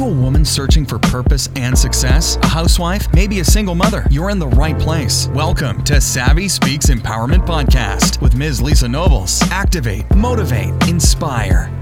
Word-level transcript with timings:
you 0.00 0.06
a 0.06 0.10
woman 0.10 0.44
searching 0.44 0.86
for 0.86 0.98
purpose 0.98 1.48
and 1.56 1.78
success? 1.78 2.36
A 2.42 2.46
housewife? 2.46 3.12
Maybe 3.12 3.40
a 3.40 3.44
single 3.44 3.74
mother? 3.74 4.06
You're 4.10 4.30
in 4.30 4.38
the 4.38 4.48
right 4.48 4.78
place. 4.78 5.28
Welcome 5.28 5.84
to 5.84 6.00
Savvy 6.00 6.48
Speaks 6.48 6.86
Empowerment 6.86 7.46
Podcast 7.46 8.20
with 8.22 8.34
Ms. 8.34 8.62
Lisa 8.62 8.88
Nobles. 8.88 9.42
Activate, 9.50 10.12
motivate, 10.14 10.72
inspire. 10.88 11.79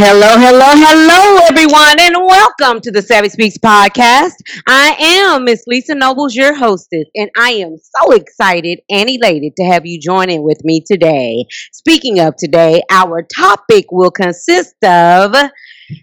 Hello, 0.00 0.38
hello, 0.38 0.70
hello, 0.76 1.40
everyone, 1.50 1.98
and 1.98 2.14
welcome 2.24 2.80
to 2.82 2.92
the 2.92 3.02
Savvy 3.02 3.30
Speaks 3.30 3.58
podcast. 3.58 4.34
I 4.68 4.94
am 4.96 5.44
Miss 5.44 5.64
Lisa 5.66 5.96
Nobles, 5.96 6.36
your 6.36 6.54
hostess, 6.54 7.06
and 7.16 7.28
I 7.36 7.54
am 7.54 7.78
so 7.78 8.12
excited 8.12 8.78
and 8.88 9.10
elated 9.10 9.56
to 9.56 9.64
have 9.64 9.86
you 9.86 9.98
join 9.98 10.30
in 10.30 10.42
with 10.42 10.64
me 10.64 10.84
today. 10.86 11.46
Speaking 11.72 12.20
of 12.20 12.36
today, 12.36 12.80
our 12.92 13.22
topic 13.22 13.86
will 13.90 14.12
consist 14.12 14.76
of 14.84 15.34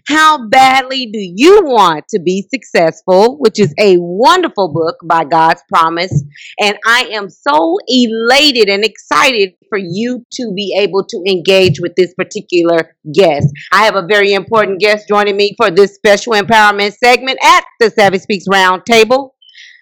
how 0.08 0.48
badly 0.48 1.06
do 1.06 1.18
you 1.20 1.62
want 1.64 2.08
to 2.08 2.18
be 2.18 2.46
successful, 2.52 3.36
which 3.38 3.58
is 3.60 3.74
a 3.78 3.96
wonderful 3.98 4.72
book 4.72 4.96
by 5.04 5.24
Godspromise. 5.24 6.14
And 6.60 6.76
I 6.86 7.08
am 7.12 7.28
so 7.28 7.76
elated 7.86 8.68
and 8.68 8.84
excited 8.84 9.54
for 9.68 9.78
you 9.78 10.24
to 10.32 10.52
be 10.54 10.76
able 10.78 11.04
to 11.04 11.22
engage 11.26 11.80
with 11.80 11.94
this 11.96 12.14
particular 12.14 12.96
guest. 13.12 13.48
I 13.72 13.84
have 13.84 13.96
a 13.96 14.06
very 14.06 14.32
important 14.32 14.80
guest 14.80 15.08
joining 15.08 15.36
me 15.36 15.54
for 15.56 15.70
this 15.70 15.94
special 15.94 16.32
empowerment 16.34 16.94
segment 16.94 17.38
at 17.42 17.64
the 17.80 17.90
Savvy 17.90 18.18
Speaks 18.18 18.46
Roundtable. 18.48 19.30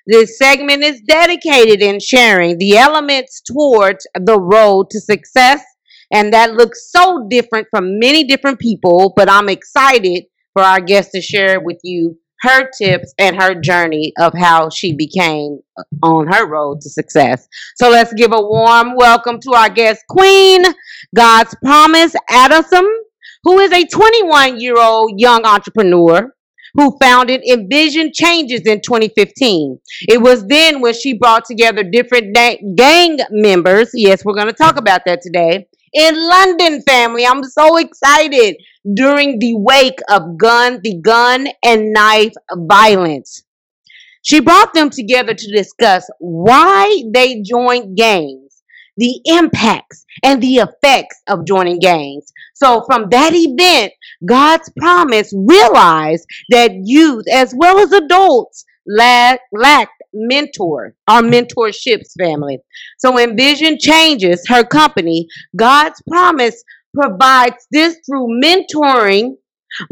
This 0.07 0.37
segment 0.37 0.83
is 0.85 1.01
dedicated 1.01 1.81
in 1.81 1.99
sharing 1.99 2.59
the 2.59 2.77
elements 2.77 3.41
towards 3.41 4.07
the 4.15 4.39
road 4.39 4.91
to 4.91 5.01
success 5.01 5.65
and 6.15 6.33
that 6.33 6.55
looks 6.55 6.93
so 6.93 7.27
different 7.29 7.67
from 7.70 7.98
many 7.98 8.23
different 8.23 8.61
people, 8.61 9.12
but 9.17 9.29
I'm 9.29 9.48
excited 9.48 10.27
for 10.53 10.62
our 10.62 10.81
guest 10.81 11.11
to 11.12 11.20
share 11.20 11.61
with 11.61 11.81
you 11.83 12.17
her 12.43 12.70
tips 12.79 13.12
and 13.19 13.34
her 13.34 13.61
journey 13.61 14.12
of 14.20 14.33
how 14.33 14.70
she 14.70 14.95
became 14.95 15.59
on 16.05 16.29
her 16.29 16.47
road 16.47 16.81
to 16.83 16.89
success. 16.89 17.48
So 17.75 17.91
let's 17.91 18.12
give 18.15 18.33
a 18.33 18.41
warm 18.41 18.95
welcome 18.95 19.41
to 19.41 19.55
our 19.55 19.69
guest, 19.69 20.05
Queen 20.09 20.62
God's 21.17 21.53
Promise 21.65 22.15
Addison, 22.31 22.87
who 23.42 23.59
is 23.59 23.73
a 23.73 23.85
21 23.85 24.61
year 24.61 24.79
old 24.79 25.15
young 25.17 25.45
entrepreneur 25.45 26.33
who 26.75 26.97
founded 27.01 27.41
Envision 27.45 28.12
Changes 28.12 28.62
in 28.67 28.81
2015. 28.83 29.81
It 30.09 30.20
was 30.20 30.47
then 30.47 30.81
when 30.81 30.95
she 30.95 31.17
brought 31.19 31.45
together 31.45 31.83
different 31.83 32.35
gang 32.35 33.19
members. 33.31 33.91
Yes, 33.95 34.25
we're 34.25 34.35
going 34.35 34.47
to 34.48 34.53
talk 34.53 34.77
about 34.77 35.03
that 35.07 35.20
today 35.23 35.67
in 35.95 36.28
London, 36.28 36.83
family. 36.83 37.25
I'm 37.27 37.45
so 37.45 37.77
excited 37.77 38.56
during 38.95 39.39
the 39.39 39.55
wake 39.56 40.01
of 40.11 40.36
gun, 40.36 40.81
the 40.83 41.01
gun 41.01 41.48
and 41.64 41.92
knife 41.92 42.34
violence. 42.53 43.45
She 44.23 44.41
brought 44.41 44.74
them 44.74 44.91
together 44.91 45.35
to 45.35 45.52
discuss 45.52 46.08
why 46.19 47.02
they 47.13 47.42
joined 47.42 47.96
gangs, 47.96 48.63
the 48.96 49.20
impacts 49.27 50.05
and 50.23 50.42
the 50.42 50.57
effects 50.57 51.20
of 51.29 51.46
joining 51.46 51.79
gangs. 51.79 52.33
So 52.55 52.83
from 52.86 53.08
that 53.11 53.33
event, 53.35 53.92
Godspromise 54.29 55.33
realized 55.35 56.27
that 56.51 56.73
youth 56.85 57.24
as 57.33 57.55
well 57.57 57.79
as 57.79 57.92
adults 57.92 58.64
lack, 58.86 59.40
lacked 59.52 59.94
mentor, 60.14 60.95
our 61.08 61.23
mentorships 61.23 62.13
family. 62.19 62.58
So 62.98 63.19
Envision 63.19 63.79
Changes, 63.79 64.42
her 64.48 64.64
company, 64.64 65.27
Godspromise 65.57 66.57
provides 66.95 67.67
this 67.70 67.98
through 68.07 68.41
mentoring, 68.42 69.36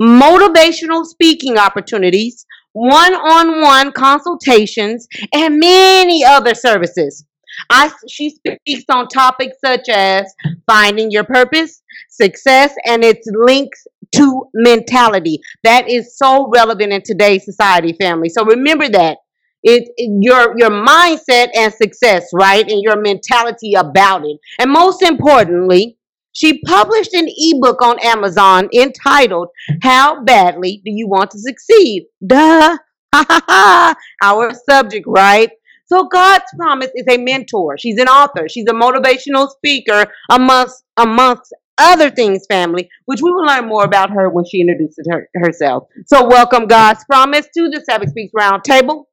motivational 0.00 1.04
speaking 1.04 1.58
opportunities, 1.58 2.46
one-on-one 2.72 3.92
consultations, 3.92 5.06
and 5.34 5.58
many 5.58 6.24
other 6.24 6.54
services. 6.54 7.26
I, 7.68 7.92
she 8.08 8.30
speaks 8.30 8.84
on 8.88 9.08
topics 9.08 9.56
such 9.62 9.88
as 9.88 10.32
finding 10.66 11.10
your 11.10 11.24
purpose, 11.24 11.82
success, 12.08 12.72
and 12.86 13.04
its 13.04 13.26
links 13.30 13.86
to 14.14 14.44
mentality. 14.54 15.40
That 15.64 15.88
is 15.88 16.16
so 16.16 16.48
relevant 16.54 16.92
in 16.92 17.02
today's 17.02 17.44
society, 17.44 17.92
family. 17.92 18.28
So 18.30 18.44
remember 18.44 18.88
that 18.88 19.18
it, 19.62 19.88
it, 19.96 20.10
your 20.20 20.54
your 20.58 20.70
mindset 20.70 21.48
and 21.54 21.72
success, 21.72 22.28
right? 22.32 22.68
And 22.68 22.82
your 22.82 23.00
mentality 23.00 23.74
about 23.74 24.24
it. 24.24 24.38
And 24.58 24.70
most 24.70 25.02
importantly, 25.02 25.98
she 26.32 26.62
published 26.62 27.12
an 27.12 27.28
ebook 27.28 27.82
on 27.82 27.98
Amazon 28.00 28.68
entitled 28.72 29.48
How 29.82 30.22
Badly 30.24 30.80
Do 30.84 30.90
You 30.90 31.06
Want 31.06 31.30
to 31.32 31.38
Succeed? 31.38 32.06
Duh. 32.26 32.78
Our 34.22 34.54
subject, 34.68 35.06
right? 35.06 35.50
So 35.86 36.04
God's 36.04 36.44
promise 36.56 36.90
is 36.94 37.04
a 37.10 37.18
mentor. 37.18 37.76
She's 37.76 37.98
an 37.98 38.08
author. 38.08 38.48
She's 38.48 38.64
a 38.66 38.72
motivational 38.72 39.50
speaker 39.50 40.06
amongst 40.30 40.84
amongst 40.96 41.52
other 41.78 42.10
things, 42.10 42.46
family, 42.46 42.88
which 43.04 43.20
we 43.20 43.30
will 43.30 43.44
learn 43.44 43.66
more 43.66 43.84
about 43.84 44.10
her 44.10 44.30
when 44.30 44.44
she 44.44 44.60
introduces 44.60 45.06
her, 45.10 45.28
herself. 45.34 45.88
So 46.06 46.26
welcome 46.26 46.66
Godspromise 46.66 47.46
to 47.54 47.68
the 47.68 47.82
Savvy 47.86 48.06
Speaks 48.06 48.32
Roundtable. 48.32 49.04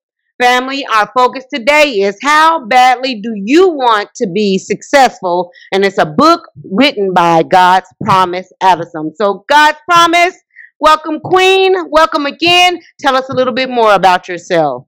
Family, 0.41 0.85
our 0.93 1.11
focus 1.13 1.43
today 1.53 1.99
is 1.99 2.17
how 2.21 2.65
badly 2.65 3.19
do 3.19 3.33
you 3.35 3.71
want 3.71 4.07
to 4.15 4.25
be 4.25 4.57
successful? 4.57 5.51
And 5.73 5.83
it's 5.83 5.97
a 5.97 6.05
book 6.05 6.47
written 6.63 7.13
by 7.13 7.43
God's 7.43 7.87
Promise 8.01 8.49
Addison. 8.61 9.13
So, 9.15 9.43
God's 9.49 9.79
Promise, 9.91 10.35
welcome, 10.79 11.19
Queen. 11.19 11.75
Welcome 11.89 12.25
again. 12.25 12.79
Tell 13.01 13.17
us 13.17 13.27
a 13.27 13.33
little 13.33 13.53
bit 13.53 13.69
more 13.69 13.93
about 13.93 14.29
yourself. 14.29 14.85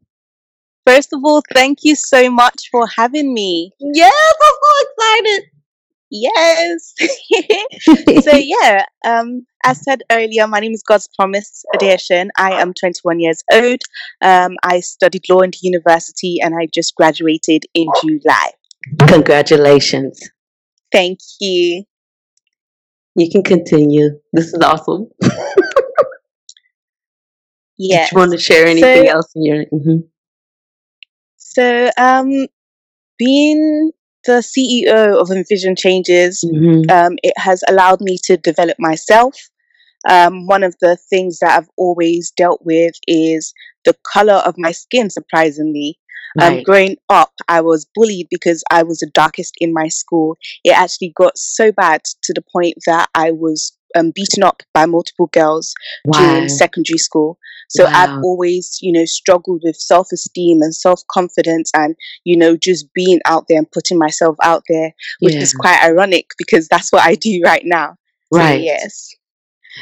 First 0.88 1.12
of 1.12 1.20
all, 1.26 1.44
thank 1.54 1.80
you 1.84 1.96
so 1.96 2.32
much 2.32 2.70
for 2.72 2.88
having 2.88 3.34
me. 3.34 3.74
Yes, 3.82 4.14
I'm 4.42 4.54
so 4.64 4.88
excited. 4.88 5.44
Yes. 6.12 6.94
so 8.24 8.32
yeah, 8.36 8.84
um, 9.06 9.46
as 9.64 9.82
said 9.84 10.04
earlier, 10.12 10.46
my 10.46 10.60
name 10.60 10.74
is 10.74 10.84
God's 10.84 11.08
Promise 11.18 11.64
Addition. 11.74 12.32
I 12.38 12.62
am 12.62 12.74
21 12.74 13.20
years 13.22 13.44
old. 13.52 13.80
Um, 14.22 14.58
I 14.62 14.82
studied 14.82 15.24
law 15.30 15.40
in 15.40 15.52
the 15.52 15.58
university 15.62 16.40
and 16.42 16.54
I 16.54 16.68
just 16.74 16.96
graduated 16.96 17.64
in 17.74 17.88
July. 18.02 18.52
Congratulations. 19.08 20.20
Thank 20.92 21.20
you. 21.40 21.86
You 23.16 23.30
can 23.32 23.44
continue. 23.44 24.20
This 24.34 24.48
is 24.54 24.60
awesome. 24.62 25.08
Yes. 27.84 28.10
Did 28.10 28.16
you 28.16 28.20
want 28.20 28.32
to 28.34 28.38
share 28.38 28.68
anything 28.68 29.08
So- 29.08 29.12
else 29.12 29.32
in 29.36 29.44
your? 29.44 29.66
mhm. 29.74 30.04
So, 31.38 31.90
um, 31.98 32.46
being 33.18 33.92
the 34.26 34.42
CEO 34.42 35.20
of 35.20 35.30
Envision 35.32 35.76
Changes, 35.76 36.44
Mhm. 36.44 36.92
um, 36.92 37.18
it 37.24 37.34
has 37.38 37.64
allowed 37.68 38.02
me 38.02 38.18
to 38.24 38.38
develop 38.38 38.78
myself. 38.80 39.36
Um, 40.08 40.48
one 40.48 40.64
of 40.64 40.76
the 40.82 40.98
things 40.98 41.40
that 41.40 41.58
I've 41.58 41.70
always 41.78 42.32
dealt 42.32 42.62
with 42.64 42.96
is 43.08 43.54
the 43.86 43.96
color 44.04 44.42
of 44.46 44.56
my 44.58 44.72
skin, 44.72 45.10
surprisingly. 45.10 46.00
Um, 46.40 46.64
growing 46.64 46.96
up, 47.10 47.34
I 47.50 47.62
was 47.62 47.86
bullied 47.94 48.28
because 48.30 48.64
I 48.72 48.84
was 48.84 49.00
the 49.00 49.12
darkest 49.14 49.54
in 49.60 49.74
my 49.74 49.90
school. 49.90 50.38
It 50.64 50.72
actually 50.72 51.14
got 51.16 51.38
so 51.38 51.72
bad 51.72 52.02
to 52.24 52.34
the 52.34 52.44
point 52.54 52.76
that 52.86 53.10
I 53.14 53.32
was 53.32 53.74
um, 53.96 54.12
beaten 54.14 54.44
up 54.44 54.64
by 54.74 54.86
multiple 54.86 55.28
girls 55.28 55.74
Wow. 56.06 56.18
during 56.18 56.48
secondary 56.48 56.98
school. 56.98 57.38
So 57.70 57.88
I've 57.94 58.12
always, 58.22 58.78
you 58.82 58.92
know, 58.92 59.06
struggled 59.06 59.62
with 59.64 59.76
self 59.76 60.08
esteem 60.12 60.62
and 60.62 60.76
self 60.76 61.02
confidence 61.10 61.72
and, 61.74 61.96
you 62.24 62.38
know, 62.38 62.56
just 62.58 62.92
being 62.94 63.20
out 63.26 63.46
there 63.48 63.58
and 63.58 63.72
putting 63.72 63.98
myself 63.98 64.36
out 64.42 64.64
there, 64.70 64.94
which 65.22 65.36
is 65.42 65.54
quite 65.54 65.82
ironic 65.84 66.28
because 66.38 66.68
that's 66.68 66.92
what 66.92 67.04
I 67.04 67.16
do 67.16 67.42
right 67.44 67.64
now. 67.66 67.96
So, 68.32 68.44
Right. 68.44 68.60
yes. 68.60 69.16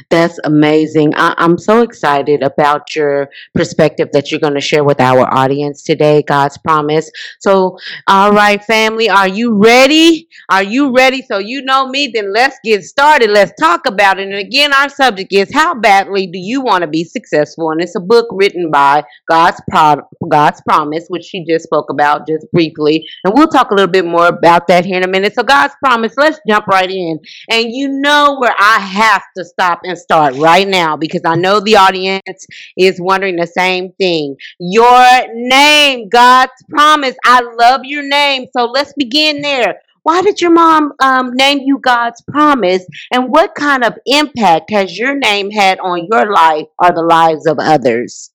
That's 0.09 0.39
amazing. 0.43 1.13
I, 1.15 1.33
I'm 1.37 1.57
so 1.57 1.81
excited 1.81 2.43
about 2.43 2.95
your 2.95 3.29
perspective 3.55 4.09
that 4.13 4.31
you're 4.31 4.39
going 4.39 4.53
to 4.53 4.61
share 4.61 4.83
with 4.83 4.99
our 4.99 5.31
audience 5.33 5.83
today, 5.83 6.23
Godspromise. 6.23 7.07
So, 7.39 7.77
all 8.07 8.31
right, 8.31 8.63
family, 8.63 9.09
are 9.09 9.27
you 9.27 9.55
ready? 9.55 10.27
Are 10.49 10.63
you 10.63 10.95
ready? 10.95 11.21
So, 11.21 11.39
you 11.39 11.61
know 11.63 11.87
me, 11.87 12.11
then 12.13 12.33
let's 12.33 12.57
get 12.63 12.83
started. 12.83 13.29
Let's 13.29 13.53
talk 13.59 13.85
about 13.85 14.19
it. 14.19 14.23
And 14.27 14.35
again, 14.35 14.73
our 14.73 14.89
subject 14.89 15.33
is 15.33 15.51
How 15.53 15.73
Badly 15.73 16.27
Do 16.27 16.39
You 16.39 16.61
Want 16.61 16.81
to 16.81 16.87
Be 16.87 17.03
Successful? 17.03 17.71
And 17.71 17.81
it's 17.81 17.95
a 17.95 17.99
book 17.99 18.27
written 18.31 18.71
by 18.71 19.03
God's, 19.29 19.61
Pro- 19.69 20.07
Godspromise, 20.23 21.05
which 21.09 21.25
she 21.25 21.45
just 21.45 21.65
spoke 21.65 21.89
about 21.89 22.27
just 22.27 22.49
briefly. 22.51 23.07
And 23.23 23.33
we'll 23.33 23.47
talk 23.47 23.71
a 23.71 23.75
little 23.75 23.91
bit 23.91 24.05
more 24.05 24.27
about 24.27 24.67
that 24.67 24.85
here 24.85 24.97
in 24.97 25.03
a 25.03 25.07
minute. 25.07 25.33
So, 25.35 25.43
God's 25.43 25.73
Promise, 25.83 26.13
let's 26.17 26.39
jump 26.47 26.67
right 26.67 26.89
in. 26.89 27.19
And 27.49 27.71
you 27.71 27.89
know 27.89 28.37
where 28.39 28.55
I 28.59 28.79
have 28.79 29.23
to 29.37 29.43
stop 29.43 29.78
and 29.83 29.97
start 29.97 30.35
right 30.35 30.67
now 30.67 30.97
because 30.97 31.21
I 31.25 31.35
know 31.35 31.59
the 31.59 31.77
audience 31.77 32.45
is 32.77 32.99
wondering 33.01 33.35
the 33.37 33.47
same 33.47 33.91
thing. 33.93 34.35
Your 34.59 35.21
name, 35.33 36.09
God's 36.09 36.51
promise. 36.69 37.15
I 37.25 37.41
love 37.41 37.81
your 37.83 38.03
name. 38.03 38.47
So 38.55 38.65
let's 38.65 38.93
begin 38.93 39.41
there. 39.41 39.81
Why 40.03 40.21
did 40.21 40.41
your 40.41 40.51
mom 40.51 40.93
um, 41.01 41.33
name 41.33 41.59
you 41.59 41.79
Godspromise? 41.79 42.83
And 43.11 43.29
what 43.29 43.53
kind 43.55 43.83
of 43.83 43.93
impact 44.05 44.71
has 44.71 44.97
your 44.97 45.15
name 45.15 45.51
had 45.51 45.79
on 45.79 46.07
your 46.11 46.31
life 46.31 46.67
or 46.81 46.91
the 46.91 47.01
lives 47.03 47.45
of 47.45 47.57
others? 47.59 48.31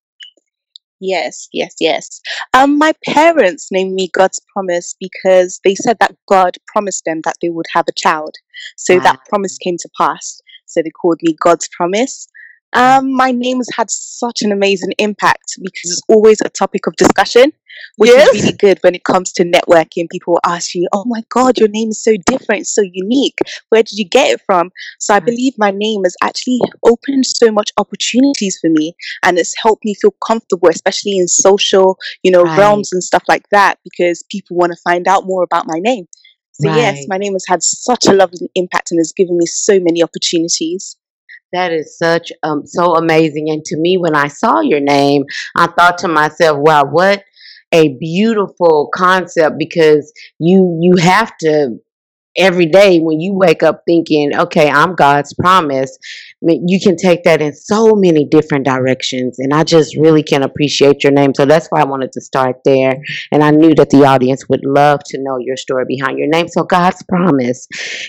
Yes, 1.00 1.48
yes, 1.52 1.74
yes. 1.80 2.20
Um, 2.54 2.78
my 2.78 2.92
parents 3.04 3.68
named 3.70 3.94
me 3.94 4.08
God's 4.12 4.40
promise 4.52 4.94
because 4.98 5.60
they 5.64 5.74
said 5.74 5.98
that 6.00 6.16
God 6.28 6.56
promised 6.66 7.04
them 7.04 7.20
that 7.24 7.36
they 7.42 7.50
would 7.50 7.66
have 7.74 7.86
a 7.88 7.92
child. 7.92 8.34
So 8.76 8.94
Wow. 8.94 9.00
that 9.00 9.18
promise 9.28 9.58
came 9.58 9.76
to 9.78 9.88
pass. 9.98 10.40
So 10.66 10.82
they 10.82 10.90
called 10.90 11.20
me 11.22 11.36
Godspromise. 11.44 12.26
Um, 12.76 13.12
my 13.14 13.30
name 13.30 13.58
has 13.58 13.68
had 13.76 13.88
such 13.88 14.42
an 14.42 14.50
amazing 14.50 14.92
impact 14.98 15.54
because 15.62 15.90
it's 15.92 16.02
always 16.08 16.40
a 16.40 16.48
topic 16.48 16.88
of 16.88 16.96
discussion, 16.96 17.52
which 17.98 18.10
is 18.10 18.32
really 18.32 18.52
good 18.56 18.78
when 18.82 18.96
it 18.96 19.04
comes 19.04 19.30
to 19.34 19.44
networking. 19.44 20.10
People 20.10 20.40
ask 20.44 20.74
you, 20.74 20.88
"Oh 20.92 21.04
my 21.06 21.22
God, 21.28 21.56
your 21.56 21.68
name 21.68 21.90
is 21.90 22.02
so 22.02 22.14
different, 22.26 22.66
so 22.66 22.82
unique. 22.82 23.38
Where 23.68 23.84
did 23.84 23.96
you 23.96 24.04
get 24.08 24.32
it 24.32 24.40
from?" 24.44 24.72
So 24.98 25.14
I 25.14 25.20
believe 25.20 25.54
my 25.56 25.70
name 25.70 26.02
has 26.02 26.16
actually 26.20 26.58
opened 26.84 27.26
so 27.26 27.52
much 27.52 27.70
opportunities 27.76 28.58
for 28.60 28.70
me 28.70 28.96
and 29.22 29.38
it's 29.38 29.54
helped 29.62 29.84
me 29.84 29.94
feel 29.94 30.14
comfortable, 30.26 30.68
especially 30.68 31.16
in 31.18 31.28
social, 31.28 31.96
you 32.24 32.32
know, 32.32 32.42
Right. 32.42 32.58
realms 32.58 32.92
and 32.92 33.04
stuff 33.04 33.22
like 33.28 33.48
that, 33.50 33.78
because 33.84 34.24
people 34.30 34.56
want 34.56 34.72
to 34.72 34.78
find 34.82 35.06
out 35.06 35.26
more 35.26 35.44
about 35.44 35.66
my 35.68 35.78
name. 35.78 36.08
So 36.54 36.68
yes, 36.74 37.06
my 37.08 37.18
name 37.18 37.32
has 37.34 37.44
had 37.48 37.62
such 37.62 38.06
a 38.06 38.12
lovely 38.12 38.50
impact 38.54 38.90
and 38.90 38.98
has 39.00 39.12
given 39.12 39.36
me 39.36 39.46
so 39.46 39.80
many 39.80 40.02
opportunities. 40.02 40.96
That 41.52 41.72
is 41.72 41.98
such 41.98 42.32
um 42.42 42.66
so 42.66 42.94
amazing. 42.94 43.50
And 43.50 43.64
to 43.66 43.76
me, 43.76 43.96
when 43.98 44.14
I 44.14 44.28
saw 44.28 44.60
your 44.60 44.80
name, 44.80 45.24
I 45.56 45.66
thought 45.66 45.98
to 45.98 46.08
myself, 46.08 46.58
wow, 46.60 46.84
what 46.84 47.24
a 47.72 47.96
beautiful 47.98 48.88
concept 48.94 49.56
because 49.58 50.12
you 50.38 50.78
you 50.80 50.96
have 50.96 51.32
to 51.40 51.78
every 52.36 52.66
day 52.66 53.00
when 53.00 53.20
you 53.20 53.34
wake 53.34 53.62
up 53.62 53.82
thinking, 53.86 54.36
okay, 54.36 54.68
I'm 54.68 54.96
Godspromise, 54.96 55.90
you 56.42 56.80
can 56.80 56.96
take 56.96 57.24
that 57.24 57.40
in 57.40 57.54
so 57.54 57.94
many 57.94 58.24
different 58.24 58.64
directions. 58.64 59.38
And 59.38 59.52
I 59.52 59.64
just 59.64 59.96
really 59.96 60.22
can 60.22 60.42
appreciate 60.42 61.02
your 61.02 61.12
name. 61.12 61.32
So 61.34 61.44
that's 61.46 61.68
why 61.68 61.80
I 61.80 61.84
wanted 61.84 62.12
to 62.12 62.20
start 62.20 62.56
there. 62.64 62.96
And 63.32 63.42
I 63.42 63.50
knew 63.50 63.74
that 63.76 63.90
the 63.90 64.04
audience 64.04 64.48
would 64.48 64.64
love 64.64 65.00
to 65.06 65.18
know 65.22 65.38
your 65.38 65.56
story 65.56 65.84
behind 65.86 66.18
your 66.18 66.28
name. 66.28 66.48
So, 66.48 66.64
Godspromise. 66.64 67.66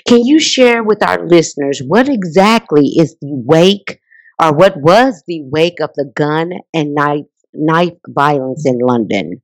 Can 0.07 0.25
you 0.25 0.39
share 0.39 0.83
with 0.83 1.03
our 1.03 1.25
listeners 1.27 1.81
what 1.85 2.09
exactly 2.09 2.85
is 2.97 3.15
the 3.21 3.31
wake 3.45 3.99
or 4.41 4.53
what 4.53 4.75
was 4.77 5.23
the 5.27 5.41
wake 5.43 5.79
of 5.81 5.91
the 5.95 6.11
gun 6.15 6.51
and 6.73 6.93
knife, 6.93 7.25
knife 7.53 7.93
violence 8.07 8.65
in 8.65 8.79
London? 8.79 9.41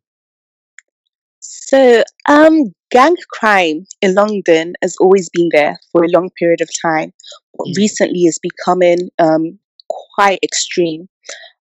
So, 1.40 2.04
um, 2.28 2.74
gang 2.92 3.16
crime 3.32 3.86
in 4.02 4.14
London 4.16 4.74
has 4.82 4.96
always 5.00 5.30
been 5.30 5.50
there 5.52 5.80
for 5.92 6.04
a 6.04 6.10
long 6.10 6.30
period 6.38 6.62
of 6.62 6.70
time, 6.82 7.14
but 7.58 7.68
Yeah. 7.68 7.74
recently 7.78 8.22
is 8.22 8.40
becoming 8.40 9.10
um, 9.20 9.60
quite 10.16 10.40
extreme. 10.44 11.08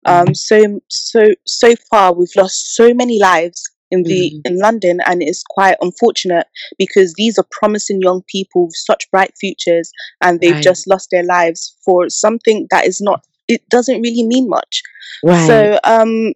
Um, 0.04 0.34
so, 0.34 0.80
so, 0.88 1.28
so 1.46 1.75
far, 1.90 2.14
we've 2.14 2.34
lost 2.36 2.75
so 2.75 2.94
many 2.94 3.19
lives 3.20 3.62
in 3.90 4.02
the 4.04 4.32
Mhm. 4.32 4.40
in 4.46 4.58
London, 4.58 5.00
and 5.06 5.22
it's 5.22 5.42
quite 5.48 5.76
unfortunate 5.80 6.46
because 6.78 7.14
these 7.14 7.38
are 7.38 7.46
promising 7.50 8.00
young 8.02 8.22
people 8.26 8.66
with 8.66 8.76
such 8.76 9.10
bright 9.10 9.32
futures, 9.40 9.90
and 10.22 10.40
they've 10.40 10.52
Right. 10.54 10.62
just 10.62 10.86
lost 10.86 11.08
their 11.10 11.25
lives 11.25 11.75
for 11.84 12.08
something 12.08 12.66
that 12.70 12.86
is 12.86 13.00
not. 13.00 13.25
It 13.48 13.62
doesn't 13.70 14.00
really 14.02 14.25
mean 14.25 14.48
much. 14.48 14.82
Right. 15.22 15.46
So, 15.46 15.78
um, 15.84 16.32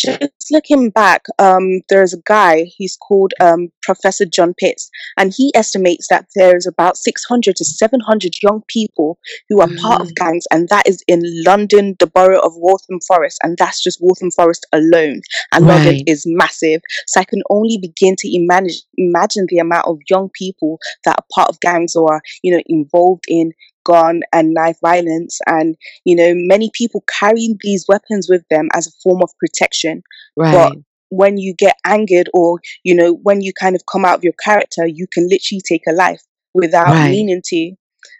just 0.00 0.50
looking 0.50 0.90
back, 0.90 1.24
um, 1.38 1.80
there's 1.88 2.14
a 2.14 2.22
guy, 2.26 2.64
he's 2.76 2.96
called 2.96 3.32
um, 3.40 3.68
Professor 3.82 4.24
John 4.24 4.54
Pitts, 4.54 4.90
and 5.16 5.32
he 5.36 5.52
estimates 5.54 6.08
that 6.08 6.26
there's 6.34 6.66
about 6.66 6.96
600 6.96 7.56
to 7.56 7.64
700 7.64 8.34
young 8.42 8.62
people 8.68 9.18
who 9.48 9.60
are 9.60 9.68
part 9.80 10.00
of 10.02 10.08
Mm. 10.08 10.14
gangs, 10.16 10.44
and 10.50 10.68
that 10.68 10.88
is 10.88 11.02
in 11.06 11.22
London, 11.44 11.96
the 11.98 12.06
borough 12.06 12.40
of 12.40 12.52
Waltham 12.56 13.00
Forest, 13.06 13.38
and 13.42 13.56
that's 13.58 13.82
just 13.82 14.00
Waltham 14.00 14.30
Forest 14.30 14.66
alone. 14.72 15.20
And 15.52 15.66
London 15.66 16.02
is 16.06 16.24
massive. 16.26 16.80
So 17.06 17.20
I 17.20 17.24
can 17.24 17.42
only 17.50 17.78
begin 17.78 18.16
to 18.18 18.34
imagine, 18.34 18.76
imagine 18.96 19.46
the 19.48 19.58
amount 19.58 19.86
of 19.86 19.98
young 20.08 20.30
people 20.34 20.78
that 21.04 21.16
are 21.18 21.24
part 21.34 21.48
of 21.48 21.60
gangs 21.60 21.94
or 21.94 22.14
are, 22.14 22.22
you 22.42 22.52
know, 22.54 22.62
involved 22.66 23.24
in 23.28 23.52
gun 23.84 24.20
and 24.32 24.54
knife 24.54 24.76
violence 24.82 25.38
and 25.46 25.76
you 26.04 26.14
know 26.16 26.32
many 26.34 26.70
people 26.74 27.04
carrying 27.20 27.56
these 27.60 27.84
weapons 27.88 28.28
with 28.28 28.42
them 28.50 28.68
as 28.74 28.86
a 28.86 28.92
form 29.02 29.20
of 29.22 29.30
protection 29.38 30.02
right. 30.36 30.52
but 30.52 30.76
when 31.10 31.38
you 31.38 31.54
get 31.58 31.76
angered 31.84 32.28
or 32.32 32.60
you 32.84 32.94
know 32.94 33.14
when 33.22 33.40
you 33.40 33.52
kind 33.52 33.74
of 33.74 33.82
come 33.90 34.04
out 34.04 34.16
of 34.16 34.24
your 34.24 34.34
character 34.44 34.86
you 34.86 35.06
can 35.12 35.28
literally 35.28 35.60
take 35.66 35.82
a 35.88 35.92
life 35.92 36.22
without 36.54 36.92
Right. 36.92 37.10
meaning 37.10 37.40
to 37.46 37.72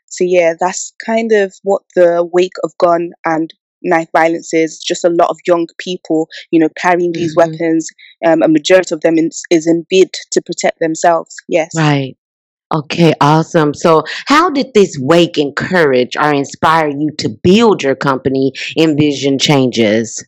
so 0.07 0.25
yeah 0.25 0.55
that's 0.59 0.93
kind 1.05 1.33
of 1.33 1.55
what 1.63 1.83
the 1.95 2.29
wake 2.33 2.59
of 2.65 2.77
gun 2.79 3.11
and 3.25 3.53
knife 3.83 4.09
violence 4.13 4.53
is 4.53 4.79
just 4.79 5.05
a 5.05 5.09
lot 5.09 5.31
of 5.31 5.39
young 5.47 5.67
people 5.79 6.29
you 6.51 6.61
know 6.61 6.69
carrying 6.77 7.13
these 7.13 7.35
Mhm. 7.35 7.37
weapons 7.37 7.89
um, 8.27 8.43
a 8.43 8.49
majority 8.49 8.95
of 8.95 9.01
them 9.01 9.17
is, 9.17 9.43
is 9.51 9.67
in 9.67 9.87
bid 9.89 10.13
to 10.33 10.43
protect 10.43 10.79
themselves 10.81 11.35
yes 11.49 11.71
Right. 11.75 12.17
Okay, 12.73 13.13
awesome. 13.21 13.75
So, 13.75 14.03
how 14.27 14.51
did 14.51 14.75
this 14.75 14.97
wake 14.99 15.39
encourage 15.39 16.17
or 16.17 16.33
inspire 16.33 16.89
you 16.89 17.11
to 17.19 17.29
build 17.43 17.83
your 17.83 17.95
company, 17.97 18.53
Envision 18.77 19.39
Changes? 19.39 20.25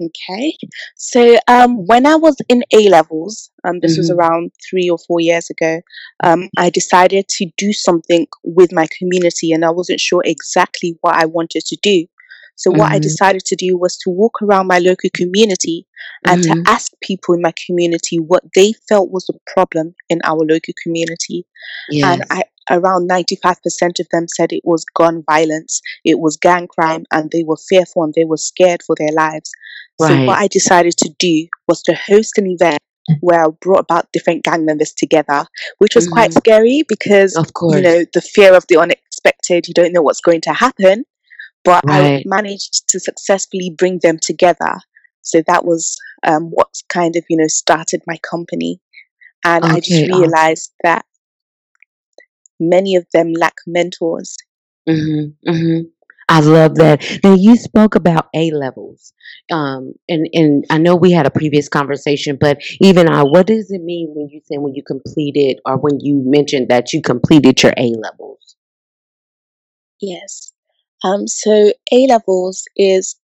Okay. 0.00 0.54
So 0.96 1.38
um, 1.48 1.86
when 1.86 2.06
I 2.06 2.16
was 2.16 2.36
in 2.48 2.62
A 2.72 2.88
levels, 2.88 3.50
um, 3.64 3.80
this 3.80 3.96
was 3.96 4.08
Mhm. 4.08 4.10
around 4.10 4.52
three 4.68 4.88
or 4.88 4.98
four 4.98 5.20
years 5.20 5.50
ago, 5.50 5.80
um, 6.22 6.48
I 6.56 6.70
decided 6.70 7.28
to 7.28 7.50
do 7.56 7.72
something 7.72 8.26
with 8.44 8.72
my 8.72 8.86
community, 8.98 9.52
and 9.52 9.64
I 9.64 9.70
wasn't 9.70 10.00
sure 10.00 10.22
exactly 10.24 10.96
what 11.00 11.14
I 11.16 11.26
wanted 11.26 11.64
to 11.66 11.76
do. 11.82 12.06
So 12.58 12.70
what 12.72 12.92
I 12.92 12.98
Mhm. 12.98 13.02
decided 13.02 13.44
to 13.46 13.56
do 13.56 13.76
was 13.78 13.96
to 13.98 14.10
walk 14.10 14.42
around 14.42 14.66
my 14.66 14.78
local 14.78 15.10
community 15.14 15.86
and 16.26 16.42
Mhm. 16.42 16.64
to 16.64 16.70
ask 16.70 16.92
people 17.00 17.34
in 17.34 17.42
my 17.42 17.52
community 17.66 18.18
what 18.18 18.44
they 18.54 18.72
felt 18.88 19.10
was 19.10 19.26
the 19.26 19.38
problem 19.46 19.94
in 20.10 20.20
our 20.24 20.38
local 20.40 20.74
community 20.82 21.46
and 22.04 22.22
I, 22.30 22.44
around 22.70 23.06
95% 23.06 23.98
of 24.00 24.08
them 24.12 24.26
said 24.28 24.52
it 24.52 24.62
was 24.64 24.84
gun 24.94 25.22
violence, 25.30 25.80
it 26.04 26.18
was 26.20 26.36
gang 26.36 26.66
crime, 26.68 27.04
and 27.12 27.30
they 27.30 27.44
were 27.44 27.56
fearful 27.56 28.04
and 28.04 28.14
they 28.14 28.24
were 28.24 28.36
scared 28.36 28.82
for 28.82 28.94
their 28.98 29.12
lives. 29.12 29.50
So, 30.00 30.16
what 30.26 30.38
I 30.38 30.48
decided 30.48 30.96
to 30.98 31.10
do 31.18 31.48
was 31.66 31.82
to 31.84 31.94
host 31.94 32.38
an 32.38 32.46
event 32.46 32.78
where 33.20 33.44
I 33.46 33.48
brought 33.60 33.80
about 33.80 34.12
different 34.12 34.44
gang 34.44 34.64
members 34.64 34.92
together, 34.92 35.46
which 35.78 35.94
was 35.94 36.06
quite 36.06 36.30
Mhm. 36.30 36.38
scary 36.38 36.84
because, 36.88 37.36
Of 37.36 37.52
course. 37.54 37.76
you 37.76 37.82
know, 37.82 38.04
the 38.12 38.20
fear 38.20 38.54
of 38.54 38.66
the 38.68 38.76
unexpected, 38.76 39.66
you 39.66 39.74
don't 39.74 39.92
know 39.92 40.02
what's 40.02 40.20
going 40.20 40.42
to 40.42 40.52
happen. 40.52 41.04
But 41.82 41.84
I 41.88 42.12
managed 42.24 42.88
to 42.88 43.00
successfully 43.00 43.70
bring 43.76 44.00
them 44.02 44.18
together. 44.20 44.78
So, 45.22 45.42
that 45.46 45.64
was 45.64 45.96
um, 46.26 46.44
what 46.50 46.68
kind 46.88 47.16
of, 47.16 47.24
you 47.28 47.36
know, 47.36 47.46
started 47.48 48.02
my 48.06 48.18
company. 48.18 48.80
And 49.44 49.64
I 49.66 49.80
just 49.80 50.02
Okay, 50.02 50.08
awesome. 50.10 50.32
realized 50.32 50.72
that 50.82 51.04
many 52.60 52.94
of 52.96 53.06
them 53.12 53.32
lack 53.32 53.54
mentors. 53.66 54.36
Mhm. 54.88 55.34
Mhm. 55.46 55.90
I 56.28 56.40
love 56.40 56.74
that. 56.76 57.02
Now 57.24 57.34
you 57.34 57.56
spoke 57.56 57.94
about 57.94 58.28
A 58.34 58.50
levels, 58.50 59.12
um, 59.50 59.94
and 60.08 60.28
and 60.32 60.64
I 60.70 60.78
know 60.78 60.94
we 60.96 61.10
had 61.12 61.26
a 61.26 61.30
previous 61.30 61.68
conversation, 61.68 62.36
but 62.40 62.58
even 62.80 63.08
I, 63.08 63.22
what 63.22 63.46
does 63.46 63.70
it 63.70 63.82
mean 63.82 64.12
when 64.14 64.28
you 64.28 64.40
say 64.44 64.58
when 64.58 64.74
you 64.74 64.82
completed 64.82 65.60
or 65.66 65.76
when 65.78 66.00
you 66.00 66.22
mentioned 66.24 66.68
that 66.68 66.92
you 66.92 67.00
completed 67.02 67.62
your 67.62 67.72
A 67.76 67.94
levels? 67.94 68.56
Yes. 70.00 70.52
Um, 71.04 71.26
so 71.26 71.72
A 71.92 72.06
levels 72.06 72.64
is 72.76 73.16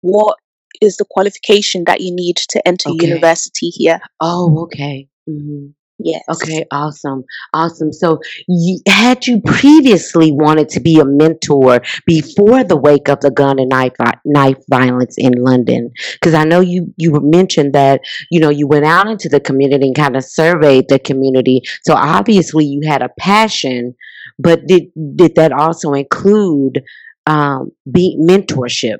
what 0.00 0.36
is 0.80 0.96
the 0.96 1.04
qualification 1.10 1.84
that 1.86 2.00
you 2.00 2.14
need 2.14 2.36
to 2.36 2.66
enter 2.66 2.90
Okay. 2.90 3.06
university 3.06 3.68
here. 3.68 4.00
Oh, 4.20 4.62
okay. 4.62 5.08
hmm 5.26 5.68
Yes. 6.00 6.22
Okay, 6.30 6.64
awesome, 6.70 7.24
awesome. 7.52 7.92
So, 7.92 8.20
you, 8.46 8.78
had 8.86 9.26
you 9.26 9.40
previously 9.40 10.30
wanted 10.30 10.68
to 10.70 10.80
be 10.80 11.00
a 11.00 11.04
mentor 11.04 11.80
before 12.06 12.62
the 12.62 12.76
wake 12.76 13.08
of 13.08 13.18
the 13.18 13.32
gun 13.32 13.58
and 13.58 13.68
knife 13.68 13.94
knife 14.24 14.58
violence 14.70 15.16
in 15.18 15.32
London? 15.32 15.90
Because 16.12 16.34
I 16.34 16.44
know 16.44 16.60
you 16.60 16.94
you 16.96 17.18
mentioned 17.20 17.72
that 17.72 18.00
you 18.30 18.38
know 18.38 18.48
you 18.48 18.68
went 18.68 18.84
out 18.84 19.08
into 19.08 19.28
the 19.28 19.40
community 19.40 19.86
and 19.88 19.96
kind 19.96 20.16
of 20.16 20.22
surveyed 20.24 20.84
the 20.88 21.00
community. 21.00 21.62
So 21.82 21.94
obviously 21.94 22.64
you 22.64 22.88
had 22.88 23.02
a 23.02 23.10
passion, 23.18 23.96
but 24.38 24.66
did 24.68 24.92
did 25.16 25.34
that 25.34 25.50
also 25.50 25.94
include 25.94 26.84
um, 27.28 27.72
be 27.90 28.16
mentorship? 28.20 28.98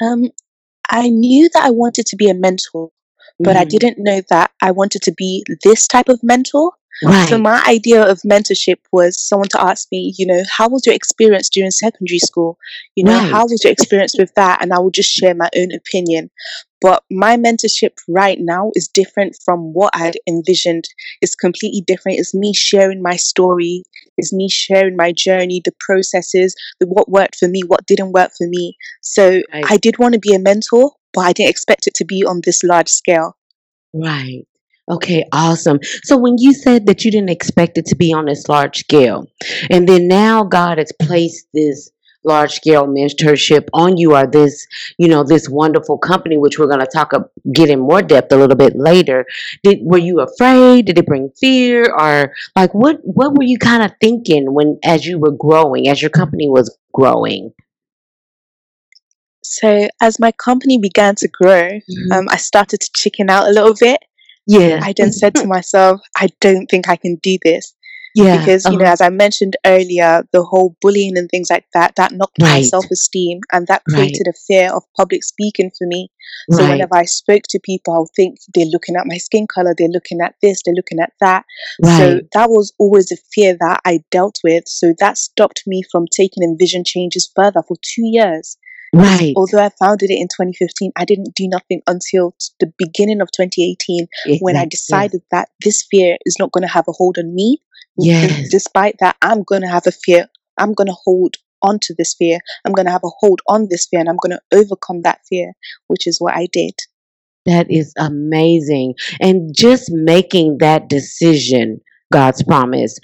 Um, 0.00 0.30
I 0.90 1.08
knew 1.10 1.48
that 1.54 1.64
I 1.64 1.70
wanted 1.70 2.06
to 2.06 2.16
be 2.16 2.28
a 2.30 2.34
mentor, 2.34 2.90
but 3.38 3.56
I 3.56 3.64
Mhm. 3.64 3.70
didn't 3.70 3.98
know 3.98 4.22
that 4.30 4.52
I 4.62 4.72
wanted 4.72 5.02
to 5.02 5.12
be 5.12 5.44
this 5.64 5.86
type 5.86 6.08
of 6.08 6.22
mentor. 6.22 6.72
So 7.28 7.38
my 7.38 7.62
idea 7.66 8.02
of 8.02 8.20
mentorship 8.20 8.76
was 8.92 9.18
someone 9.20 9.48
to 9.50 9.62
ask 9.62 9.88
me, 9.90 10.14
you 10.18 10.26
know, 10.26 10.42
how 10.50 10.68
was 10.68 10.84
your 10.84 10.94
experience 10.94 11.48
during 11.48 11.70
secondary 11.70 12.18
school? 12.18 12.58
You 12.94 13.04
know, 13.04 13.18
how 13.18 13.44
was 13.44 13.60
your 13.64 13.72
experience 13.72 14.14
with 14.18 14.34
that? 14.34 14.62
And 14.62 14.72
I 14.72 14.78
would 14.78 14.94
just 14.94 15.10
share 15.10 15.34
my 15.34 15.48
own 15.56 15.72
opinion. 15.72 16.30
But 16.80 17.02
my 17.10 17.36
mentorship 17.36 17.92
right 18.08 18.38
now 18.40 18.70
is 18.74 18.88
different 18.88 19.36
from 19.44 19.72
what 19.74 19.94
I'd 19.94 20.16
envisioned. 20.26 20.84
It's 21.20 21.34
completely 21.34 21.82
different. 21.86 22.18
It's 22.18 22.34
me 22.34 22.54
sharing 22.54 23.02
my 23.02 23.16
story. 23.16 23.82
It's 24.16 24.32
me 24.32 24.48
sharing 24.48 24.96
my 24.96 25.12
journey, 25.12 25.60
the 25.62 25.72
processes, 25.78 26.54
the 26.80 26.86
what 26.86 27.10
worked 27.10 27.36
for 27.36 27.48
me, 27.48 27.62
what 27.66 27.86
didn't 27.86 28.12
work 28.12 28.32
for 28.36 28.46
me. 28.46 28.76
So 29.02 29.42
right. 29.52 29.64
I 29.68 29.76
did 29.76 29.98
want 29.98 30.14
to 30.14 30.20
be 30.20 30.34
a 30.34 30.38
mentor, 30.38 30.92
but 31.12 31.22
I 31.22 31.32
didn't 31.32 31.50
expect 31.50 31.86
it 31.86 31.94
to 31.94 32.04
be 32.04 32.24
on 32.24 32.40
this 32.44 32.62
large 32.64 32.88
scale. 32.88 33.36
Right. 33.92 34.46
Okay, 34.90 35.24
awesome. 35.32 35.78
So 36.02 36.16
when 36.16 36.36
you 36.38 36.52
said 36.52 36.86
that 36.86 37.04
you 37.04 37.10
didn't 37.12 37.30
expect 37.30 37.78
it 37.78 37.86
to 37.86 37.96
be 37.96 38.12
on 38.12 38.24
this 38.26 38.48
large 38.48 38.78
scale, 38.78 39.28
and 39.70 39.88
then 39.88 40.08
now 40.08 40.42
God 40.42 40.78
has 40.78 40.90
placed 41.00 41.46
this 41.54 41.90
large 42.24 42.52
scale 42.52 42.86
mentorship 42.86 43.68
on 43.72 43.96
you 43.96 44.14
or 44.14 44.26
this, 44.26 44.66
you 44.98 45.08
know, 45.08 45.22
this 45.24 45.48
wonderful 45.48 45.96
company, 45.96 46.36
which 46.36 46.58
we're 46.58 46.66
going 46.66 46.80
to 46.80 46.86
talk, 46.92 47.12
ab- 47.14 47.30
get 47.52 47.70
in 47.70 47.78
more 47.80 48.02
depth 48.02 48.32
a 48.32 48.36
little 48.36 48.56
bit 48.56 48.74
later. 48.76 49.24
Did, 49.62 49.78
were 49.82 49.96
you 49.98 50.20
afraid? 50.20 50.86
Did 50.86 50.98
it 50.98 51.06
bring 51.06 51.30
fear 51.40 51.84
or 51.90 52.32
like 52.56 52.74
what, 52.74 52.98
what 53.04 53.34
were 53.34 53.44
you 53.44 53.58
kind 53.58 53.82
of 53.82 53.92
thinking 54.00 54.52
when, 54.52 54.78
as 54.84 55.06
you 55.06 55.18
were 55.18 55.30
growing, 55.32 55.88
as 55.88 56.02
your 56.02 56.10
company 56.10 56.48
was 56.48 56.76
growing? 56.92 57.52
So 59.42 59.88
as 60.02 60.18
my 60.20 60.32
company 60.32 60.78
began 60.78 61.14
to 61.16 61.28
grow, 61.28 61.70
Mhm. 61.70 62.12
um, 62.12 62.26
I 62.30 62.36
started 62.36 62.80
to 62.80 62.90
chicken 62.94 63.30
out 63.30 63.48
a 63.48 63.52
little 63.52 63.74
bit. 63.74 64.00
Yeah. 64.46 64.80
I 64.82 64.94
then 64.96 65.12
said 65.12 65.34
to 65.36 65.46
myself, 65.56 66.00
I 66.16 66.28
don't 66.40 66.66
think 66.66 66.88
I 66.88 66.96
can 66.96 67.16
do 67.22 67.38
this. 67.42 67.74
Yeah. 68.14 68.38
Because, 68.38 68.64
you 68.64 68.76
know, 68.76 68.84
uh-huh. 68.84 68.92
as 68.92 69.00
I 69.00 69.08
mentioned 69.08 69.56
earlier, 69.64 70.24
the 70.32 70.42
whole 70.42 70.76
bullying 70.80 71.16
and 71.16 71.28
things 71.30 71.48
like 71.48 71.66
that, 71.74 71.94
that 71.96 72.12
knocked 72.12 72.40
my 72.40 72.60
self 72.62 72.86
esteem 72.90 73.40
and 73.52 73.66
that 73.68 73.82
Right. 73.88 73.94
created 73.96 74.26
a 74.28 74.32
fear 74.32 74.72
of 74.72 74.82
public 74.96 75.22
speaking 75.22 75.70
for 75.78 75.86
me. 75.86 76.10
So 76.50 76.58
Right. 76.58 76.70
whenever 76.70 76.96
I 76.96 77.04
spoke 77.04 77.42
to 77.50 77.60
people, 77.62 77.94
I'll 77.94 78.10
think 78.16 78.38
they're 78.52 78.66
looking 78.66 78.96
at 78.96 79.06
my 79.06 79.16
skin 79.18 79.46
color, 79.46 79.74
they're 79.76 79.88
looking 79.88 80.20
at 80.20 80.34
this, 80.42 80.60
they're 80.64 80.74
looking 80.74 80.98
at 80.98 81.12
that. 81.20 81.44
So 81.84 82.20
that 82.32 82.50
was 82.50 82.72
always 82.78 83.12
a 83.12 83.16
fear 83.32 83.56
that 83.60 83.80
I 83.84 84.02
dealt 84.10 84.38
with. 84.42 84.64
So 84.66 84.92
that 84.98 85.16
stopped 85.16 85.62
me 85.66 85.82
from 85.90 86.06
taking 86.10 86.42
Envision 86.42 86.82
changes 86.84 87.30
further 87.36 87.62
for 87.62 87.76
two 87.82 88.06
years. 88.06 88.56
Right. 88.92 89.32
although 89.36 89.62
I 89.62 89.70
founded 89.78 90.10
it 90.10 90.18
in 90.18 90.26
2015, 90.26 90.92
I 90.96 91.04
didn't 91.04 91.34
do 91.34 91.46
nothing 91.48 91.82
until 91.86 92.34
the 92.58 92.72
beginning 92.76 93.20
of 93.20 93.30
2018 93.30 94.08
when 94.40 94.56
I 94.56 94.64
decided 94.64 95.22
that 95.30 95.48
this 95.64 95.86
fear 95.88 96.16
is 96.26 96.36
not 96.38 96.52
going 96.52 96.62
to 96.62 96.72
have 96.72 96.86
a 96.88 96.92
hold 96.92 97.18
on 97.18 97.34
me. 97.34 97.58
Yes. 97.96 98.48
Despite 98.50 98.96
that, 98.98 99.16
I'm 99.22 99.42
going 99.42 99.62
to 99.62 99.68
have 99.68 99.86
a 99.86 99.92
fear. 99.92 100.26
I'm 100.58 100.72
going 100.72 100.88
to 100.88 100.96
hold 101.04 101.36
onto 101.62 101.94
this 101.96 102.14
fear. 102.14 102.40
I'm 102.64 102.72
going 102.72 102.86
to 102.86 102.92
have 102.92 103.04
a 103.04 103.10
hold 103.20 103.40
on 103.46 103.68
this 103.70 103.86
fear 103.86 104.00
and 104.00 104.08
I'm 104.08 104.16
going 104.16 104.36
to 104.36 104.58
overcome 104.58 105.02
that 105.02 105.20
fear, 105.28 105.52
which 105.86 106.06
is 106.06 106.20
what 106.20 106.34
I 106.34 106.48
did. 106.52 106.74
That 107.46 107.70
is 107.70 107.94
amazing. 107.96 108.94
And 109.20 109.54
just 109.54 109.90
making 109.90 110.58
that 110.58 110.88
decision, 110.88 111.80
Godspromise, 112.12 112.94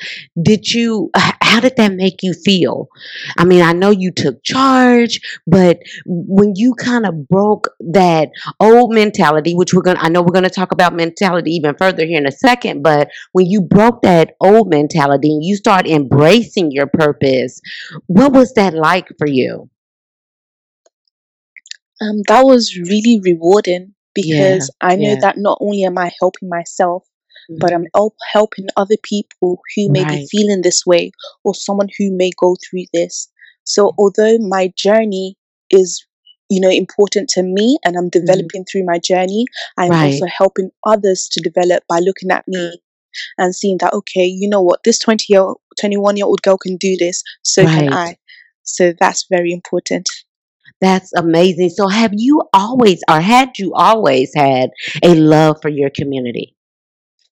did 0.41 0.73
you, 0.73 1.11
how 1.15 1.61
did 1.61 1.77
that 1.77 1.93
make 1.95 2.23
you 2.23 2.33
feel? 2.33 2.89
I 3.37 3.45
mean, 3.45 3.63
I 3.63 3.73
know 3.73 3.91
you 3.91 4.11
took 4.11 4.43
charge, 4.43 5.21
but 5.47 5.79
when 6.07 6.55
you 6.57 6.75
kind 6.75 7.07
of 7.07 7.29
broke 7.29 7.69
that 7.81 8.31
old 8.61 8.93
mentality, 8.93 9.55
which 9.55 9.73
we're 9.73 9.83
going 9.83 9.97
to, 9.97 10.03
I 10.03 10.09
know 10.09 10.23
we're 10.23 10.33
going 10.33 10.43
to 10.45 10.51
talk 10.51 10.73
about 10.73 10.95
mentality 10.95 11.53
even 11.53 11.77
further 11.77 12.05
here 12.05 12.19
in 12.19 12.27
a 12.27 12.33
second, 12.33 12.83
but 12.83 13.09
when 13.33 13.47
you 13.47 13.61
broke 13.61 14.03
that 14.03 14.35
old 14.41 14.69
mentality 14.71 15.33
and 15.33 15.45
you 15.45 15.57
start 15.57 15.87
embracing 15.87 16.71
your 16.73 16.87
purpose, 16.87 17.61
what 18.07 18.33
was 18.33 18.53
that 18.55 18.75
like 18.75 19.09
for 19.19 19.27
you? 19.29 19.71
Um, 22.01 22.23
that 22.29 22.43
was 22.45 22.77
really 22.77 23.21
rewarding 23.23 23.95
Yeah, 24.23 24.61
because 24.61 24.71
I 24.81 24.97
know 24.97 25.17
yeah. 25.17 25.21
that 25.21 25.37
not 25.39 25.59
only 25.61 25.85
am 25.85 25.99
I 25.99 26.11
helping 26.21 26.49
myself, 26.49 27.07
but 27.49 27.71
Mhm. 27.71 27.75
I'm 27.77 27.87
help- 27.95 28.17
helping 28.33 28.67
other 28.77 28.97
people 29.03 29.61
who 29.75 29.91
may 29.91 30.05
be 30.05 30.27
feeling 30.31 30.63
this 30.63 30.85
way 30.87 31.13
or 31.45 31.55
someone 31.55 31.89
who 31.99 32.11
may 32.13 32.31
go 32.39 32.57
through 32.57 32.85
this. 32.93 33.29
So, 33.65 33.93
although 33.99 34.39
my 34.39 34.73
journey 34.77 35.37
is, 35.71 36.05
you 36.49 36.61
know, 36.61 36.71
important 36.71 37.29
to 37.31 37.43
me 37.43 37.79
and 37.85 37.97
I'm 37.97 38.11
Mhm. 38.11 38.11
developing 38.11 38.65
through 38.65 38.85
my 38.85 38.99
journey, 38.99 39.47
I'm 39.77 39.91
right, 39.91 40.13
also 40.13 40.27
helping 40.27 40.71
others 40.85 41.29
to 41.33 41.41
develop 41.41 41.85
by 41.89 41.99
looking 42.01 42.31
at 42.31 42.47
me 42.49 42.81
and 43.39 43.55
seeing 43.55 43.79
that, 43.79 43.93
okay, 43.95 44.27
you 44.27 44.49
know 44.49 44.63
what, 44.63 44.83
this 44.85 44.99
20 44.99 45.27
year, 45.33 45.47
21 45.81 46.17
year 46.17 46.27
old 46.27 46.43
girl 46.43 46.59
can 46.59 46.77
do 46.77 46.97
this, 46.97 47.23
so 47.43 47.67
can. 47.67 47.89
I. 47.93 48.17
So, 48.65 48.93
that's 48.99 49.27
very 49.31 49.53
important. 49.53 50.09
That's 50.81 51.13
amazing. 51.15 51.71
So 51.71 51.89
have 51.89 52.13
you 52.15 52.43
always 52.53 53.03
or 53.09 53.21
had 53.21 53.59
you 53.59 53.73
always 53.75 54.33
had 54.35 54.71
a 55.03 55.15
love 55.15 55.59
for 55.63 55.69
your 55.69 55.91
community? 55.91 56.56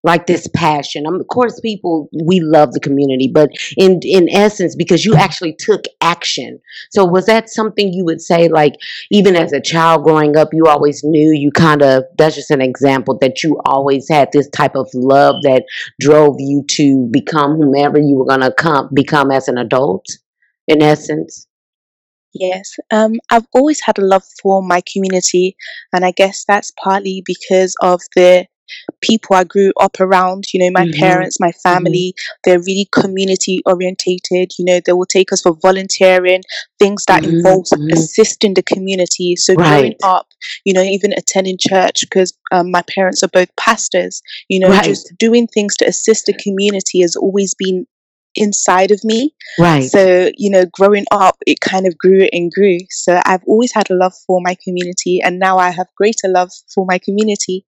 Like 0.04 0.26
this 0.26 0.46
passion. 0.54 1.06
Um, 1.06 1.14
of 1.14 1.26
course 1.28 1.58
people 1.60 2.08
we 2.24 2.38
love 2.40 2.72
the 2.72 2.80
community, 2.80 3.30
but 3.32 3.50
in 3.76 4.00
in 4.02 4.28
essence 4.28 4.76
because 4.76 5.04
you 5.04 5.14
actually 5.14 5.56
took 5.58 5.84
action. 6.00 6.60
So 6.90 7.04
was 7.04 7.26
that 7.26 7.48
something 7.48 7.92
you 7.92 8.04
would 8.04 8.20
say 8.20 8.48
like 8.48 8.74
even 9.10 9.34
as 9.34 9.52
a 9.52 9.60
child 9.60 10.04
growing 10.04 10.36
up 10.36 10.48
you 10.52 10.66
always 10.66 11.02
knew 11.02 11.32
you 11.32 11.50
kind 11.50 11.82
of 11.82 12.04
that's 12.18 12.36
just 12.36 12.50
an 12.50 12.60
example 12.60 13.18
that 13.20 13.42
you 13.42 13.60
always 13.64 14.06
had 14.08 14.28
this 14.32 14.48
type 14.50 14.76
of 14.76 14.88
love 14.94 15.36
that 15.42 15.64
drove 16.00 16.36
you 16.38 16.64
to 16.68 17.08
become 17.10 17.56
whomever 17.56 17.98
you 17.98 18.16
were 18.16 18.38
to 18.38 18.52
come 18.52 18.90
become 18.94 19.30
as 19.30 19.48
an 19.48 19.58
adult 19.58 20.06
in 20.68 20.82
essence? 20.82 21.46
Yes, 22.32 22.76
um, 22.90 23.20
I've 23.30 23.46
always 23.54 23.80
had 23.80 23.96
a 23.98 24.04
love 24.04 24.24
for 24.42 24.60
my 24.60 24.82
community, 24.92 25.56
and 25.92 26.04
I 26.04 26.10
guess 26.10 26.44
that's 26.46 26.72
partly 26.72 27.22
because 27.24 27.76
of 27.80 28.00
the 28.16 28.46
people 29.00 29.36
I 29.36 29.44
grew 29.44 29.72
up 29.80 30.00
around. 30.00 30.44
You 30.52 30.60
know, 30.60 30.70
my 30.70 30.86
Mhm. 30.86 30.98
parents, 30.98 31.40
my 31.40 31.50
Mhm. 31.52 31.60
family, 31.62 32.14
they're 32.44 32.58
really 32.60 32.88
community 32.92 33.60
orientated. 33.66 34.52
You 34.58 34.64
know, 34.64 34.80
they 34.84 34.92
will 34.92 35.06
take 35.06 35.32
us 35.32 35.42
for 35.42 35.54
volunteering, 35.62 36.42
things 36.78 37.04
that 37.06 37.22
Mhm. 37.22 37.34
involves 37.34 37.70
Mhm. 37.70 37.92
assisting 37.92 38.54
the 38.54 38.62
community. 38.62 39.36
So 39.36 39.54
growing 39.54 39.94
up, 40.02 40.26
you 40.64 40.72
know, 40.72 40.82
even 40.82 41.12
attending 41.12 41.58
church 41.58 42.00
because 42.02 42.32
um, 42.52 42.70
my 42.70 42.82
parents 42.82 43.22
are 43.22 43.28
both 43.28 43.54
pastors. 43.56 44.22
You 44.48 44.60
know, 44.60 44.68
Right. 44.68 44.84
just 44.84 45.12
doing 45.18 45.46
things 45.46 45.76
to 45.78 45.86
assist 45.86 46.26
the 46.26 46.32
community 46.34 47.00
has 47.02 47.16
always 47.16 47.54
been 47.54 47.86
inside 48.34 48.90
of 48.90 49.02
me. 49.04 49.34
Right. 49.58 49.90
So, 49.90 50.30
you 50.36 50.50
know, 50.50 50.64
growing 50.66 51.04
up, 51.10 51.36
it 51.46 51.60
kind 51.60 51.86
of 51.86 51.96
grew 51.96 52.26
and 52.32 52.50
grew. 52.50 52.78
So 52.90 53.20
I've 53.24 53.44
always 53.46 53.72
had 53.72 53.90
a 53.90 53.94
love 53.94 54.14
for 54.26 54.40
my 54.42 54.56
community, 54.64 55.20
and 55.22 55.38
now 55.38 55.58
I 55.58 55.70
have 55.70 55.86
greater 55.96 56.28
love 56.28 56.50
for 56.74 56.84
my 56.86 56.98
community. 56.98 57.64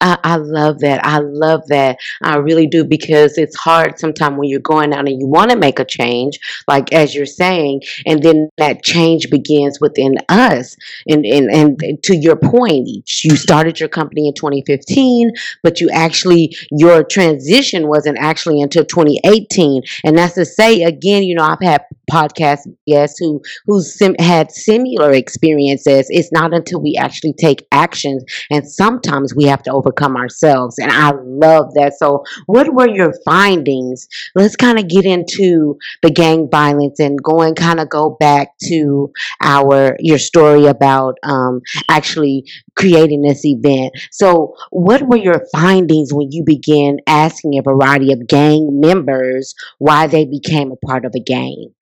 I, 0.00 0.18
I 0.24 0.36
love 0.36 0.80
that. 0.80 1.04
I 1.04 1.18
love 1.18 1.66
that. 1.68 1.98
I 2.22 2.36
really 2.36 2.66
do 2.66 2.84
because 2.84 3.36
it's 3.36 3.56
hard 3.56 3.98
sometimes 3.98 4.38
when 4.38 4.48
you're 4.48 4.60
going 4.60 4.92
out 4.92 5.08
and 5.08 5.20
you 5.20 5.26
want 5.26 5.50
to 5.50 5.56
make 5.56 5.78
a 5.78 5.84
change, 5.84 6.38
like 6.66 6.92
as 6.92 7.14
you're 7.14 7.26
saying, 7.26 7.82
and 8.06 8.22
then 8.22 8.48
that 8.56 8.82
change 8.82 9.30
begins 9.30 9.80
within 9.80 10.16
us. 10.28 10.76
And 11.08 11.24
and 11.26 11.50
and 11.50 12.02
to 12.04 12.16
your 12.16 12.36
point, 12.36 12.88
you 12.88 13.36
started 13.36 13.78
your 13.78 13.88
company 13.88 14.28
in 14.28 14.34
2015, 14.34 15.32
but 15.62 15.80
you 15.80 15.90
actually 15.90 16.56
your 16.70 17.04
transition 17.04 17.88
wasn't 17.88 18.18
actually 18.18 18.62
until 18.62 18.84
2018. 18.84 19.82
And 20.04 20.16
that's 20.16 20.34
to 20.34 20.44
say 20.44 20.82
again, 20.82 21.24
you 21.24 21.34
know, 21.34 21.44
I've 21.44 21.60
had 21.60 21.84
podcast 22.10 22.60
guests 22.86 23.18
who 23.18 23.40
who 23.66 23.82
sim- 23.82 24.16
had 24.18 24.50
similar 24.50 25.12
experiences. 25.12 26.06
It's 26.10 26.32
not 26.32 26.52
until 26.54 26.80
we 26.82 26.96
actually 26.98 27.34
take 27.34 27.66
actions, 27.72 28.24
and 28.50 28.68
sometimes 28.68 29.34
we 29.34 29.44
have 29.44 29.62
to 29.64 29.72
overcome 29.72 30.16
ourselves. 30.16 30.78
And 30.78 30.90
I 30.90 31.12
love 31.24 31.72
that. 31.74 31.94
So, 31.98 32.24
what 32.46 32.72
were 32.74 32.88
your 32.88 33.12
findings? 33.24 34.06
Let's 34.34 34.56
kind 34.56 34.78
of 34.78 34.88
get 34.88 35.04
into 35.04 35.78
the 36.02 36.10
gang 36.10 36.48
violence 36.50 37.00
and 37.00 37.22
go 37.22 37.42
and 37.42 37.56
kind 37.56 37.80
of 37.80 37.88
go 37.88 38.16
back 38.18 38.56
to 38.68 39.12
our 39.42 39.96
your 40.00 40.18
story 40.18 40.66
about 40.66 41.16
um, 41.22 41.60
actually 41.88 42.44
creating 42.76 43.22
this 43.22 43.44
event. 43.44 43.92
So, 44.10 44.54
what 44.70 45.02
were 45.02 45.16
your 45.16 45.44
findings 45.52 46.12
when 46.12 46.28
you 46.30 46.44
began 46.44 46.98
asking 47.06 47.58
a 47.58 47.62
variety 47.62 48.12
of 48.12 48.26
gang 48.26 48.80
members 48.80 49.54
why 49.78 50.06
they 50.06 50.24
became 50.24 50.72
a 50.72 50.86
part 50.86 51.04
of 51.04 51.12
a 51.14 51.20
gang? 51.20 51.72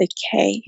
Okay. 0.00 0.62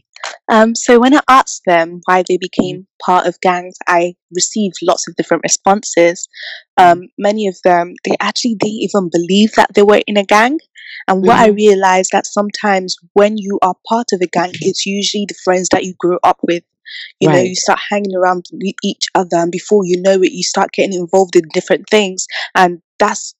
Um, 0.50 0.74
so 0.74 1.00
when 1.00 1.14
I 1.14 1.20
asked 1.28 1.62
them 1.66 2.00
why 2.04 2.22
they 2.26 2.36
became 2.38 2.86
part 3.04 3.26
of 3.26 3.40
gangs, 3.40 3.76
I 3.86 4.14
received 4.34 4.76
lots 4.82 5.08
of 5.08 5.16
different 5.16 5.42
responses. 5.42 6.28
Um, 6.76 7.08
many 7.18 7.46
of 7.46 7.56
them, 7.64 7.94
they 8.04 8.16
actually 8.20 8.56
didn't 8.56 8.80
even 8.80 9.10
believe 9.10 9.52
that 9.52 9.74
they 9.74 9.82
were 9.82 10.02
in 10.06 10.16
a 10.16 10.24
gang. 10.24 10.58
And 11.08 11.24
what 11.24 11.38
I 11.38 11.48
Mhm. 11.48 11.56
realized 11.56 12.10
that 12.12 12.26
sometimes 12.26 12.96
when 13.14 13.36
you 13.38 13.58
are 13.62 13.74
part 13.88 14.12
of 14.12 14.20
a 14.20 14.26
gang, 14.26 14.52
it's 14.60 14.86
usually 14.86 15.26
the 15.26 15.34
friends 15.44 15.68
that 15.70 15.84
you 15.84 15.94
grew 15.98 16.18
up 16.22 16.38
with. 16.42 16.64
You 17.20 17.28
know, 17.30 17.40
you 17.40 17.56
start 17.56 17.80
hanging 17.90 18.14
around 18.14 18.46
with 18.52 18.74
each 18.84 19.06
other, 19.14 19.36
and 19.38 19.50
before 19.50 19.84
you 19.84 20.00
know 20.00 20.22
it, 20.22 20.32
you 20.32 20.42
start 20.42 20.72
getting 20.72 20.94
involved 20.94 21.36
in 21.36 21.44
different 21.52 21.88
things. 21.90 22.26
And 22.54 22.82
that's 22.98 23.34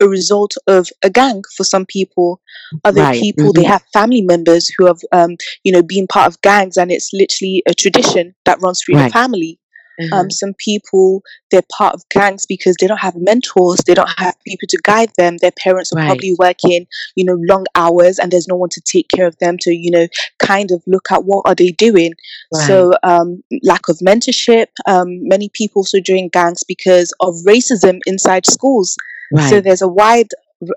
a 0.00 0.08
result 0.08 0.54
of 0.66 0.88
a 1.02 1.10
gang 1.10 1.42
for 1.56 1.64
some 1.64 1.86
people. 1.86 2.40
Other 2.84 3.02
Right. 3.02 3.20
people, 3.20 3.52
they 3.52 3.62
Mhm. 3.64 3.68
have 3.68 3.82
family 3.92 4.22
members 4.22 4.68
who 4.68 4.86
have, 4.86 5.00
um, 5.12 5.36
you 5.64 5.72
know, 5.72 5.82
been 5.82 6.06
part 6.06 6.26
of 6.28 6.40
gangs, 6.42 6.76
and 6.76 6.90
it's 6.90 7.10
literally 7.12 7.62
a 7.66 7.74
tradition 7.74 8.34
that 8.44 8.60
runs 8.60 8.82
through 8.82 8.96
Right. 8.96 9.06
the 9.06 9.12
family. 9.12 9.58
Mhm. 10.00 10.12
Um, 10.12 10.30
some 10.30 10.54
people 10.58 11.22
they're 11.50 11.62
part 11.70 11.94
of 11.94 12.02
gangs 12.10 12.46
because 12.46 12.74
they 12.80 12.88
don't 12.88 12.98
have 12.98 13.14
mentors, 13.14 13.80
they 13.86 13.94
don't 13.94 14.10
have 14.18 14.34
people 14.44 14.66
to 14.68 14.78
guide 14.82 15.10
them. 15.16 15.36
Their 15.36 15.52
parents 15.52 15.92
are 15.92 15.96
Right. 15.96 16.06
probably 16.06 16.34
working, 16.36 16.86
you 17.14 17.24
know, 17.24 17.38
long 17.48 17.64
hours, 17.76 18.18
and 18.18 18.32
there's 18.32 18.48
no 18.48 18.56
one 18.56 18.70
to 18.70 18.80
take 18.80 19.08
care 19.08 19.26
of 19.26 19.36
them 19.38 19.56
to, 19.60 19.72
you 19.72 19.92
know, 19.92 20.08
kind 20.40 20.72
of 20.72 20.82
look 20.88 21.12
at 21.12 21.24
what 21.24 21.42
are 21.46 21.54
they 21.54 21.70
doing. 21.70 22.12
Right. 22.52 22.66
So 22.66 22.94
um, 23.04 23.44
lack 23.62 23.88
of 23.88 23.98
mentorship. 23.98 24.66
Um, 24.86 25.06
many 25.28 25.48
people 25.52 25.80
also 25.80 26.00
join 26.00 26.28
gangs 26.28 26.64
because 26.64 27.12
of 27.20 27.34
racism 27.46 28.00
inside 28.06 28.46
schools. 28.46 28.96
So 29.42 29.60
there's 29.60 29.82
a 29.82 29.88
wide 29.88 30.28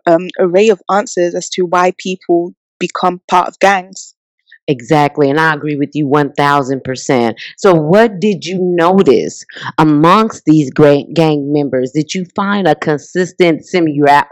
um, 0.05 0.27
array 0.39 0.69
of 0.69 0.81
answers 0.91 1.35
as 1.35 1.49
to 1.51 1.63
why 1.63 1.93
people 1.97 2.53
become 2.79 3.21
part 3.29 3.47
of 3.47 3.59
gangs. 3.59 4.15
Exactly, 4.69 5.29
and 5.29 5.39
I 5.39 5.53
agree 5.53 5.77
with 5.77 5.91
you 5.93 6.07
one 6.07 6.33
thousand 6.33 6.83
percent. 6.83 7.39
So, 7.55 7.73
what 7.73 8.19
did 8.19 8.45
you 8.45 8.59
notice 8.61 9.45
amongst 9.77 10.43
these 10.43 10.71
great 10.71 11.13
gang 11.13 11.53
members? 11.53 11.91
Did 11.91 12.13
you 12.13 12.25
find 12.35 12.67
a 12.67 12.75
consistent 12.75 13.65
similar 13.65 14.25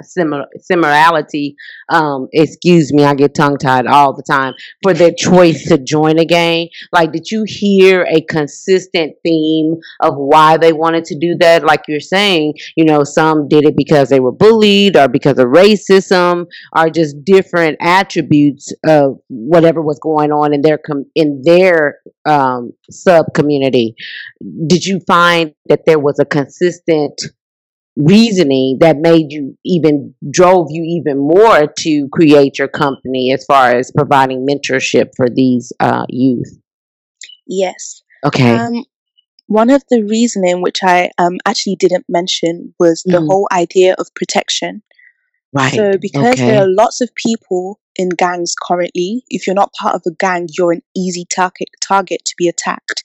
similarity? 0.60 1.56
Um, 1.88 2.27
excuse 2.34 2.92
me, 2.92 3.06
I 3.06 3.13
get 3.15 3.34
tongue 3.34 3.58
tied 3.58 3.88
all 3.88 4.13
the 4.13 4.24
time 4.24 4.56
for 4.84 4.94
their 4.94 5.13
choice 5.13 5.70
to 5.70 5.77
join 5.77 6.20
a 6.20 6.25
gang. 6.25 6.68
Like, 6.92 7.13
did 7.13 7.32
you 7.32 7.46
hear 7.48 8.06
a 8.10 8.20
consistent 8.20 9.13
theme 9.24 9.75
of 10.01 10.15
why 10.18 10.58
they 10.58 10.74
wanted 10.74 11.06
to 11.06 11.18
do 11.18 11.38
that? 11.39 11.63
Like 11.63 11.84
you're 11.88 12.01
saying, 12.01 12.56
you 12.75 12.84
know, 12.84 13.06
some 13.06 13.48
did 13.48 13.63
it 13.63 13.77
because 13.77 14.10
they 14.10 14.20
were 14.20 14.34
bullied 14.34 14.98
or 14.98 15.08
because 15.08 15.39
of 15.39 15.48
racism 15.48 16.48
or 16.75 16.89
just 16.89 17.24
different 17.24 17.77
attributes 17.82 18.74
of 18.86 19.20
whatever 19.30 19.82
was 19.82 20.00
going 20.00 20.25
on 20.32 20.53
in 20.53 20.62
their 20.62 20.77
com- 20.77 21.10
in 21.15 21.41
their 21.44 22.00
um, 22.25 22.72
sub 22.89 23.27
community. 23.34 23.96
Did 24.67 24.86
you 24.86 25.00
find 25.08 25.53
that 25.67 25.86
there 25.86 26.00
was 26.00 26.20
a 26.20 26.25
consistent 26.25 27.22
reasoning 27.98 28.77
that 28.82 28.98
made 28.98 29.32
you 29.32 29.58
even 29.63 30.13
drove 30.29 30.67
you 30.70 30.84
even 30.84 31.17
more 31.17 31.67
to 31.79 32.10
create 32.12 32.60
your 32.60 32.67
company 32.67 33.32
as 33.32 33.46
far 33.46 33.72
as 33.72 33.91
providing 33.96 34.46
mentorship 34.46 35.12
for 35.15 35.29
these 35.29 35.72
uh, 35.79 36.05
youth? 36.10 36.60
Yes. 37.48 38.01
Okay. 38.25 38.55
Um, 38.58 38.84
one 39.48 39.70
of 39.70 39.84
the 39.89 40.03
reasoning 40.03 40.62
which 40.62 40.79
I 40.84 41.12
um, 41.17 41.38
actually 41.46 41.75
didn't 41.75 42.05
mention 42.10 42.74
was 42.79 43.03
the 43.03 43.20
Mhm. 43.20 43.27
whole 43.27 43.48
idea 43.51 43.94
of 43.98 44.13
protection. 44.15 44.82
Right. 45.55 45.74
So 45.74 45.93
because 46.00 46.33
okay. 46.33 46.47
there 46.47 46.62
are 46.62 46.69
lots 46.69 47.01
of 47.01 47.09
people 47.15 47.79
in 47.95 48.09
gangs 48.09 48.53
currently, 48.62 49.24
if 49.29 49.47
you're 49.47 49.55
not 49.55 49.74
part 49.74 49.95
of 49.95 50.03
a 50.05 50.12
gang, 50.12 50.47
you're 50.57 50.74
an 50.74 50.81
easy 50.95 51.25
target 51.33 51.69
target 51.81 52.21
to 52.25 52.35
be 52.38 52.47
attacked. 52.47 53.03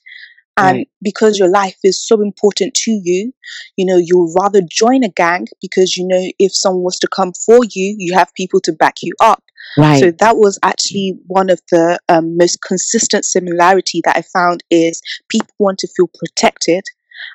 And 0.57 0.79
Right. 0.79 0.89
because 1.01 1.39
your 1.39 1.49
life 1.49 1.79
is 1.85 2.07
so 2.07 2.21
important 2.21 2.75
to 2.75 2.91
you, 2.91 3.33
you 3.77 3.87
know, 3.87 3.97
you'll 3.97 4.35
rather 4.39 4.61
join 4.69 5.05
a 5.05 5.09
gang 5.09 5.47
because 5.63 5.97
you 5.97 6.07
know 6.07 6.29
if 6.39 6.55
someone 6.55 6.83
was 6.83 6.99
to 6.99 7.09
come 7.09 7.33
for 7.33 7.61
you, 7.71 7.95
you 7.99 8.15
have 8.15 8.35
people 8.35 8.61
to 8.63 8.73
back 8.73 8.97
you 9.03 9.15
up. 9.23 9.43
right. 9.79 10.01
So 10.01 10.11
that 10.11 10.37
was 10.37 10.59
actually 10.63 11.19
one 11.29 11.51
of 11.51 11.61
the 11.71 11.99
um, 12.09 12.37
most 12.37 12.61
consistent 12.61 13.25
similarity 13.25 14.03
that 14.05 14.17
I 14.17 14.23
found 14.23 14.63
is 14.71 15.01
people 15.29 15.55
want 15.59 15.79
to 15.79 15.89
feel 15.97 16.11
protected. 16.13 16.85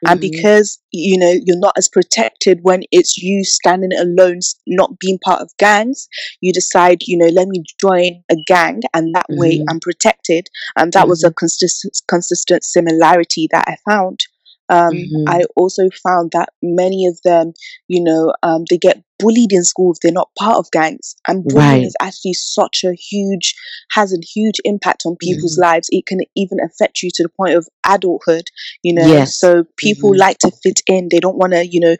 And 0.06 0.19
Mhm. 0.19 0.21
because 0.21 0.80
you 0.91 1.17
know 1.17 1.32
you're 1.45 1.60
not 1.60 1.74
as 1.78 1.89
protected 1.89 2.60
when 2.63 2.84
it's 2.91 3.17
you 3.17 3.43
standing 3.43 3.93
alone, 3.93 4.39
not 4.67 5.00
being 5.00 5.19
part 5.19 5.41
of 5.41 5.50
gangs, 5.58 6.08
you 6.41 6.52
decide, 6.54 7.04
you 7.08 7.17
know, 7.17 7.28
let 7.28 7.48
me 7.48 7.63
join 7.80 8.24
a 8.30 8.36
gang, 8.48 8.82
and 8.93 9.13
that 9.15 9.28
way 9.30 9.60
Mhm. 9.60 9.65
I'm 9.69 9.80
protected. 9.80 10.50
And 10.76 10.91
that 10.93 11.08
was 11.08 11.24
a 11.24 11.32
consistent 11.32 11.98
consistent 12.08 12.63
similarity 12.63 13.48
that 13.52 13.65
I 13.67 13.78
found. 13.89 14.21
Um, 14.69 14.93
Mhm. 14.95 15.25
I 15.28 15.43
also 15.56 15.89
found 16.04 16.32
that 16.32 16.49
many 16.62 17.06
of 17.08 17.19
them, 17.23 17.54
you 17.88 18.04
know, 18.04 18.34
um, 18.43 18.63
they 18.69 18.78
get 18.78 19.01
bullied 19.19 19.51
in 19.54 19.63
school 19.63 19.93
if 19.93 19.99
they're 20.01 20.12
not 20.12 20.30
part 20.38 20.58
of 20.58 20.69
gangs, 20.71 21.15
and 21.28 21.47
bullying 21.47 21.84
Right. 21.84 21.86
is 21.86 21.95
actually 22.01 22.34
such 22.34 22.84
a 22.84 22.93
huge 22.93 23.56
has 23.93 24.12
a 24.13 24.17
huge 24.21 24.60
impact 24.65 25.04
on 25.06 25.15
people's 25.17 25.58
Mm-hmm. 25.58 25.62
lives. 25.62 25.88
It 25.91 26.06
can 26.06 26.19
even 26.36 26.60
affect 26.60 27.01
you 27.01 27.10
to 27.13 27.23
the 27.23 27.30
point 27.30 27.56
of 27.56 27.67
adulthood, 27.86 28.47
you 28.84 28.93
know. 28.93 29.08
Yes. 29.08 29.39
So 29.39 29.63
people 29.78 30.12
Mhm. 30.12 30.17
like 30.17 30.38
to 30.39 30.51
fit 30.63 30.82
in. 30.88 31.08
They 31.10 31.19
don't 31.19 31.38
want 31.38 31.54
to, 31.54 31.65
you 31.65 31.80
know, 31.80 31.95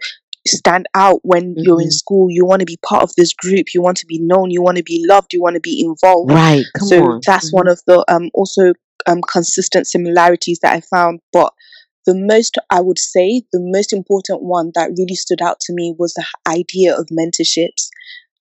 stand 0.48 0.88
out 0.94 1.20
when 1.24 1.56
you're 1.58 1.82
in 1.82 1.88
Mhm. 1.88 1.92
school. 1.92 2.28
You 2.30 2.46
want 2.46 2.60
to 2.62 2.66
be 2.66 2.78
part 2.86 3.04
of 3.04 3.12
this 3.16 3.34
group. 3.34 3.74
You 3.74 3.82
want 3.82 3.98
to 3.98 4.06
be 4.06 4.20
known. 4.20 4.52
You 4.52 4.62
want 4.62 4.78
to 4.78 4.84
be 4.84 5.04
loved. 5.08 5.34
You 5.34 5.42
want 5.42 5.56
to 5.56 5.60
be 5.62 5.82
involved. 5.84 6.32
Right. 6.32 6.64
Come 6.78 6.88
so 6.90 7.02
on. 7.02 7.22
that's 7.26 7.52
one 7.52 7.68
of 7.68 7.82
the 7.88 8.04
um 8.08 8.30
also 8.34 8.74
um 9.08 9.22
consistent 9.22 9.88
similarities 9.88 10.60
that 10.62 10.74
I 10.74 10.82
found. 10.82 11.20
But 11.32 11.54
the 12.06 12.16
most 12.16 12.58
I 12.70 12.82
would 12.82 13.00
say 13.00 13.44
the 13.52 13.60
most 13.62 13.94
important 13.94 14.42
one 14.44 14.72
that 14.76 14.92
really 14.98 15.16
stood 15.16 15.42
out 15.42 15.60
to 15.62 15.74
me 15.74 15.96
was 15.98 16.14
the 16.14 16.26
idea 16.48 16.96
of 16.98 17.08
mentorships. 17.08 17.90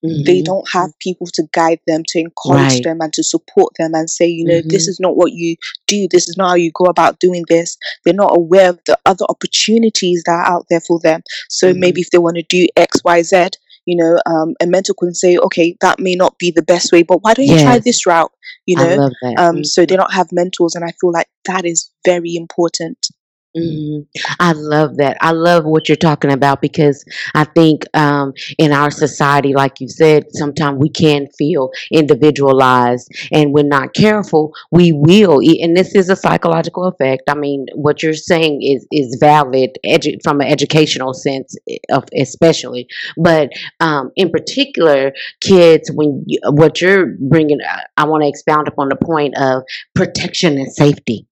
They 0.02 0.40
Mhm. 0.42 0.44
don't 0.44 0.70
have 0.72 0.90
people 0.98 1.26
to 1.28 1.48
guide 1.54 1.80
them 1.86 2.02
to 2.08 2.18
encourage 2.18 2.74
Right. 2.74 2.82
them 2.84 2.98
and 3.00 3.10
to 3.14 3.22
support 3.24 3.72
them 3.78 3.94
and 3.94 4.10
say 4.10 4.26
you 4.26 4.44
know 4.44 4.60
this 4.68 4.86
Mhm. 4.86 4.90
is 4.90 5.00
not 5.00 5.16
what 5.16 5.32
you 5.32 5.56
do. 5.86 6.06
This 6.10 6.28
is 6.28 6.36
not 6.36 6.48
how 6.50 6.54
you 6.56 6.70
go 6.74 6.84
about 6.84 7.20
doing 7.20 7.44
this. 7.48 7.78
They're 8.04 8.12
not 8.12 8.36
aware 8.36 8.68
of 8.68 8.80
the 8.84 8.98
other 9.06 9.24
opportunities 9.30 10.22
that 10.26 10.32
are 10.32 10.52
out 10.56 10.66
there 10.68 10.80
for 10.82 11.00
them. 11.00 11.22
So 11.48 11.72
Mhm. 11.72 11.78
maybe 11.80 12.00
if 12.02 12.10
they 12.10 12.18
want 12.18 12.36
to 12.36 12.42
do 12.48 12.66
xyz 12.76 13.52
you 13.86 13.96
know 13.96 14.18
um, 14.26 14.54
a 14.60 14.66
mentor 14.66 14.94
can 14.94 15.14
say 15.14 15.36
okay 15.36 15.76
that 15.80 15.98
may 16.00 16.14
not 16.14 16.38
be 16.38 16.50
the 16.50 16.62
best 16.62 16.90
way 16.92 17.02
but 17.02 17.18
why 17.22 17.34
don't 17.34 17.46
you 17.46 17.58
try 17.58 17.78
this 17.78 18.06
route? 18.06 18.32
You 18.66 18.76
know? 18.76 19.10
um, 19.36 19.64
so 19.64 19.84
they 19.84 19.96
don't 19.96 20.12
have 20.12 20.32
mentors 20.32 20.74
and 20.74 20.84
i 20.84 20.92
feel 21.00 21.12
like 21.12 21.28
that 21.44 21.64
is 21.66 21.90
very 22.04 22.34
important 22.34 23.08
hmm 23.56 24.00
I 24.40 24.52
love 24.52 24.96
that. 24.96 25.16
I 25.20 25.30
love 25.30 25.64
what 25.64 25.88
you're 25.88 25.94
talking 25.96 26.32
about 26.32 26.60
because 26.60 27.04
I 27.34 27.44
think 27.44 27.84
um, 27.94 28.32
in 28.58 28.72
our 28.72 28.90
society, 28.90 29.54
like 29.54 29.80
you 29.80 29.88
said, 29.88 30.24
sometimes 30.34 30.78
we 30.78 30.88
can 30.88 31.28
feel 31.38 31.70
individualized, 31.92 33.08
and 33.32 33.52
when 33.52 33.68
not 33.68 33.94
careful, 33.94 34.52
we 34.72 34.90
will. 34.92 35.38
And 35.40 35.76
this 35.76 35.94
is 35.94 36.10
a 36.10 36.16
psychological 36.16 36.84
effect. 36.86 37.22
I 37.28 37.34
mean, 37.34 37.66
what 37.74 38.02
you're 38.02 38.14
saying 38.14 38.62
is 38.62 38.86
is 38.90 39.16
valid 39.20 39.78
edu- 39.86 40.20
from 40.24 40.40
an 40.40 40.48
educational 40.48 41.14
sense, 41.14 41.56
of 41.90 42.04
especially, 42.16 42.88
but 43.16 43.50
um, 43.80 44.10
in 44.16 44.30
particular, 44.30 45.12
kids. 45.40 45.90
When 45.92 46.24
you, 46.26 46.40
what 46.50 46.80
you're 46.80 47.06
bringing, 47.20 47.58
I 47.96 48.04
want 48.06 48.22
to 48.24 48.28
expound 48.28 48.66
upon 48.68 48.88
the 48.88 48.96
point 48.96 49.34
of 49.38 49.62
protection 49.94 50.58
and 50.58 50.72
safety 50.72 51.26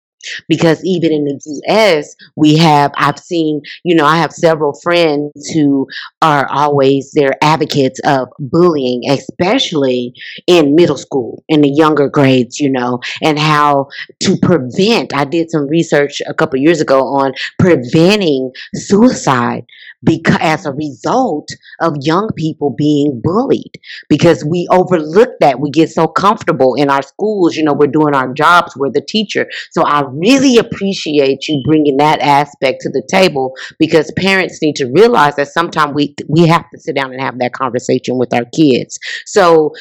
because 0.48 0.82
even 0.84 1.12
in 1.12 1.24
the 1.24 1.62
US, 1.68 2.14
we 2.36 2.56
have, 2.56 2.92
I've 2.96 3.18
seen, 3.18 3.62
you 3.84 3.94
know, 3.94 4.04
I 4.04 4.16
have 4.16 4.32
several 4.32 4.78
friends 4.82 5.48
who 5.50 5.86
are 6.22 6.48
always, 6.50 7.12
they're 7.12 7.36
advocates 7.42 8.00
of 8.04 8.28
bullying, 8.38 9.02
especially 9.10 10.14
in 10.46 10.74
middle 10.74 10.96
school, 10.96 11.44
in 11.48 11.60
the 11.60 11.70
younger 11.70 12.08
grades, 12.08 12.60
you 12.60 12.70
know, 12.70 13.00
and 13.22 13.38
how 13.38 13.88
to 14.20 14.36
prevent. 14.42 15.14
I 15.14 15.24
did 15.24 15.50
some 15.50 15.68
research 15.68 16.20
a 16.26 16.34
couple 16.34 16.58
years 16.58 16.80
ago 16.80 17.02
on 17.02 17.32
preventing 17.58 18.52
suicide 18.74 19.64
because 20.02 20.38
as 20.40 20.66
a 20.66 20.72
result 20.72 21.48
of 21.80 21.96
young 22.00 22.30
people 22.36 22.74
being 22.76 23.20
bullied. 23.22 23.72
Because 24.08 24.44
we 24.44 24.66
overlook 24.70 25.30
that. 25.40 25.60
We 25.60 25.70
get 25.70 25.90
so 25.90 26.06
comfortable 26.06 26.74
in 26.74 26.90
our 26.90 27.02
schools 27.02 27.56
you 27.56 27.64
know 27.64 27.72
we're 27.72 27.86
doing 27.88 28.14
our 28.14 28.32
jobs 28.32 28.76
we're 28.76 28.90
the 28.90 29.00
teacher. 29.00 29.48
So 29.72 29.82
i 29.82 30.02
really 30.08 30.58
appreciate 30.58 31.48
you 31.48 31.62
bringing 31.64 31.96
that 31.98 32.20
aspect 32.20 32.82
to 32.82 32.90
the 32.90 33.02
table 33.08 33.54
because 33.78 34.12
parents 34.16 34.60
need 34.62 34.76
to 34.76 34.86
realize 34.86 35.36
that 35.36 35.48
sometimes 35.48 35.94
we 35.94 36.14
we 36.28 36.46
have 36.46 36.68
to 36.70 36.80
sit 36.80 36.96
down 36.96 37.12
and 37.12 37.20
have 37.20 37.38
that 37.38 37.52
conversation 37.52 38.18
with 38.18 38.32
our 38.32 38.44
kids. 38.54 38.98
So 39.26 39.74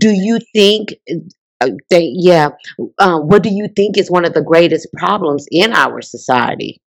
do 0.00 0.10
you 0.10 0.38
think 0.54 0.94
uh, 1.60 1.70
they, 1.90 2.12
yeah 2.14 2.50
uh, 2.98 3.18
what 3.18 3.42
do 3.42 3.48
you 3.50 3.68
think 3.74 3.96
is 3.96 4.10
one 4.10 4.24
of 4.24 4.34
the 4.34 4.42
greatest 4.42 4.88
problems 4.92 5.46
in 5.50 5.72
our 5.72 6.02
society 6.02 6.80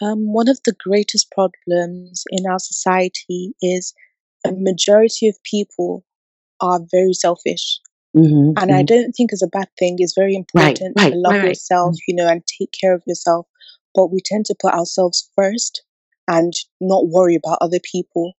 Um, 0.00 0.32
one 0.32 0.48
of 0.48 0.60
the 0.64 0.74
greatest 0.78 1.30
problems 1.30 2.24
in 2.30 2.46
our 2.46 2.58
society 2.58 3.54
is 3.62 3.94
a 4.46 4.52
majority 4.52 5.28
of 5.28 5.42
people 5.42 6.04
are 6.60 6.80
very 6.90 7.14
selfish. 7.14 7.80
mm-hmm, 8.16 8.52
And 8.56 8.72
I 8.72 8.82
mhm. 8.82 8.86
don't 8.86 9.12
think 9.12 9.32
it's 9.32 9.42
a 9.42 9.48
bad 9.48 9.68
thing. 9.78 9.96
It's 9.98 10.14
very 10.14 10.34
important 10.34 10.96
right 10.96 11.10
to 11.10 11.10
love 11.14 11.36
right 11.36 11.42
right 11.42 11.48
yourself, 11.48 11.96
you 12.08 12.14
know, 12.14 12.28
and 12.28 12.42
take 12.46 12.72
care 12.78 12.94
of 12.94 13.02
yourself. 13.06 13.46
But 13.94 14.08
we 14.12 14.20
tend 14.24 14.46
to 14.46 14.56
put 14.60 14.74
ourselves 14.74 15.30
first 15.36 15.82
and 16.28 16.52
not 16.80 17.08
worry 17.08 17.36
about 17.36 17.58
other 17.60 17.80
people. 17.80 18.34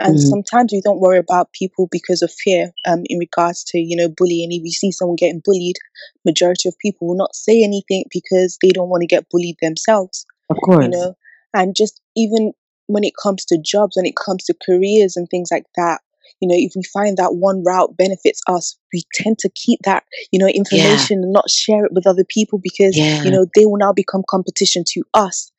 And 0.00 0.16
mm-hmm, 0.16 0.18
sometimes 0.18 0.72
we 0.72 0.80
don't 0.82 1.00
worry 1.00 1.18
about 1.18 1.52
people 1.52 1.88
because 1.90 2.22
of 2.22 2.32
fear, 2.32 2.72
um, 2.86 3.02
in 3.06 3.18
regards 3.18 3.64
to, 3.64 3.78
you 3.78 3.96
know, 3.96 4.08
bullying. 4.08 4.50
If 4.52 4.62
you 4.64 4.70
see 4.72 4.92
someone 4.92 5.16
getting 5.16 5.42
bullied, 5.44 5.76
majority 6.24 6.68
of 6.68 6.78
people 6.78 7.08
will 7.08 7.16
not 7.16 7.34
say 7.36 7.62
anything 7.62 8.04
because 8.12 8.58
they 8.62 8.70
don't 8.70 8.88
want 8.88 9.02
to 9.02 9.06
get 9.06 9.28
bullied 9.30 9.56
themselves 9.60 10.26
of 10.50 10.56
course. 10.64 10.84
you 10.84 10.90
know 10.90 11.14
and 11.54 11.74
just 11.76 12.00
even 12.16 12.52
when 12.86 13.04
it 13.04 13.14
comes 13.20 13.44
to 13.44 13.58
jobs 13.64 13.96
when 13.96 14.06
it 14.06 14.16
comes 14.16 14.44
to 14.44 14.54
careers 14.66 15.16
and 15.16 15.28
things 15.28 15.50
like 15.50 15.66
that 15.76 16.00
you 16.40 16.48
know 16.48 16.54
if 16.56 16.72
we 16.74 16.82
find 16.82 17.16
that 17.16 17.36
one 17.36 17.62
route 17.64 17.96
benefits 17.96 18.40
us 18.48 18.76
we 18.92 19.02
tend 19.14 19.38
to 19.38 19.48
keep 19.54 19.78
that 19.84 20.04
you 20.32 20.38
know 20.38 20.46
yeah. 20.46 20.56
information 20.56 21.22
and 21.22 21.32
not 21.32 21.48
share 21.50 21.84
it 21.84 21.92
with 21.92 22.06
other 22.06 22.24
people 22.28 22.58
because 22.58 22.96
you 22.96 23.30
know 23.30 23.46
they 23.54 23.66
will 23.66 23.78
now 23.78 23.92
become 23.92 24.22
competition 24.28 24.82
to 24.86 25.02
us. 25.14 25.52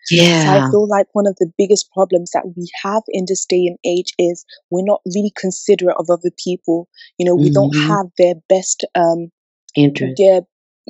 So 0.43 0.51
i 0.51 0.69
feel 0.69 0.88
like 0.88 1.08
one 1.13 1.27
of 1.27 1.36
the 1.38 1.51
biggest 1.58 1.91
problems 1.91 2.32
that 2.32 2.45
we 2.58 2.69
have 2.84 3.04
in 3.10 3.25
this 3.27 3.45
day 3.45 3.65
and 3.67 3.77
age 3.86 4.13
is 4.17 4.45
we're 4.69 4.86
not 4.86 5.01
really 5.06 5.32
considerate 5.38 5.97
of 5.97 6.10
other 6.10 6.32
people. 6.43 6.88
You 7.17 7.25
know 7.25 7.36
we 7.36 7.51
don't 7.51 7.73
mm-hmm. 7.73 7.88
have 7.88 8.08
their 8.17 8.36
best 8.49 8.86
um 8.95 9.32
interest. 9.75 10.15
their 10.17 10.41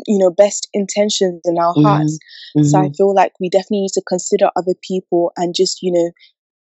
you 0.07 0.17
know 0.17 0.31
best 0.31 0.69
intentions 0.73 1.41
in 1.45 1.57
our 1.57 1.73
hearts 1.83 2.17
mm-hmm, 2.57 2.63
so 2.63 2.79
I 2.79 2.85
mm-hmm. 2.85 2.93
feel 2.93 3.13
like 3.13 3.33
we 3.39 3.49
definitely 3.49 3.81
need 3.81 3.93
to 3.93 4.03
consider 4.07 4.49
other 4.55 4.73
people 4.81 5.31
and 5.37 5.55
just, 5.55 5.81
you 5.81 5.91
know, 5.91 6.11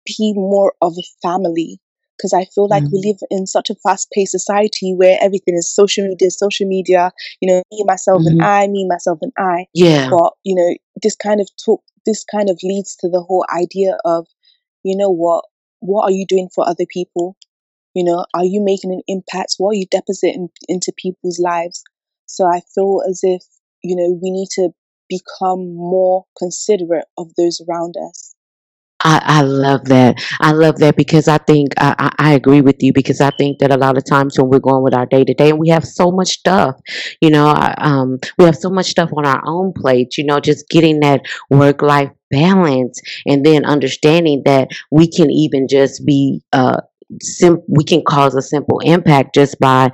be 0.07 0.33
more 0.35 0.75
of 0.81 0.95
a 0.99 1.03
family. 1.23 1.81
Because 2.17 2.33
I 2.35 2.45
feel 2.55 2.69
like 2.69 2.85
we 2.85 3.01
mm-hmm, 3.01 3.09
live 3.09 3.17
in 3.31 3.47
such 3.47 3.69
a 3.71 3.75
fast 3.83 4.09
paced 4.13 4.31
society 4.31 4.95
where 4.95 5.19
everything 5.21 5.57
is 5.57 5.75
social 5.75 6.07
media, 6.07 6.31
social 6.31 6.69
media, 6.69 7.11
you 7.41 7.49
know, 7.49 7.63
me, 7.73 7.85
myself, 7.85 8.23
and 8.27 8.41
mm-hmm. 8.41 8.49
I, 8.49 8.67
me, 8.69 8.87
myself, 8.89 9.19
and 9.23 9.33
I. 9.39 9.67
yeah 9.75 10.09
But, 10.09 10.35
you 10.45 10.55
know, 10.55 10.77
this 11.03 11.17
kind 11.17 11.41
of 11.41 11.49
talk, 11.65 11.83
this 12.07 12.25
kind 12.25 12.49
of 12.49 12.61
leads 12.63 12.95
to 12.97 13.09
the 13.09 13.23
whole 13.23 13.45
idea 13.53 13.97
of, 14.05 14.27
you 14.85 14.97
know 14.97 15.11
what, 15.11 15.45
what 15.81 16.05
are 16.05 16.13
you 16.13 16.25
doing 16.29 16.49
for 16.55 16.69
other 16.69 16.87
people? 16.89 17.37
You 17.95 18.05
know, 18.05 18.25
are 18.35 18.45
you 18.45 18.63
making 18.63 18.93
an 18.93 19.03
impact? 19.09 19.55
What 19.59 19.71
are 19.71 19.79
you 19.79 19.87
depositing 19.91 20.49
into 20.69 20.93
people's 20.97 21.41
lives? 21.41 21.83
So 22.33 22.47
I 22.47 22.61
feel 22.75 23.03
as 23.09 23.21
if, 23.23 23.43
you 23.83 23.95
know, 23.95 24.19
we 24.23 24.31
need 24.31 24.49
to 24.53 24.71
become 25.09 25.75
more 25.75 26.25
considerate 26.39 27.05
of 27.19 27.35
those 27.37 27.61
around 27.69 27.95
us. 28.09 28.35
I, 29.05 29.21
I 29.25 29.43
love 29.43 29.87
that. 29.87 30.23
I 30.41 30.53
love 30.53 30.79
that 30.79 30.97
because 30.97 31.27
I 31.29 31.39
think 31.39 31.73
I, 31.77 32.13
I, 32.19 32.33
agree 32.35 32.61
with 32.61 32.83
you 32.83 32.93
because 32.93 33.21
I 33.21 33.31
think 33.31 33.59
that 33.59 33.73
a 33.73 33.77
lot 33.77 33.99
of 33.99 34.05
times 34.05 34.39
when 34.39 34.49
we're 34.49 34.61
going 34.61 34.85
with 34.85 34.95
our 34.95 35.07
day 35.07 35.25
to 35.25 35.35
day 35.35 35.51
and 35.51 35.59
we 35.59 35.71
have 35.71 35.85
so 35.85 36.13
much 36.13 36.29
stuff, 36.29 36.77
you 37.21 37.29
know, 37.29 37.53
um, 37.79 38.19
we 38.39 38.45
have 38.45 38.57
so 38.57 38.71
much 38.71 38.87
stuff 38.87 39.11
on 39.17 39.27
our 39.27 39.43
own 39.45 39.73
plate, 39.73 40.17
you 40.17 40.25
know, 40.25 40.39
just 40.39 40.69
getting 40.69 41.01
that 41.01 41.23
work 41.51 41.83
life 41.83 42.11
balance 42.31 43.01
and 43.27 43.45
then 43.45 43.65
understanding 43.65 44.43
that 44.45 44.69
we 44.93 45.11
can 45.11 45.31
even 45.31 45.67
just 45.69 46.07
be, 46.07 46.41
uh, 46.53 46.81
sim- 47.21 47.65
we 47.67 47.83
can 47.83 48.05
cause 48.07 48.37
a 48.37 48.43
simple 48.43 48.79
impact 48.85 49.35
just 49.35 49.59
by 49.59 49.91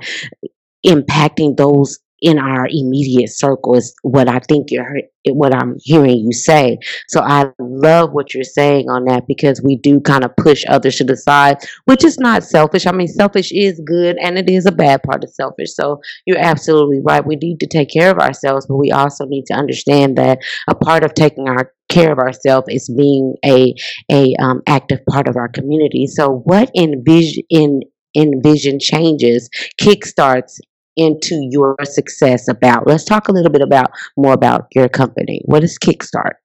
impacting 0.85 1.57
those 1.57 1.99
in 2.21 2.37
our 2.37 2.67
immediate 2.69 3.29
circle 3.29 3.75
is 3.75 3.93
what 4.01 4.27
I 4.27 4.39
think 4.39 4.71
you're 4.71 5.01
what 5.27 5.53
I'm 5.53 5.75
hearing 5.81 6.17
you 6.17 6.31
say. 6.31 6.77
So 7.07 7.21
I 7.21 7.51
love 7.59 8.11
what 8.13 8.33
you're 8.33 8.43
saying 8.43 8.89
on 8.89 9.05
that 9.05 9.27
because 9.27 9.61
we 9.61 9.75
do 9.75 9.99
kind 9.99 10.23
of 10.23 10.35
push 10.37 10.63
others 10.67 10.95
to 10.97 11.03
the 11.03 11.17
side, 11.17 11.57
which 11.85 12.03
is 12.03 12.17
not 12.17 12.43
selfish. 12.43 12.87
I 12.87 12.91
mean, 12.91 13.07
selfish 13.07 13.51
is 13.51 13.81
good 13.85 14.17
and 14.17 14.37
it 14.37 14.49
is 14.49 14.65
a 14.65 14.71
bad 14.71 15.03
part 15.03 15.23
of 15.23 15.29
selfish. 15.29 15.73
So 15.73 16.01
you're 16.25 16.39
absolutely 16.39 17.01
right. 17.03 17.25
We 17.25 17.35
need 17.35 17.59
to 17.59 17.67
take 17.67 17.89
care 17.91 18.11
of 18.11 18.17
ourselves, 18.17 18.65
but 18.65 18.77
we 18.77 18.91
also 18.91 19.25
need 19.25 19.45
to 19.47 19.53
understand 19.53 20.17
that 20.17 20.39
a 20.67 20.75
part 20.75 21.03
of 21.03 21.13
taking 21.13 21.47
our 21.49 21.73
care 21.89 22.11
of 22.11 22.19
ourselves 22.19 22.67
is 22.69 22.87
being 22.87 23.35
a 23.43 23.73
a 24.11 24.35
um, 24.39 24.61
active 24.67 24.99
part 25.07 25.27
of 25.27 25.35
our 25.35 25.49
community. 25.49 26.07
So 26.07 26.41
what 26.45 26.71
envision 26.75 27.43
in 27.49 27.81
envision 28.15 28.79
changes 28.79 29.49
kickstarts 29.79 30.59
into 30.99 31.35
your 31.51 31.75
success 31.83 32.47
about 32.47 32.87
let's 32.87 33.05
talk 33.05 33.27
a 33.29 33.31
little 33.31 33.51
bit 33.51 33.61
about 33.61 33.91
more 34.17 34.33
about 34.33 34.67
your 34.75 34.89
company 34.89 35.41
what 35.45 35.63
is 35.63 35.77
kickstart 35.79 36.35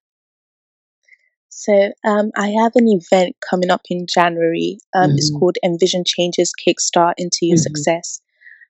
So 1.49 1.93
um, 2.05 2.31
I 2.37 2.49
have 2.63 2.73
an 2.77 2.89
event 2.89 3.37
coming 3.49 3.71
up 3.71 3.83
in 3.89 4.07
January. 4.13 4.79
Um, 4.95 5.13
It's 5.17 5.31
hmm 5.31 5.39
called 5.39 5.57
Envision 5.65 6.05
Changes 6.07 6.53
Kickstart 6.53 7.15
into 7.19 7.39
Your 7.43 7.57
hmm 7.57 7.63
Success. 7.63 8.21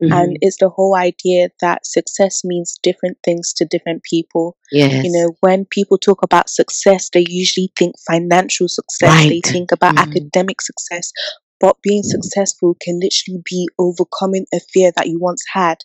hmm 0.01 0.12
And 0.12 0.37
it's 0.40 0.59
the 0.59 0.68
whole 0.68 0.94
idea 0.97 1.49
that 1.61 1.87
success 1.87 2.44
means 2.44 2.79
different 2.83 3.18
things 3.25 3.53
to 3.55 3.64
different 3.64 4.03
people. 4.03 4.57
Yes. 4.73 5.05
You 5.05 5.12
know, 5.12 5.37
when 5.40 5.64
people 5.66 5.99
talk 5.99 6.23
about 6.23 6.51
success, 6.51 7.11
they 7.11 7.25
usually 7.29 7.73
think 7.79 7.94
financial 8.07 8.68
success, 8.68 9.27
they 9.29 9.40
think 9.40 9.73
about 9.73 9.94
hmm 9.94 9.99
academic 9.99 10.61
success. 10.61 11.12
But 11.64 11.81
being 11.83 12.03
successful 12.05 12.77
can 12.81 13.00
literally 13.00 13.42
be 13.50 13.68
overcoming 13.79 14.46
a 14.55 14.61
fear 14.72 14.92
that 14.96 15.09
you 15.09 15.18
once 15.18 15.42
had. 15.53 15.79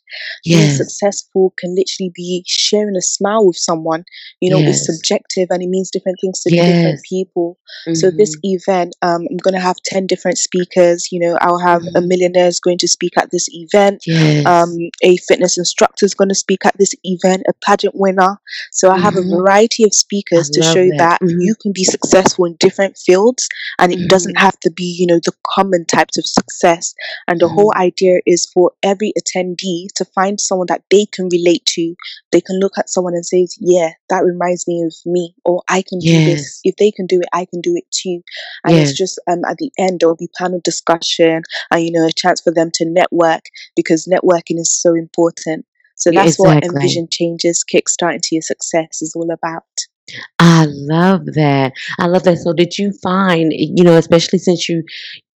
Being 0.48 0.70
successful 0.70 1.54
can 1.58 1.76
literally 1.76 2.12
be 2.13 2.44
sharing 2.48 2.96
a 2.98 3.02
smile 3.02 3.46
with 3.48 3.58
someone. 3.58 4.04
You 4.42 4.52
know, 4.52 4.63
it's 4.65 4.86
subjective 4.86 5.48
and 5.52 5.63
it 5.63 5.70
means 5.70 5.92
different 5.92 6.20
things 6.22 6.42
to 6.42 6.52
different 6.63 7.00
yes 7.00 7.08
people. 7.08 7.58
So 7.94 8.12
this 8.12 8.36
hmm 8.36 8.44
event, 8.44 8.96
um, 9.02 9.26
I'm 9.30 9.38
gonna 9.38 9.60
have 9.60 9.78
ten 9.86 10.06
different 10.08 10.38
speakers. 10.38 11.12
You 11.12 11.20
know, 11.20 11.38
I'll 11.42 11.60
have 11.60 11.84
a 11.96 12.02
hmm 12.02 12.02
millionaire 12.02 12.48
is 12.48 12.60
going 12.60 12.78
to 12.80 12.88
speak 12.88 13.18
at 13.18 13.32
this 13.32 13.48
event. 13.52 14.04
Um, 14.46 14.76
a 15.02 15.18
fitness 15.18 15.58
instructor 15.58 16.06
is 16.06 16.13
going 16.13 16.30
to 16.30 16.36
speak 16.36 16.65
at 16.65 16.78
this 16.78 16.94
event. 17.04 17.44
A 17.48 17.54
pageant 17.65 17.96
winner. 17.96 18.38
So 18.72 18.89
I 18.92 18.98
have 18.98 19.15
a 19.15 19.22
hmm 19.22 19.30
variety 19.30 19.84
of 19.84 19.94
i 19.94 19.94
speakers 19.94 20.50
to 20.52 20.62
love 20.62 20.62
show 20.62 20.89
that 20.98 20.98
that 20.98 21.22
hmm 21.22 21.46
you 21.46 21.56
can 21.62 21.72
be 21.74 21.84
successful 21.84 22.46
in 22.46 22.56
different 22.60 22.98
fields, 22.98 23.48
and 23.78 23.92
it 23.92 24.00
doesn't 24.08 24.38
have 24.38 24.60
to 24.62 24.70
be, 24.72 24.84
you 24.98 25.06
know, 25.06 25.20
the 25.24 25.32
common 25.46 25.68
types 25.88 26.17
of 26.17 26.25
success. 26.25 26.93
And 27.27 27.39
the 27.39 27.47
hmm 27.47 27.49
whole 27.49 27.73
idea 27.75 28.19
is 28.25 28.45
for 28.45 28.71
every 28.84 29.13
attendee 29.17 29.88
to 29.95 30.05
find 30.05 30.39
someone 30.39 30.67
that 30.67 30.84
they 30.89 31.05
can 31.05 31.29
relate 31.32 31.65
to. 31.67 31.95
They 32.32 32.41
can 32.41 32.60
look 32.60 32.77
at 32.77 32.89
someone 32.89 33.13
and 33.13 33.25
say, 33.25 33.47
"Yeah, 33.60 33.91
that 34.10 34.23
reminds 34.23 34.67
me 34.67 34.84
of 34.84 34.93
me," 35.05 35.36
or 35.45 35.63
"I 35.69 35.82
can 35.82 36.03
do 36.03 36.21
this. 36.21 36.60
If 36.63 36.75
they 36.77 36.91
can 36.91 37.05
do 37.05 37.19
it, 37.19 37.29
I 37.34 37.45
can 37.45 37.62
do 37.62 37.75
it 37.75 37.86
too." 37.91 38.21
and 38.63 38.77
it's 38.77 38.93
just 38.93 39.19
um, 39.27 39.43
at 39.47 39.58
the 39.58 39.71
end 39.77 39.99
there 39.99 40.10
will 40.10 40.15
be 40.15 40.29
panel 40.38 40.60
discussion 40.63 41.43
and 41.71 41.84
you 41.84 41.91
know 41.91 42.05
a 42.05 42.12
chance 42.12 42.41
for 42.41 42.53
them 42.53 42.69
to 42.73 42.86
network 42.86 43.43
because 43.75 44.08
networking 44.08 44.60
is 44.60 44.71
so 44.71 44.93
important 44.93 45.65
so 45.95 46.12
that's 46.13 46.38
what 46.38 46.58
exactly 46.58 46.63
envision 46.63 47.08
changes 47.10 47.63
kickstart 47.69 48.13
into 48.15 48.29
your 48.32 48.41
success 48.41 49.01
is 49.01 49.13
all 49.15 49.32
about 49.32 49.63
I 50.39 50.65
love 50.67 51.25
that. 51.36 51.73
I 51.99 52.08
love 52.08 52.23
that. 52.23 52.38
So 52.39 52.53
did 52.53 52.77
you 52.77 52.91
find, 52.91 53.51
you 53.55 53.84
know, 53.84 53.95
especially 53.95 54.39
since 54.39 54.67
you 54.67 54.84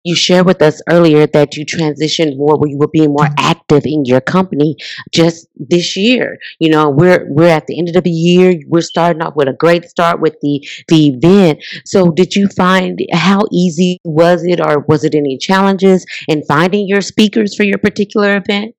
you 0.04 0.16
shared 0.16 0.46
with 0.46 0.62
us 0.62 0.82
earlier 0.90 1.26
that 1.28 1.56
you 1.56 1.66
transitioned 1.66 2.38
more 2.38 2.58
where 2.58 2.70
you 2.70 2.78
were 2.78 2.88
being 2.88 3.14
more 3.14 3.30
active 3.38 3.84
in 3.86 4.06
your 4.06 4.22
company 4.22 4.76
just 5.14 5.48
this 5.56 5.96
year. 5.96 6.38
You 6.60 6.70
know, 6.70 6.90
we're 6.90 7.26
we're 7.30 7.50
at 7.50 7.68
the 7.68 7.78
end 7.78 7.96
of 7.96 8.04
the 8.04 8.10
year. 8.10 8.60
We're 8.68 8.82
starting 8.82 9.22
off 9.22 9.36
with 9.36 9.48
a 9.48 9.54
great 9.54 9.86
start 9.86 10.20
with 10.22 10.36
the 10.42 10.66
the 10.88 11.08
event. 11.10 11.64
So 11.86 12.10
did 12.12 12.36
you 12.36 12.48
find 12.50 13.00
how 13.12 13.42
easy 13.52 14.00
was 14.04 14.44
it 14.44 14.60
or 14.60 14.80
was 14.88 15.04
it 15.04 15.16
any 15.16 15.38
challenges 15.38 16.06
in 16.28 16.44
finding 16.44 16.88
your 16.88 17.02
speakers 17.02 17.56
for 17.56 17.64
your 17.64 17.78
particular 17.78 18.38
event? 18.38 18.76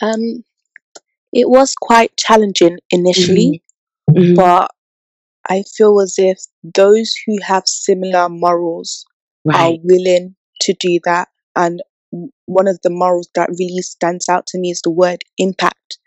um 0.00 0.44
it 1.32 1.48
was 1.48 1.74
quite 1.74 2.16
challenging 2.16 2.78
initially 2.90 3.62
hmm 4.08 4.16
hmm 4.16 4.34
but 4.34 4.70
i 5.48 5.62
feel 5.62 6.00
as 6.00 6.14
if 6.18 6.38
those 6.62 7.14
who 7.26 7.38
have 7.42 7.64
similar 7.66 8.28
morals 8.28 9.04
are 9.54 9.72
Right. 9.72 9.80
willing 9.82 10.36
to 10.62 10.74
do 10.74 10.98
that 11.04 11.28
and 11.56 11.82
w- 12.12 12.30
one 12.46 12.68
of 12.68 12.80
the 12.82 12.90
morals 12.90 13.28
that 13.34 13.50
really 13.50 13.82
stands 13.82 14.28
out 14.28 14.46
to 14.48 14.58
me 14.58 14.70
is 14.70 14.80
the 14.82 14.90
word 14.90 15.22
impact 15.38 15.98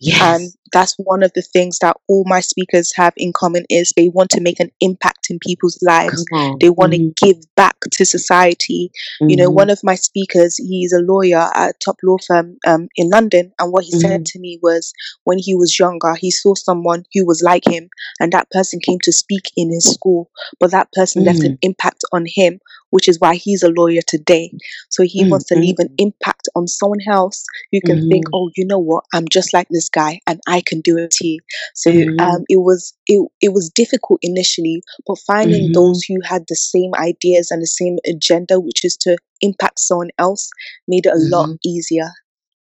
Yes. 0.00 0.20
And 0.22 0.52
that's 0.72 0.96
one 0.98 1.22
of 1.22 1.32
the 1.34 1.42
things 1.42 1.78
that 1.78 1.96
all 2.08 2.24
my 2.26 2.40
speakers 2.40 2.92
have 2.96 3.14
in 3.16 3.32
common 3.32 3.64
is 3.70 3.92
they 3.96 4.08
want 4.08 4.30
to 4.30 4.40
make 4.40 4.58
an 4.58 4.70
impact 4.80 5.28
in 5.30 5.38
people's 5.38 5.78
lives. 5.82 6.24
They 6.60 6.68
want 6.68 6.92
Mhm, 6.92 7.14
to 7.16 7.26
give 7.26 7.54
back 7.54 7.76
to 7.92 8.04
society. 8.04 8.90
You 9.20 9.36
know, 9.36 9.50
one 9.50 9.68
mm-hmm. 9.68 9.72
of 9.72 9.84
my 9.84 9.94
speakers, 9.94 10.56
he's 10.56 10.92
a 10.92 10.98
lawyer 10.98 11.48
at 11.54 11.70
a 11.70 11.74
top 11.84 11.96
law 12.02 12.16
firm 12.18 12.58
um, 12.66 12.88
in 12.96 13.08
London. 13.08 13.52
And 13.58 13.72
what 13.72 13.84
he 13.84 13.92
said 13.92 14.22
mm-hmm. 14.22 14.22
to 14.24 14.38
me 14.40 14.58
was 14.62 14.92
when 15.22 15.38
he 15.38 15.54
was 15.54 15.78
younger, 15.78 16.14
he 16.14 16.30
saw 16.30 16.54
someone 16.54 17.04
who 17.14 17.24
was 17.24 17.42
like 17.42 17.64
him, 17.66 17.88
and 18.20 18.32
that 18.32 18.50
person 18.50 18.80
came 18.80 18.98
to 19.04 19.12
speak 19.12 19.52
in 19.56 19.70
his 19.70 19.84
school, 19.84 20.30
but 20.58 20.72
that 20.72 20.92
person 20.92 21.24
left 21.24 21.40
an 21.40 21.52
mm-hmm. 21.52 21.68
impact 21.70 22.02
on 22.12 22.24
him, 22.26 22.60
which 22.90 23.08
is 23.08 23.20
why 23.20 23.34
he's 23.36 23.62
a 23.62 23.70
lawyer 23.70 24.02
today. 24.06 24.52
So 24.88 25.04
he 25.04 25.24
mm, 25.24 25.30
wants 25.30 25.46
to 25.46 25.56
leave 25.56 25.76
an 25.78 25.94
impact 25.98 26.48
on 26.54 26.66
someone 26.66 27.00
else 27.08 27.44
who 27.72 27.80
can 27.80 28.08
think, 28.08 28.24
oh, 28.32 28.50
you 28.56 28.66
know 28.66 28.78
what, 28.78 29.04
I'm 29.12 29.28
just 29.28 29.52
like 29.52 29.68
this 29.70 29.83
guy 29.88 30.20
and 30.26 30.40
I 30.46 30.62
can 30.64 30.80
do 30.80 30.98
it 30.98 31.10
too. 31.10 31.38
So 31.74 31.90
Mhm. 31.90 32.18
um, 32.18 32.44
it 32.48 32.58
was 32.58 32.94
it, 33.06 33.26
it 33.40 33.52
was 33.52 33.70
difficult 33.70 34.20
initially, 34.22 34.82
but 35.06 35.18
finding 35.26 35.70
Mhm. 35.70 35.72
those 35.72 36.02
who 36.04 36.16
had 36.24 36.44
the 36.48 36.56
same 36.56 36.92
ideas 36.94 37.50
and 37.50 37.62
the 37.62 37.66
same 37.66 37.98
agenda, 38.06 38.60
which 38.60 38.84
is 38.84 38.96
to 38.98 39.16
impact 39.40 39.78
someone 39.80 40.10
else, 40.18 40.50
made 40.88 41.06
it 41.06 41.12
a 41.12 41.18
lot 41.18 41.50
Mhm. 41.50 41.58
easier. 41.64 42.10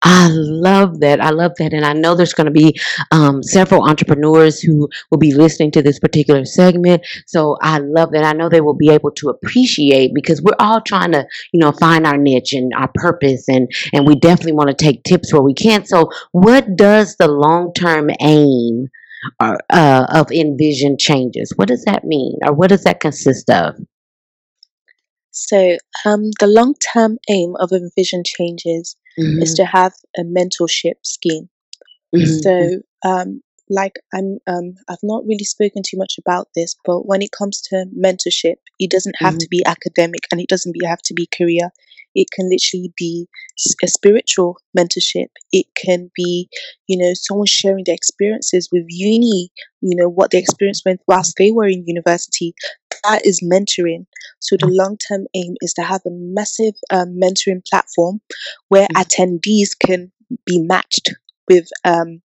I 0.06 0.28
love 0.30 1.00
that. 1.00 1.20
I 1.20 1.30
love 1.30 1.52
that. 1.58 1.72
And 1.72 1.84
I 1.84 1.94
know 1.94 2.14
there's 2.14 2.34
going 2.34 2.44
to 2.44 2.50
be 2.50 2.78
um, 3.10 3.42
several 3.42 3.88
entrepreneurs 3.88 4.60
who 4.60 4.90
will 5.10 5.18
be 5.18 5.32
listening 5.32 5.70
to 5.72 5.82
this 5.82 5.98
particular 5.98 6.44
segment. 6.44 7.06
So 7.26 7.56
I 7.62 7.78
love 7.78 8.12
that. 8.12 8.22
I 8.22 8.34
know 8.34 8.50
they 8.50 8.60
will 8.60 8.74
be 8.76 8.90
able 8.90 9.12
to 9.12 9.30
appreciate 9.30 10.12
because 10.14 10.42
we're 10.42 10.52
all 10.58 10.82
trying 10.82 11.12
to, 11.12 11.26
you 11.52 11.60
know, 11.60 11.72
find 11.72 12.06
our 12.06 12.18
niche 12.18 12.52
and 12.52 12.72
our 12.74 12.90
purpose. 12.94 13.48
And, 13.48 13.70
and 13.94 14.06
we 14.06 14.14
definitely 14.14 14.52
want 14.52 14.68
to 14.68 14.84
take 14.84 15.04
tips 15.04 15.32
where 15.32 15.42
we 15.42 15.54
can. 15.54 15.86
So 15.86 16.10
what 16.32 16.76
does 16.76 17.16
the 17.16 17.28
long-term 17.28 18.10
aim 18.20 18.88
or, 19.40 19.58
uh, 19.70 20.06
of 20.10 20.30
Envision 20.30 20.98
changes? 20.98 21.54
What 21.56 21.68
does 21.68 21.84
that 21.86 22.04
mean? 22.04 22.36
Or 22.44 22.52
what 22.52 22.68
does 22.68 22.84
that 22.84 23.00
consist 23.00 23.48
of? 23.48 23.76
So 25.30 25.78
um, 26.04 26.30
the 26.40 26.46
long 26.46 26.74
term 26.92 27.16
aim 27.30 27.56
of 27.58 27.72
Envision 27.72 28.22
Changes 28.24 28.96
is 29.16 29.54
to 29.54 29.64
have 29.64 29.92
a 30.18 30.22
mentorship 30.22 30.94
scheme. 31.04 31.48
Mhm. 32.14 32.42
So, 32.42 32.82
um, 33.08 33.42
like 33.68 33.94
I'm, 34.12 34.38
um, 34.46 34.74
I've 34.88 35.02
not 35.02 35.24
really 35.26 35.44
spoken 35.44 35.82
too 35.82 35.96
much 35.96 36.18
about 36.18 36.48
this, 36.54 36.76
but 36.84 37.06
when 37.06 37.22
it 37.22 37.32
comes 37.32 37.60
to 37.62 37.86
mentorship, 37.98 38.56
it 38.78 38.90
doesn't 38.90 39.16
have 39.18 39.38
to 39.38 39.48
be 39.50 39.64
academic 39.64 40.20
and 40.30 40.40
it 40.40 40.48
doesn't 40.48 40.72
be, 40.72 40.84
have 40.86 41.02
to 41.02 41.14
be 41.14 41.26
career. 41.26 41.70
It 42.14 42.28
can 42.30 42.48
literally 42.48 42.92
be 42.96 43.26
a 43.82 43.88
spiritual 43.88 44.58
mentorship. 44.78 45.28
It 45.50 45.66
can 45.74 46.10
be, 46.14 46.48
you 46.86 46.96
know, 46.98 47.12
someone 47.14 47.46
sharing 47.46 47.84
their 47.84 47.94
experiences 47.94 48.68
with 48.70 48.84
uni, 48.88 49.50
you 49.80 49.96
know, 49.96 50.08
what 50.08 50.30
they 50.30 50.38
experienced 50.38 50.84
when 50.84 50.98
whilst 51.08 51.34
they 51.38 51.50
were 51.50 51.66
in 51.66 51.84
university. 51.86 52.54
That 53.04 53.26
is 53.26 53.40
mentoring. 53.42 54.06
So 54.40 54.56
the 54.58 54.66
long 54.66 54.96
term 54.98 55.26
aim 55.34 55.54
is 55.60 55.74
to 55.74 55.82
have 55.82 56.00
a 56.06 56.10
massive 56.10 56.74
um, 56.90 57.18
mentoring 57.20 57.64
platform 57.68 58.20
where 58.68 58.88
Mhm. 58.88 59.02
attendees 59.02 59.70
can 59.78 60.12
be 60.46 60.60
matched 60.60 61.14
with 61.48 61.68
um, 61.84 62.22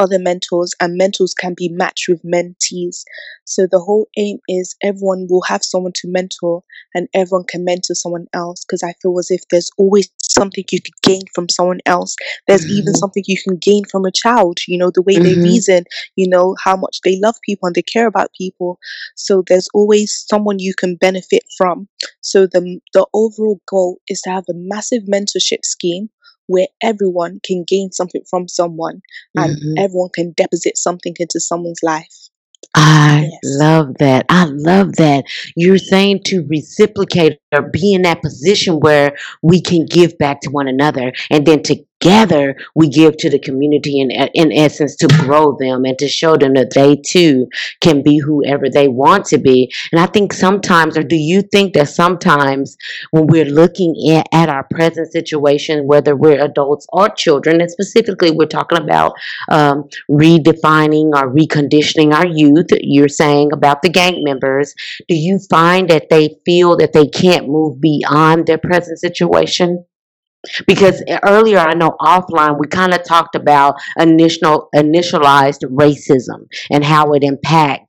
other 0.00 0.18
mentors 0.18 0.74
and 0.80 0.96
mentors 0.96 1.34
can 1.34 1.54
be 1.54 1.68
matched 1.68 2.08
with 2.08 2.22
mentees. 2.24 3.04
So 3.44 3.66
the 3.70 3.80
whole 3.80 4.08
aim 4.16 4.38
is 4.48 4.74
everyone 4.82 5.26
will 5.30 5.42
have 5.42 5.62
someone 5.64 5.92
to 5.96 6.08
mentor 6.08 6.62
and 6.94 7.08
everyone 7.14 7.44
can 7.46 7.64
mentor 7.64 7.94
someone 7.94 8.26
else 8.32 8.64
because 8.64 8.82
I 8.82 8.94
feel 9.02 9.18
as 9.18 9.30
if 9.30 9.42
there's 9.50 9.70
always 9.78 10.10
something 10.22 10.64
you 10.70 10.80
could 10.82 11.00
gain 11.02 11.22
from 11.34 11.48
someone 11.48 11.80
else. 11.86 12.16
There's 12.48 12.68
even 12.70 12.94
Mhm. 12.94 12.96
something 12.96 13.24
you 13.26 13.36
can 13.42 13.58
gain 13.58 13.84
from 13.84 14.04
a 14.06 14.12
child, 14.12 14.58
you 14.66 14.78
know, 14.78 14.90
the 14.90 15.02
way 15.02 15.18
they 15.18 15.34
Mhm. 15.34 15.42
reason, 15.42 15.84
you 16.16 16.28
know, 16.28 16.56
how 16.64 16.76
much 16.76 17.00
they 17.04 17.18
love 17.20 17.36
people 17.44 17.66
and 17.66 17.74
they 17.74 17.82
care 17.82 18.06
about 18.06 18.32
people. 18.38 18.78
So 19.16 19.42
there's 19.46 19.68
always 19.74 20.24
someone 20.28 20.58
you 20.58 20.74
can 20.74 20.96
benefit 20.96 21.44
from. 21.56 21.88
So 22.20 22.46
the 22.46 22.80
the 22.94 23.06
overall 23.14 23.60
goal 23.66 24.00
is 24.08 24.22
to 24.22 24.30
have 24.30 24.44
a 24.48 24.54
massive 24.54 25.04
mentorship 25.04 25.64
scheme 25.64 26.10
where 26.50 26.68
everyone 26.82 27.40
can 27.44 27.64
gain 27.64 27.92
something 27.92 28.22
from 28.28 28.48
someone 28.48 29.02
and 29.36 29.56
Mhm. 29.56 29.74
everyone 29.76 30.10
can 30.14 30.34
deposit 30.36 30.76
something 30.76 31.14
into 31.20 31.40
someone's 31.40 31.82
life. 31.82 32.30
I 32.74 33.30
Yes. 33.32 33.40
love 33.42 33.96
that. 33.98 34.26
I 34.28 34.44
love 34.46 34.96
that. 34.96 35.24
You're 35.56 35.78
saying 35.78 36.22
to 36.26 36.46
reciprocate 36.48 37.38
or 37.52 37.70
be 37.70 37.94
in 37.94 38.02
that 38.02 38.22
position 38.22 38.80
where 38.80 39.16
we 39.42 39.60
can 39.60 39.86
give 39.86 40.16
back 40.18 40.40
to 40.42 40.50
one 40.50 40.68
another 40.68 41.12
and 41.30 41.46
then 41.46 41.62
together 42.00 42.56
we 42.74 42.88
give 42.88 43.16
to 43.18 43.30
the 43.30 43.38
community 43.38 44.00
in, 44.00 44.10
in 44.10 44.52
essence 44.52 44.96
to 44.96 45.08
grow 45.20 45.56
them 45.58 45.84
and 45.84 45.98
to 45.98 46.08
show 46.08 46.36
them 46.36 46.54
that 46.54 46.72
they 46.74 46.96
too 46.96 47.48
can 47.80 48.02
be 48.02 48.18
whoever 48.18 48.68
they 48.68 48.88
want 48.88 49.24
to 49.26 49.38
be. 49.38 49.72
And 49.92 50.00
I 50.00 50.06
think 50.06 50.32
sometimes, 50.32 50.96
or 50.96 51.02
do 51.02 51.16
you 51.16 51.42
think 51.42 51.74
that 51.74 51.88
sometimes 51.88 52.76
when 53.10 53.26
we're 53.26 53.44
looking 53.44 53.94
at, 54.10 54.26
at 54.32 54.48
our 54.48 54.66
present 54.70 55.12
situation, 55.12 55.86
whether 55.86 56.16
we're 56.16 56.42
adults 56.42 56.86
or 56.92 57.08
children, 57.10 57.60
and 57.60 57.70
specifically 57.70 58.30
we're 58.30 58.46
talking 58.46 58.78
about 58.78 59.12
um, 59.50 59.88
redefining 60.10 61.10
or 61.14 61.32
reconditioning 61.32 62.12
our 62.12 62.26
youth. 62.26 62.66
You're 62.80 63.08
saying 63.08 63.50
about 63.52 63.82
the 63.82 63.88
gang 63.88 64.22
members. 64.24 64.74
Do 65.08 65.16
you 65.16 65.38
find 65.50 65.88
that 65.90 66.08
they 66.10 66.36
feel 66.44 66.76
that 66.78 66.92
they 66.92 67.06
can't 67.06 67.48
move 67.48 67.80
beyond 67.80 68.46
their 68.46 68.58
present 68.58 68.98
situation? 68.98 69.84
Because 70.66 71.02
earlier, 71.22 71.58
I 71.58 71.74
know 71.74 71.96
offline, 72.00 72.58
we 72.58 72.66
kind 72.66 72.94
of 72.94 73.04
talked 73.04 73.34
about 73.34 73.74
initial 73.98 74.68
initialized 74.74 75.62
racism 75.64 76.46
and 76.70 76.84
how 76.84 77.12
it 77.12 77.22
impact 77.22 77.86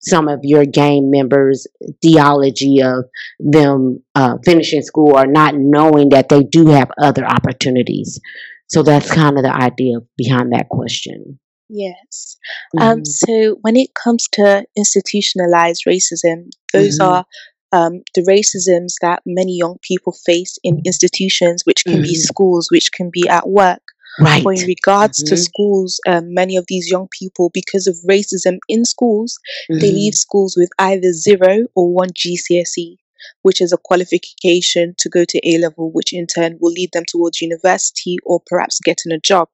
some 0.00 0.28
of 0.28 0.40
your 0.42 0.64
gang 0.64 1.10
members' 1.10 1.66
theology 2.02 2.80
of 2.82 3.04
them 3.40 4.02
uh, 4.14 4.36
finishing 4.44 4.82
school 4.82 5.16
or 5.16 5.26
not 5.26 5.54
knowing 5.56 6.10
that 6.10 6.28
they 6.28 6.42
do 6.42 6.66
have 6.66 6.90
other 7.02 7.24
opportunities. 7.24 8.20
So 8.68 8.82
that's 8.82 9.10
kind 9.12 9.36
of 9.38 9.44
the 9.44 9.54
idea 9.54 9.96
behind 10.16 10.52
that 10.52 10.68
question. 10.68 11.38
Yes. 11.68 12.36
Um, 12.78 13.00
Mhm. 13.00 13.06
so 13.06 13.58
when 13.60 13.76
it 13.76 13.94
comes 13.94 14.26
to 14.32 14.64
institutionalized 14.76 15.84
racism, 15.86 16.50
those 16.72 16.98
Mhm. 16.98 17.04
are 17.04 17.26
um, 17.72 18.02
the 18.14 18.22
racisms 18.22 18.94
that 19.00 19.22
many 19.26 19.56
young 19.56 19.76
people 19.82 20.12
face 20.24 20.58
in 20.64 20.80
institutions, 20.84 21.62
which 21.64 21.84
can 21.84 22.00
be 22.02 22.14
Mhm. 22.14 22.22
schools, 22.22 22.68
which 22.70 22.92
can 22.92 23.10
be 23.10 23.28
at 23.28 23.48
work. 23.48 23.82
Right. 24.20 24.42
But 24.42 24.58
in 24.58 24.66
regards 24.66 25.22
to 25.24 25.34
Mhm. 25.34 25.38
schools, 25.44 26.00
um, 26.06 26.34
many 26.34 26.56
of 26.56 26.64
these 26.66 26.88
young 26.88 27.08
people, 27.16 27.50
because 27.54 27.86
of 27.86 27.96
racism 28.08 28.58
in 28.68 28.84
schools, 28.84 29.38
they 29.68 29.90
Mhm. 29.90 29.94
leave 29.94 30.14
schools 30.14 30.56
with 30.56 30.70
either 30.78 31.12
zero 31.12 31.66
or 31.76 31.92
one 31.92 32.10
GCSE, 32.14 32.98
which 33.42 33.60
is 33.60 33.72
a 33.72 33.76
qualification 33.78 34.94
to 34.98 35.08
go 35.08 35.24
to 35.24 35.38
A 35.48 35.58
level, 35.58 35.90
which 35.92 36.12
in 36.12 36.26
turn 36.26 36.58
will 36.60 36.72
lead 36.72 36.90
them 36.92 37.04
towards 37.06 37.40
university 37.40 38.16
or 38.24 38.40
perhaps 38.44 38.80
getting 38.80 39.12
a 39.12 39.18
job. 39.18 39.48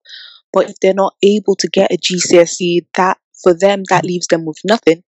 But 0.53 0.70
if 0.70 0.77
they're 0.81 0.94
not 0.94 1.14
able 1.22 1.57
to 1.57 1.68
get 1.68 1.92
a 1.92 1.96
GCSE, 1.96 2.87
that 2.96 3.18
for 3.42 3.53
them 3.53 3.83
that 3.90 4.05
leaves 4.05 4.29
them 4.29 4.44
with 4.46 4.59
nothing. 4.64 5.03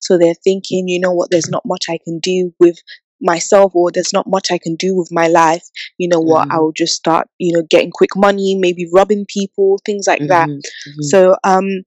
So 0.00 0.18
they're 0.18 0.34
thinking, 0.44 0.88
you 0.88 1.00
know 1.00 1.12
what, 1.12 1.30
there's 1.30 1.48
not 1.50 1.64
much 1.66 1.86
I 1.88 1.98
can 2.04 2.18
do 2.20 2.52
with 2.58 2.78
myself 3.20 3.72
or 3.74 3.90
there's 3.90 4.12
not 4.12 4.28
much 4.28 4.50
I 4.52 4.58
can 4.58 4.76
do 4.76 4.94
with 4.96 5.08
my 5.10 5.26
life. 5.28 5.64
You 5.98 6.08
know 6.08 6.20
what, 6.20 6.48
Mhm. 6.48 6.52
I'll 6.52 6.72
just 6.72 6.94
start, 6.94 7.28
you 7.38 7.52
know, 7.52 7.62
getting 7.68 7.90
quick 7.90 8.16
money, 8.16 8.54
maybe 8.54 8.88
robbing 8.92 9.26
people, 9.26 9.78
things 9.84 10.06
like 10.06 10.20
that. 10.28 10.48
Mhm. 10.48 10.60
Mhm. 10.86 11.02
So 11.04 11.36
um 11.44 11.82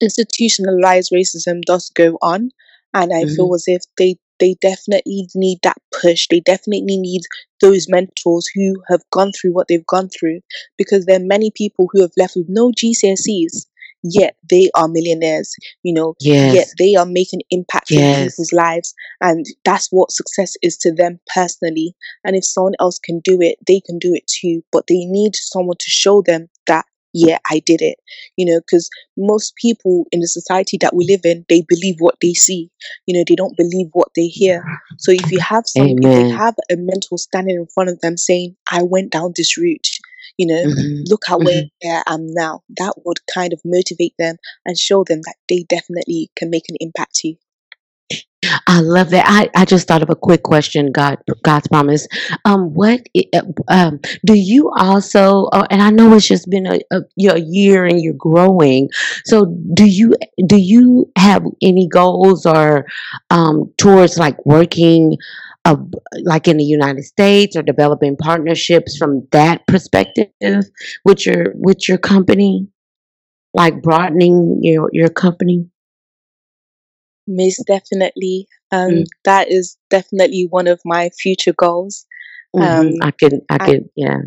institutionalized 0.00 1.10
racism 1.12 1.62
does 1.62 1.90
go 1.94 2.18
on 2.20 2.50
and 2.92 3.12
I 3.12 3.24
feel 3.34 3.54
as 3.54 3.64
if 3.66 3.82
they 3.98 4.16
they 4.38 4.54
definitely 4.60 5.28
need 5.34 5.58
that 5.62 5.78
push. 6.00 6.26
They 6.28 6.40
definitely 6.40 6.98
need 6.98 7.22
those 7.62 7.88
mentors 7.88 8.46
who 8.54 8.74
have 8.88 9.00
gone 9.10 9.32
through 9.32 9.52
what 9.54 9.66
they've 9.68 9.86
gone 9.86 10.10
through 10.10 10.40
because 10.76 11.06
there 11.06 11.16
are 11.16 11.24
many 11.24 11.50
people 11.50 11.88
who 11.90 12.02
have 12.02 12.10
left 12.18 12.36
with 12.36 12.46
no 12.48 12.70
GCSEs, 12.70 13.66
yet 14.12 14.36
they 14.48 14.70
are 14.74 14.88
millionaires, 14.88 15.54
you 15.82 15.92
know, 15.92 16.14
yes. 16.20 16.54
yet 16.54 16.68
they 16.78 16.94
are 16.94 17.06
making 17.06 17.42
impact 17.50 17.90
in 17.90 18.28
people's 18.28 18.52
lives. 18.52 18.94
And 19.20 19.46
that's 19.64 19.88
what 19.90 20.10
success 20.10 20.54
is 20.62 20.76
to 20.78 20.92
them 20.92 21.20
personally. 21.34 21.94
And 22.24 22.36
if 22.36 22.44
someone 22.44 22.74
else 22.80 22.98
can 22.98 23.20
do 23.20 23.38
it, 23.40 23.56
they 23.66 23.80
can 23.80 23.98
do 23.98 24.14
it 24.14 24.26
too. 24.26 24.62
But 24.72 24.86
they 24.88 25.04
need 25.04 25.32
someone 25.34 25.76
to 25.78 25.90
show 25.90 26.22
them 26.22 26.48
that, 26.66 26.84
yeah, 27.12 27.38
I 27.50 27.60
did 27.64 27.80
it. 27.80 27.98
You 28.36 28.46
know, 28.46 28.60
because 28.60 28.90
most 29.16 29.54
people 29.56 30.04
in 30.12 30.20
the 30.20 30.28
society 30.28 30.76
that 30.82 30.94
we 30.94 31.06
live 31.06 31.22
in, 31.24 31.46
they 31.48 31.64
believe 31.66 31.96
what 31.98 32.16
they 32.20 32.34
see. 32.34 32.70
You 33.06 33.16
know, 33.16 33.24
they 33.26 33.34
don't 33.34 33.56
believe 33.56 33.88
what 33.92 34.08
they 34.14 34.26
hear. 34.26 34.62
So 34.98 35.12
if 35.12 35.30
you 35.32 35.40
have 35.40 35.64
some, 35.66 35.86
if 35.88 36.00
they 36.02 36.28
have 36.28 36.54
a 36.70 36.76
mentor 36.76 37.16
standing 37.16 37.56
in 37.56 37.66
front 37.66 37.90
of 37.90 38.00
them 38.00 38.16
saying, 38.16 38.56
I 38.70 38.82
went 38.82 39.12
down 39.12 39.32
this 39.34 39.56
route, 39.56 39.88
you 40.36 40.46
know, 40.46 40.64
Mhm. 40.64 41.02
look 41.08 41.24
at 41.30 41.42
where 41.42 41.62
Mhm. 41.62 41.70
I 41.84 42.02
am 42.06 42.26
now, 42.28 42.62
that 42.78 42.94
would 43.04 43.18
kind 43.26 43.52
of 43.52 43.60
motivate 43.64 44.14
them 44.18 44.36
and 44.64 44.78
show 44.78 45.04
them 45.04 45.20
that 45.26 45.36
they 45.48 45.64
definitely 45.68 46.30
can 46.36 46.50
make 46.50 46.64
an 46.68 46.76
impact 46.80 47.14
too. 47.16 47.36
I 48.68 48.80
love 48.80 49.10
that. 49.10 49.24
I, 49.26 49.50
I 49.60 49.64
just 49.64 49.88
thought 49.88 50.02
of 50.02 50.10
a 50.10 50.14
quick 50.14 50.42
question. 50.42 50.92
God, 50.92 51.18
Godspromise. 51.44 52.06
Um, 52.44 52.74
what 52.74 53.00
uh, 53.34 53.42
um 53.68 53.98
do 54.24 54.34
you 54.34 54.70
also? 54.76 55.46
Uh, 55.46 55.66
and 55.70 55.82
I 55.82 55.90
know 55.90 56.14
it's 56.14 56.28
just 56.28 56.48
been 56.48 56.66
a, 56.66 56.78
a, 56.92 57.00
a 57.30 57.40
year 57.40 57.84
and 57.84 58.00
you're 58.00 58.14
growing. 58.14 58.88
So 59.24 59.46
do 59.74 59.84
you 59.84 60.14
do 60.46 60.56
you 60.56 61.10
have 61.16 61.44
any 61.62 61.88
goals 61.88 62.46
or 62.46 62.86
um 63.30 63.72
towards 63.78 64.18
like 64.18 64.36
working? 64.46 65.16
Uh, 65.66 65.76
like 66.22 66.46
in 66.46 66.58
the 66.58 66.64
United 66.64 67.02
States 67.02 67.56
or 67.56 67.62
developing 67.62 68.16
partnerships 68.16 68.96
from 68.96 69.26
that 69.32 69.66
perspective 69.66 70.28
with 71.04 71.26
your 71.26 71.46
with 71.56 71.88
your 71.88 71.98
company, 71.98 72.68
like 73.52 73.82
broadening 73.82 74.60
your 74.62 74.88
your 74.92 75.08
company. 75.08 75.68
Most 77.26 77.64
definitely. 77.66 78.46
Um, 78.70 78.90
mm. 78.90 79.04
That 79.24 79.50
is 79.50 79.76
definitely 79.90 80.46
one 80.48 80.68
of 80.68 80.80
my 80.84 81.10
future 81.18 81.52
goals. 81.52 82.06
Mm-hmm. 82.54 82.86
Um, 82.86 82.92
I 83.02 83.10
can, 83.10 83.40
I 83.50 83.58
can, 83.58 83.90
yeah. 83.96 84.18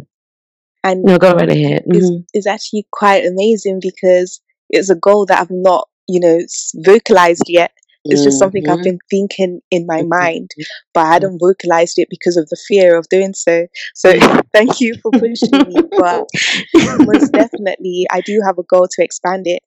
And 0.84 1.04
no, 1.04 1.18
go 1.18 1.32
right 1.32 1.50
ahead. 1.50 1.86
Mm-hmm. 1.90 2.50
Actually 2.50 2.86
quite 2.92 3.26
amazing 3.26 3.80
because 3.82 4.42
it's 4.70 4.90
a 4.90 4.96
goal 4.96 5.26
that 5.28 5.40
I've 5.40 5.48
not, 5.50 5.88
you 6.10 6.20
know, 6.20 6.40
vocalized 6.76 7.46
yet. 7.48 7.72
It's 8.06 8.24
just 8.24 8.40
something 8.40 8.64
mm-hmm. 8.64 8.80
I've 8.80 8.84
been 8.84 9.00
thinking 9.10 9.62
in 9.72 9.86
my 9.86 10.00
mm-hmm. 10.00 10.10
mind, 10.10 10.52
but 10.94 11.06
I 11.06 11.14
hadn't 11.14 11.40
vocalized 11.40 11.96
it 11.98 12.08
because 12.10 12.38
of 12.38 12.48
the 12.50 12.58
fear 12.68 12.98
of 12.98 13.10
doing 13.10 13.34
so. 13.34 13.68
So 13.94 14.14
thank 14.54 14.80
you 14.80 14.96
for 15.02 15.12
pushing 15.12 15.52
me. 15.52 15.76
But 15.98 16.28
most 17.00 17.32
definitely, 17.34 18.08
I 18.12 18.22
do 18.22 18.42
have 18.46 18.58
a 18.58 18.64
goal 18.64 18.88
to 18.90 19.04
expand 19.04 19.44
it 19.46 19.62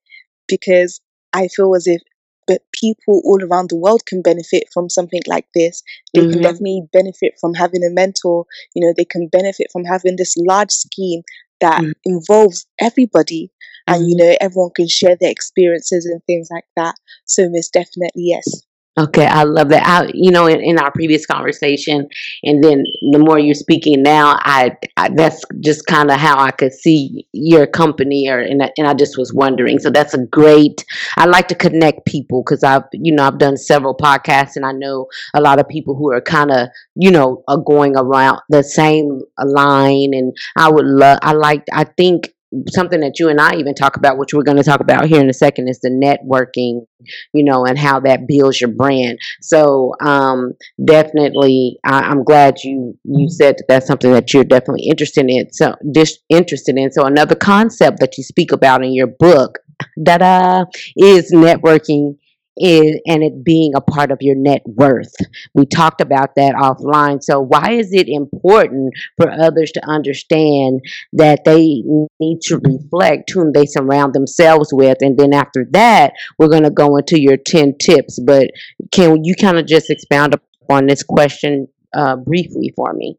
because 0.49 1.01
I 1.35 1.49
feel 1.49 1.75
as 1.75 1.87
if 1.87 2.01
but 2.49 2.63
people 2.73 3.23
all 3.25 3.39
around 3.43 3.71
the 3.71 3.77
world 3.77 4.05
can 4.05 4.21
benefit 4.21 4.65
from 4.75 4.91
something 4.91 5.23
like 5.29 5.47
this. 5.55 5.81
They 6.13 6.23
mm-hmm. 6.23 6.33
can 6.33 6.43
definitely 6.43 6.83
benefit 6.93 7.35
from 7.41 7.55
having 7.55 7.85
a 7.85 7.91
mentor. 7.91 8.47
You 8.75 8.85
know, 8.85 8.93
they 8.97 9.05
can 9.05 9.29
benefit 9.29 9.69
from 9.73 9.85
having 9.85 10.17
this 10.17 10.35
large 10.37 10.73
scheme 10.73 11.23
that 11.61 11.81
mm-hmm. 11.81 11.93
involves 12.05 12.67
everybody. 12.81 13.52
And, 13.87 14.09
you 14.09 14.17
mm-hmm. 14.17 14.31
know, 14.31 14.37
everyone 14.41 14.71
can 14.75 14.89
share 14.89 15.17
their 15.21 15.31
experiences 15.31 16.07
and 16.07 16.23
things 16.25 16.49
like 16.51 16.67
that. 16.77 16.95
So, 17.25 17.49
most 17.49 17.73
definitely, 17.73 18.25
yes. 18.25 18.63
Okay, 18.99 19.25
I 19.25 19.45
love 19.45 19.71
that. 19.71 19.87
I, 19.87 20.11
you 20.13 20.31
know, 20.31 20.47
in, 20.47 20.61
in, 20.61 20.79
our 20.79 20.93
previous 20.93 21.25
conversation, 21.25 22.07
and 22.45 22.63
then 22.63 22.85
the 23.11 23.19
more 23.19 23.39
you're 23.39 23.55
speaking 23.55 24.03
now, 24.03 24.37
I, 24.41 24.77
I 24.99 25.09
that's 25.09 25.43
just 25.61 25.87
kind 25.87 26.11
of 26.11 26.21
how 26.21 26.39
I 26.39 26.51
could 26.51 26.75
see 26.75 27.27
your 27.33 27.67
company, 27.67 28.29
or 28.29 28.39
and 28.41 28.63
I, 28.63 28.71
and 28.77 28.87
I 28.87 28.93
just 28.93 29.17
was 29.17 29.33
wondering. 29.33 29.79
So 29.79 29.89
that's 29.89 30.13
a 30.13 30.27
great. 30.27 30.85
I 31.17 31.25
like 31.25 31.49
to 31.49 31.55
connect 31.55 32.05
people 32.05 32.43
because 32.45 32.63
I've, 32.63 32.83
you 32.93 33.15
know, 33.15 33.27
I've 33.27 33.39
done 33.39 33.57
several 33.57 33.97
podcasts, 33.97 34.57
and 34.57 34.67
I 34.67 34.73
know 34.73 35.07
a 35.33 35.41
lot 35.41 35.59
of 35.59 35.67
people 35.69 35.95
who 35.95 36.13
are 36.13 36.21
kind 36.21 36.51
of, 36.51 36.69
you 36.95 37.11
know, 37.11 37.43
are 37.49 37.57
going 37.57 37.97
around 37.97 38.41
the 38.51 38.63
same 38.63 39.23
line, 39.43 40.13
and 40.13 40.37
I 40.59 40.71
would 40.71 40.85
love. 40.85 41.19
I 41.23 41.33
like. 41.33 41.65
I 41.73 41.85
think 41.85 42.32
something 42.71 43.01
that 43.01 43.19
you 43.19 43.29
and 43.29 43.41
I 43.41 43.55
even 43.57 43.75
talk 43.75 43.97
about, 43.97 44.19
which 44.19 44.35
we're 44.35 44.43
going 44.43 44.57
to 44.57 44.63
talk 44.63 44.81
about 44.81 45.07
here 45.07 45.21
in 45.21 45.29
a 45.29 45.35
second, 45.35 45.69
is 45.69 45.81
the 45.81 45.91
networking, 45.91 46.87
you 47.33 47.45
know, 47.45 47.65
and 47.65 47.79
how 47.79 48.01
that 48.01 48.27
builds 48.27 48.61
your 48.61 48.71
brand. 48.71 49.19
So, 49.41 49.95
um, 50.01 50.53
definitely, 50.85 51.79
I, 51.85 52.11
am 52.11 52.25
glad 52.25 52.57
you 52.63 52.99
you 53.05 53.29
said 53.29 53.57
that 53.59 53.65
that's 53.69 53.87
something 53.87 54.13
that 54.13 54.33
you're 54.33 54.45
definitely 54.45 54.87
interested 54.89 55.27
in. 55.29 55.53
So, 55.53 55.75
dis- 55.93 56.19
interested 56.29 56.77
in. 56.77 56.93
So, 56.93 57.05
another 57.05 57.35
concept 57.35 58.01
that 58.01 58.19
you 58.19 58.25
speak 58.25 58.53
about 58.53 58.85
in 58.85 58.93
your 58.95 59.09
book, 59.09 59.59
da 60.03 60.19
da, 60.19 60.65
is 60.97 61.33
networking 61.33 62.17
is 62.57 63.01
and 63.07 63.23
it 63.23 63.45
being 63.45 63.73
a 63.75 63.81
part 63.81 64.11
of 64.11 64.19
your 64.21 64.37
net 64.37 64.63
worth. 64.67 65.15
We 65.55 65.67
talked 65.67 66.01
about 66.01 66.35
that 66.37 66.55
offline. 66.55 67.23
So 67.23 67.41
why 67.41 67.73
is 67.73 67.93
it 67.93 68.09
important 68.09 68.95
for 69.17 69.31
others 69.31 69.73
to 69.73 69.89
understand 69.89 70.81
that 71.15 71.45
they 71.45 71.83
need 72.21 72.41
to 72.43 72.61
reflect 72.65 73.31
whom 73.33 73.53
they 73.53 73.67
surround 73.67 74.15
themselves 74.15 74.71
with? 74.73 74.99
And 75.01 75.19
then 75.19 75.33
after 75.33 75.67
that, 75.71 76.13
we're 76.39 76.49
going 76.49 76.65
to 76.65 76.71
go 76.71 76.97
into 76.97 77.21
your 77.21 77.37
10 77.37 77.77
tips. 77.79 78.19
But 78.21 78.51
can 78.91 79.25
you 79.25 79.35
kind 79.35 79.59
of 79.59 79.67
just 79.67 79.91
expound 79.91 80.35
upon 80.35 80.87
this 80.87 81.03
question 81.03 81.69
uh, 81.95 82.17
briefly 82.17 82.73
for 82.77 82.93
me? 82.93 83.19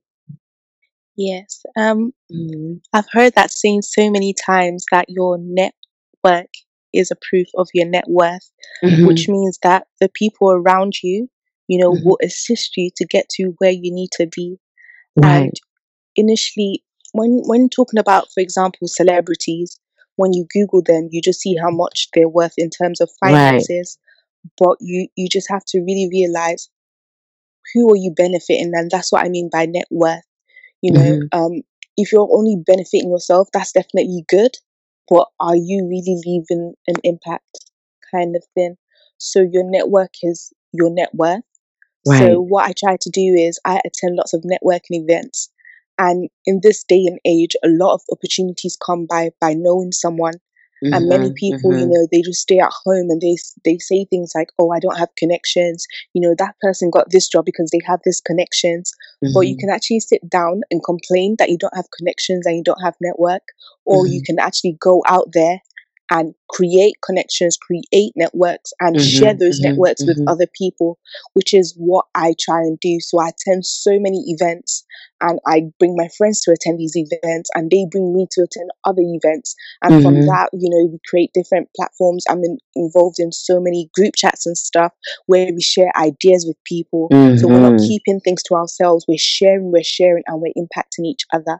Yes. 1.15 1.63
Um, 1.77 2.13
mm-hmm. 2.31 2.75
I've 2.91 3.09
heard 3.11 3.35
that 3.35 3.51
saying 3.51 3.83
so 3.83 4.09
many 4.09 4.33
times 4.33 4.85
that 4.91 5.05
your 5.09 5.37
network 5.39 6.49
is 6.93 7.11
a 7.11 7.17
proof 7.29 7.47
of 7.55 7.67
your 7.73 7.87
net 7.87 8.05
worth, 8.07 8.51
mm-hmm. 8.83 9.07
which 9.07 9.27
means 9.27 9.59
that 9.63 9.87
the 9.99 10.09
people 10.09 10.51
around 10.51 10.93
you, 11.01 11.29
you 11.67 11.79
know, 11.79 11.91
mm-hmm. 11.91 12.07
will 12.07 12.19
assist 12.23 12.77
you 12.77 12.89
to 12.97 13.05
get 13.05 13.27
to 13.29 13.55
where 13.57 13.71
you 13.71 13.93
need 13.93 14.09
to 14.13 14.27
be. 14.27 14.57
Right. 15.15 15.43
And 15.43 15.53
initially, 16.15 16.83
when 17.13 17.41
when 17.45 17.69
talking 17.69 17.99
about, 17.99 18.27
for 18.33 18.41
example, 18.41 18.87
celebrities, 18.87 19.79
when 20.15 20.33
you 20.33 20.45
Google 20.51 20.81
them, 20.83 21.09
you 21.11 21.21
just 21.21 21.41
see 21.41 21.55
how 21.61 21.69
much 21.69 22.09
they're 22.13 22.29
worth 22.29 22.53
in 22.57 22.69
terms 22.69 23.01
of 23.01 23.09
finances. 23.19 23.97
Right. 23.97 24.51
But 24.57 24.77
you 24.81 25.07
you 25.15 25.29
just 25.29 25.49
have 25.49 25.63
to 25.67 25.79
really 25.79 26.09
realize 26.11 26.69
who 27.73 27.91
are 27.91 27.97
you 27.97 28.13
benefiting, 28.15 28.71
and 28.73 28.91
that's 28.91 29.11
what 29.11 29.25
I 29.25 29.29
mean 29.29 29.49
by 29.51 29.65
net 29.65 29.87
worth. 29.89 30.23
You 30.81 30.91
know, 30.91 30.99
mm-hmm. 30.99 31.39
um, 31.39 31.61
if 31.95 32.11
you're 32.11 32.29
only 32.29 32.57
benefiting 32.65 33.09
yourself, 33.09 33.47
that's 33.53 33.71
definitely 33.71 34.25
good 34.27 34.51
but 35.09 35.27
are 35.39 35.55
you 35.55 35.87
really 35.87 36.21
leaving 36.25 36.73
an 36.87 36.95
impact 37.03 37.65
kind 38.11 38.35
of 38.35 38.43
thing? 38.55 38.75
So 39.17 39.41
your 39.41 39.63
network 39.63 40.11
is 40.23 40.53
your 40.71 40.89
net 40.89 41.09
worth. 41.13 41.43
Right. 42.05 42.19
So 42.19 42.41
what 42.41 42.65
I 42.69 42.73
try 42.77 42.97
to 42.99 43.09
do 43.09 43.21
is 43.21 43.59
I 43.65 43.81
attend 43.85 44.15
lots 44.15 44.33
of 44.33 44.41
networking 44.41 45.03
events. 45.03 45.49
And 45.97 46.29
in 46.45 46.59
this 46.61 46.83
day 46.83 47.05
and 47.07 47.19
age, 47.25 47.55
a 47.63 47.67
lot 47.67 47.93
of 47.93 48.01
opportunities 48.11 48.77
come 48.83 49.05
by 49.05 49.31
by 49.39 49.53
knowing 49.53 49.91
someone 49.91 50.35
Mm-hmm, 50.83 50.93
and 50.93 51.07
many 51.07 51.33
people, 51.33 51.71
mm-hmm. 51.71 51.79
you 51.79 51.87
know, 51.87 52.07
they 52.11 52.21
just 52.21 52.41
stay 52.41 52.59
at 52.59 52.71
home 52.83 53.07
and 53.09 53.21
they 53.21 53.37
they 53.63 53.77
say 53.77 54.05
things 54.05 54.33
like, 54.35 54.49
"Oh, 54.59 54.71
I 54.71 54.79
don't 54.79 54.97
have 54.97 55.15
connections." 55.17 55.85
You 56.13 56.21
know, 56.21 56.35
that 56.37 56.55
person 56.61 56.89
got 56.91 57.09
this 57.09 57.27
job 57.27 57.45
because 57.45 57.69
they 57.71 57.79
have 57.85 58.01
these 58.03 58.21
connections. 58.21 58.91
Mm-hmm. 59.23 59.33
But 59.33 59.41
you 59.41 59.55
mm-hmm. 59.55 59.67
can 59.67 59.69
actually 59.69 60.01
sit 60.01 60.27
down 60.29 60.61
and 60.69 60.83
complain 60.83 61.35
that 61.39 61.49
you 61.49 61.57
don't 61.57 61.75
have 61.75 61.85
connections 61.97 62.45
and 62.45 62.57
you 62.57 62.63
don't 62.63 62.83
have 62.83 62.95
network, 63.01 63.43
or 63.85 64.07
you 64.07 64.19
mm-hmm. 64.19 64.25
can 64.25 64.39
actually 64.39 64.77
go 64.79 65.03
out 65.07 65.29
there 65.33 65.61
and 66.13 66.35
create 66.49 66.93
connections, 67.03 67.57
create 67.57 68.13
networks, 68.15 68.71
and 68.79 68.95
mm-hmm, 68.95 69.03
share 69.03 69.33
those 69.33 69.59
mm-hmm, 69.59 69.71
networks 69.71 70.03
mm-hmm. 70.03 70.21
with 70.21 70.29
other 70.29 70.45
people, 70.55 70.99
which 71.33 71.55
is 71.55 71.73
what 71.75 72.05
I 72.13 72.35
try 72.39 72.59
and 72.59 72.79
do. 72.79 72.99
So 73.01 73.19
I 73.19 73.29
attend 73.29 73.65
so 73.65 73.99
many 73.99 74.23
events 74.27 74.85
and 75.21 75.39
I 75.47 75.63
bring 75.79 75.95
my 75.97 76.09
friends 76.15 76.41
to 76.41 76.51
attend 76.51 76.79
these 76.79 76.95
events 76.95 77.49
and 77.55 77.71
they 77.71 77.87
bring 77.89 78.13
me 78.13 78.27
to 78.31 78.41
attend 78.43 78.69
other 78.85 79.01
events. 79.01 79.55
And 79.81 80.03
from 80.03 80.15
mm-hmm. 80.15 80.27
that, 80.27 80.49
you 80.53 80.69
know, 80.69 80.91
we 80.91 80.99
create 81.09 81.31
different 81.33 81.69
platforms. 81.75 82.25
I'm 82.29 82.43
in, 82.43 82.59
involved 82.75 83.17
in 83.17 83.31
so 83.31 83.59
many 83.59 83.89
group 83.95 84.13
chats 84.15 84.45
and 84.45 84.57
stuff 84.57 84.93
where 85.25 85.47
we 85.51 85.61
share 85.61 85.91
ideas 85.97 86.45
with 86.47 86.57
people. 86.65 87.07
So 87.11 87.47
we're 87.47 87.59
not 87.59 87.73
mm-hmm. 87.73 87.87
keeping 87.87 88.19
things 88.19 88.43
to 88.43 88.55
ourselves, 88.55 89.05
we're 89.07 89.17
sharing, 89.17 89.71
we're 89.71 89.83
sharing, 89.83 90.23
and 90.27 90.41
we're 90.41 90.53
impacting 90.55 91.05
each 91.05 91.25
other. 91.33 91.59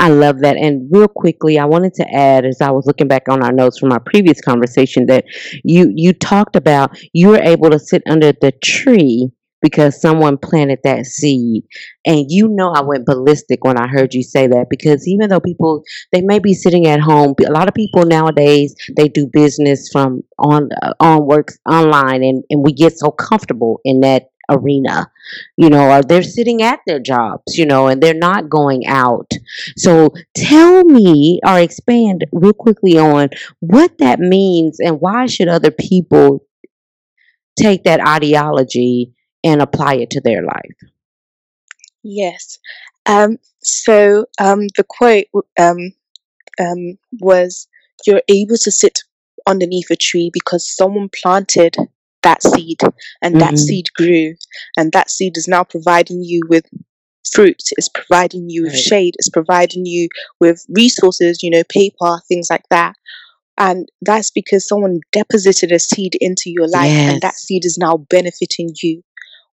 I 0.00 0.08
love 0.08 0.40
that. 0.40 0.56
And 0.56 0.88
real 0.90 1.08
quickly, 1.08 1.58
I 1.58 1.64
wanted 1.64 1.94
to 1.94 2.14
add, 2.14 2.44
as 2.44 2.60
I 2.60 2.70
was 2.70 2.86
looking 2.86 3.08
back 3.08 3.28
on 3.28 3.42
our 3.42 3.52
notes 3.52 3.78
from 3.78 3.92
our 3.92 4.00
previous 4.00 4.40
conversation, 4.40 5.06
that 5.06 5.24
you 5.64 5.92
you 5.94 6.12
talked 6.12 6.56
about 6.56 6.98
you 7.12 7.28
were 7.28 7.40
able 7.42 7.70
to 7.70 7.78
sit 7.78 8.02
under 8.08 8.32
the 8.32 8.52
tree 8.62 9.30
because 9.62 10.00
someone 10.00 10.38
planted 10.38 10.78
that 10.84 11.06
seed. 11.06 11.64
And 12.04 12.26
you 12.28 12.48
know, 12.48 12.72
I 12.72 12.82
went 12.82 13.06
ballistic 13.06 13.64
when 13.64 13.78
I 13.78 13.88
heard 13.88 14.14
you 14.14 14.22
say 14.22 14.46
that 14.46 14.66
because 14.70 15.08
even 15.08 15.28
though 15.28 15.40
people 15.40 15.82
they 16.12 16.22
may 16.22 16.38
be 16.38 16.54
sitting 16.54 16.86
at 16.86 17.00
home, 17.00 17.34
a 17.46 17.50
lot 17.50 17.68
of 17.68 17.74
people 17.74 18.04
nowadays 18.04 18.74
they 18.96 19.08
do 19.08 19.28
business 19.32 19.88
from 19.92 20.22
on 20.38 20.68
uh, 20.82 20.92
on 21.00 21.26
works 21.26 21.58
online, 21.68 22.22
and 22.22 22.44
and 22.50 22.62
we 22.62 22.72
get 22.72 22.98
so 22.98 23.10
comfortable 23.10 23.80
in 23.84 24.00
that 24.00 24.24
arena, 24.48 25.10
you 25.56 25.68
know, 25.68 25.90
or 25.90 26.02
they're 26.02 26.22
sitting 26.22 26.62
at 26.62 26.80
their 26.86 27.00
jobs, 27.00 27.56
you 27.56 27.66
know, 27.66 27.88
and 27.88 28.02
they're 28.02 28.14
not 28.14 28.48
going 28.48 28.86
out. 28.86 29.30
So 29.76 30.12
tell 30.34 30.84
me 30.84 31.40
or 31.46 31.58
expand 31.58 32.24
real 32.32 32.52
quickly 32.52 32.98
on 32.98 33.30
what 33.60 33.98
that 33.98 34.20
means 34.20 34.78
and 34.80 35.00
why 35.00 35.26
should 35.26 35.48
other 35.48 35.70
people 35.70 36.44
take 37.58 37.84
that 37.84 38.06
ideology 38.06 39.14
and 39.42 39.62
apply 39.62 39.94
it 39.94 40.10
to 40.10 40.20
their 40.20 40.42
life? 40.42 40.90
Yes. 42.02 42.58
Um, 43.06 43.38
so 43.62 44.26
um, 44.40 44.68
the 44.76 44.84
quote 44.84 45.26
um, 45.58 45.92
um 46.60 46.98
was, 47.20 47.68
"You're 48.06 48.22
able 48.28 48.56
to 48.58 48.70
sit 48.70 49.00
underneath 49.46 49.90
a 49.90 49.96
tree 49.96 50.30
because 50.32 50.68
someone 50.68 51.08
planted 51.08 51.76
that 52.26 52.42
seed 52.42 52.78
and 53.22 53.34
mm-hmm. 53.34 53.38
that 53.38 53.58
seed 53.58 53.86
grew 53.96 54.34
and 54.76 54.92
that 54.92 55.10
seed 55.10 55.36
is 55.36 55.48
now 55.48 55.64
providing 55.64 56.22
you 56.22 56.40
with 56.48 56.66
fruit 57.32 57.62
it's 57.72 57.88
providing 57.88 58.48
you 58.48 58.62
with 58.64 58.72
right. 58.72 58.82
shade 58.90 59.14
it's 59.18 59.28
providing 59.28 59.84
you 59.84 60.08
with 60.40 60.64
resources 60.70 61.42
you 61.42 61.50
know 61.50 61.62
paper 61.68 62.20
things 62.28 62.48
like 62.50 62.64
that 62.70 62.94
And 63.58 63.88
that's 64.02 64.30
because 64.30 64.68
someone 64.68 65.00
deposited 65.12 65.72
a 65.72 65.78
seed 65.78 66.16
into 66.20 66.50
your 66.50 66.68
life 66.68 66.90
and 66.90 67.20
that 67.22 67.36
seed 67.36 67.64
is 67.64 67.78
now 67.78 67.96
benefiting 67.96 68.70
you. 68.82 69.02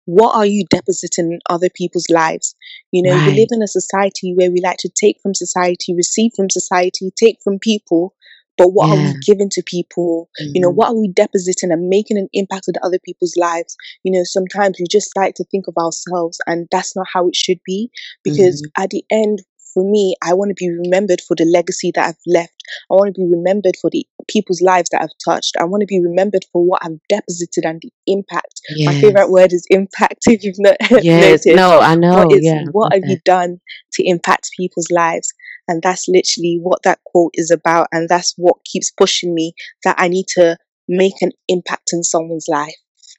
What 0.04 0.34
are 0.34 0.46
you 0.46 0.64
depositing 0.68 1.30
in 1.32 1.38
other 1.48 1.68
people's 1.72 2.10
lives? 2.10 2.56
You 2.90 3.04
know, 3.04 3.14
we 3.26 3.38
live 3.38 3.48
in 3.52 3.62
a 3.62 3.68
society 3.68 4.34
where 4.34 4.50
we 4.50 4.60
like 4.60 4.78
to 4.78 4.88
take 4.88 5.18
from 5.22 5.34
society, 5.34 5.94
receive 5.94 6.32
from 6.34 6.50
society, 6.50 7.10
take 7.14 7.38
from 7.44 7.60
people, 7.60 8.14
but 8.58 8.68
what 8.68 8.90
are 8.90 8.96
we 8.96 9.14
giving 9.24 9.48
to 9.50 9.62
people? 9.66 10.28
You 10.38 10.60
know, 10.60 10.70
Mhm. 10.70 10.74
what 10.76 10.88
are 10.90 10.96
we 11.00 11.08
depositing 11.08 11.72
and 11.72 11.88
making 11.88 12.18
an 12.18 12.28
impact 12.32 12.66
on 12.68 12.74
other 12.82 12.98
people's 13.04 13.36
lives? 13.36 13.76
You 14.04 14.12
know, 14.12 14.24
sometimes 14.24 14.76
we 14.78 14.86
just 14.90 15.10
like 15.16 15.34
to 15.36 15.44
think 15.44 15.66
of 15.68 15.76
ourselves, 15.76 16.38
and 16.46 16.68
that's 16.70 16.94
not 16.96 17.06
how 17.12 17.28
it 17.28 17.36
should 17.36 17.60
be 17.64 17.90
because 18.24 18.62
Mhm. 18.62 18.82
at 18.84 18.90
the 18.90 19.04
end, 19.10 19.42
for 19.74 19.90
me, 19.90 20.14
I 20.22 20.34
want 20.34 20.50
to 20.50 20.54
be 20.54 20.68
remembered 20.70 21.22
for 21.22 21.34
the 21.34 21.46
legacy 21.46 21.92
that 21.94 22.06
I've 22.06 22.20
left. 22.26 22.52
I 22.90 22.94
want 22.94 23.14
to 23.14 23.20
be 23.22 23.26
remembered 23.26 23.74
for 23.80 23.88
the 23.90 24.06
people's 24.28 24.60
lives 24.60 24.90
that 24.90 25.00
I've 25.02 25.16
touched. 25.24 25.56
I 25.58 25.64
want 25.64 25.80
to 25.80 25.86
be 25.86 25.98
remembered 25.98 26.44
for 26.52 26.62
what 26.62 26.80
I've 26.84 26.98
deposited 27.08 27.64
and 27.64 27.80
the 27.80 27.90
impact. 28.06 28.60
My 28.84 28.92
favorite 28.92 29.22
Yes. 29.22 29.30
word 29.30 29.52
is 29.54 29.66
impact, 29.70 30.18
if 30.26 30.44
you've 30.44 30.58
not 30.58 30.76
Yes. 31.02 31.46
noticed. 31.46 31.56
No, 31.56 31.78
I 31.80 31.94
know. 31.94 32.28
is 32.30 32.44
Yeah. 32.44 32.66
What 32.72 32.92
have 32.92 33.02
you 33.06 33.16
done 33.24 33.60
to 33.94 34.06
impact 34.06 34.50
people's 34.58 34.90
lives? 34.90 35.32
And 35.68 35.82
that's 35.82 36.08
literally 36.08 36.58
what 36.60 36.82
that 36.84 37.00
quote 37.04 37.32
is 37.34 37.50
about. 37.50 37.88
And 37.92 38.08
that's 38.08 38.34
what 38.36 38.64
keeps 38.64 38.90
pushing 38.90 39.34
me 39.34 39.54
that 39.84 39.96
I 39.98 40.08
need 40.08 40.26
to 40.34 40.56
make 40.88 41.20
an 41.20 41.30
impact 41.48 41.90
in 41.92 42.02
someone's 42.02 42.46
life. 42.48 42.74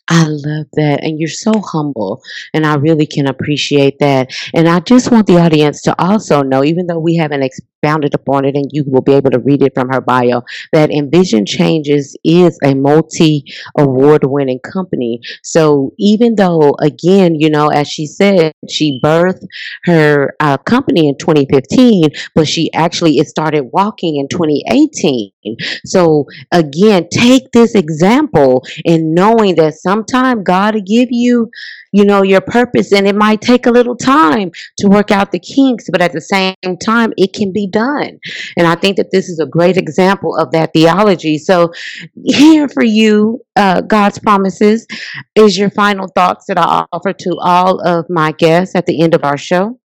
I 0.10 0.26
love 0.28 0.68
that. 0.74 1.00
And 1.02 1.20
you're 1.20 1.30
so 1.30 1.54
humble. 1.60 2.22
And 2.54 2.66
I 2.66 2.76
really 2.76 3.06
can 3.06 3.26
appreciate 3.28 4.00
that. 4.00 4.32
And 4.54 4.68
I 4.68 4.82
just 4.82 5.12
want 5.12 5.28
the 5.28 5.38
audience 5.38 5.82
to 5.84 5.96
also 6.02 6.42
know, 6.42 6.64
even 6.64 6.88
though 6.88 7.00
we 7.00 7.16
haven't 7.16 7.44
expounded 7.84 8.14
upon 8.14 8.46
it 8.46 8.56
and 8.56 8.70
you 8.72 8.84
will 8.88 9.02
be 9.02 9.14
able 9.14 9.32
to 9.32 9.40
read 9.40 9.62
it 9.62 9.74
from 9.74 9.90
her 9.90 10.02
bio, 10.02 10.42
that 10.72 10.90
Envision 10.90 11.46
Changes 11.46 12.16
is 12.24 12.58
a 12.64 12.74
multi 12.74 13.46
award 13.78 14.24
winning 14.24 14.60
company. 14.60 15.20
So 15.44 15.94
even 16.00 16.36
though, 16.36 16.76
again, 16.80 17.36
you 17.36 17.50
know, 17.50 17.68
as 17.68 17.88
she 17.88 18.08
said, 18.08 18.54
she 18.70 19.00
birthed 19.04 19.46
her 19.84 20.34
uh, 20.40 20.58
company 20.58 21.10
in 21.10 21.18
2015, 21.18 22.10
but 22.36 22.48
she 22.48 22.72
actually 22.74 23.18
it 23.18 23.28
started 23.28 23.70
walking 23.74 24.18
in 24.18 24.28
2018. 24.30 25.32
So 25.86 26.26
again, 26.52 27.08
take 27.12 27.52
this 27.52 27.76
example 27.76 28.64
and 28.86 29.14
knowing 29.14 29.56
that 29.56 29.76
sometime 29.76 30.44
God 30.44 30.76
will 30.76 30.82
give 30.82 31.10
you, 31.12 31.50
you 31.94 32.04
know, 32.04 32.24
your 32.24 32.42
purpose 32.42 32.92
and 32.92 33.08
it 33.08 33.16
might 33.16 33.40
take 33.40 33.66
a 33.66 33.72
little 33.72 33.96
time 33.96 34.52
to 34.80 34.88
work 34.88 35.12
out 35.12 35.32
the 35.32 35.40
kinks, 35.40 35.90
but 35.92 36.02
at 36.02 36.12
the 36.12 36.20
same 36.20 36.56
time, 36.84 37.14
it 37.18 37.34
can 37.34 37.54
be 37.54 37.68
done. 37.68 38.20
And 38.58 38.68
I 38.68 38.76
think 38.76 38.98
that 38.98 39.12
this 39.12 39.30
is 39.30 39.40
a 39.40 39.46
great 39.46 39.78
example 39.78 40.36
of 40.36 40.52
that 40.52 40.72
theology. 40.74 41.38
So 41.38 41.72
here 42.26 42.68
for 42.68 42.84
you, 42.84 43.42
uh, 43.56 43.82
Godspromise's 43.82 44.88
is 45.36 45.58
your 45.58 45.70
final 45.70 46.08
thoughts 46.08 46.46
that 46.48 46.58
I 46.58 46.86
offer 46.92 47.14
to 47.14 47.38
all 47.40 47.80
of 47.88 48.06
my 48.10 48.32
guests 48.32 48.76
at 48.76 48.88
the 48.88 49.02
end 49.02 49.14
of 49.14 49.24
our 49.24 49.38
show. 49.38 49.80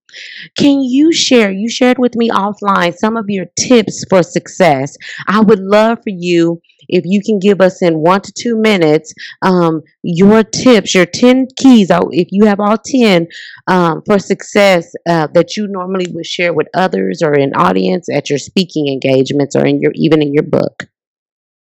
Can 0.56 0.80
you 0.82 1.12
share? 1.12 1.50
You 1.50 1.68
shared 1.68 1.98
with 1.98 2.16
me 2.16 2.30
offline 2.30 2.94
some 2.94 3.16
of 3.16 3.26
your 3.28 3.46
tips 3.58 4.04
for 4.08 4.22
success. 4.22 4.96
I 5.26 5.40
would 5.40 5.60
love 5.60 5.98
for 5.98 6.10
you 6.10 6.60
if 6.88 7.04
you 7.06 7.22
can 7.22 7.38
give 7.38 7.60
us 7.60 7.82
in 7.82 7.98
one 7.98 8.20
to 8.22 8.32
two 8.32 8.56
minutes 8.56 9.12
um, 9.42 9.82
your 10.02 10.42
tips, 10.42 10.94
your 10.94 11.06
10 11.06 11.48
keys, 11.56 11.88
if 11.90 12.28
you 12.30 12.46
have 12.46 12.60
all 12.60 12.78
10 12.78 13.26
um, 13.66 14.02
for 14.06 14.18
success 14.18 14.92
uh, 15.08 15.26
that 15.34 15.56
you 15.56 15.66
normally 15.68 16.06
would 16.12 16.26
share 16.26 16.52
with 16.52 16.68
others 16.74 17.22
or 17.22 17.34
in 17.34 17.52
audience 17.54 18.08
at 18.12 18.30
your 18.30 18.38
speaking 18.38 18.88
engagements 18.88 19.54
or 19.54 19.66
in 19.66 19.80
your 19.80 19.92
even 19.94 20.22
in 20.22 20.32
your 20.32 20.44
book. 20.44 20.84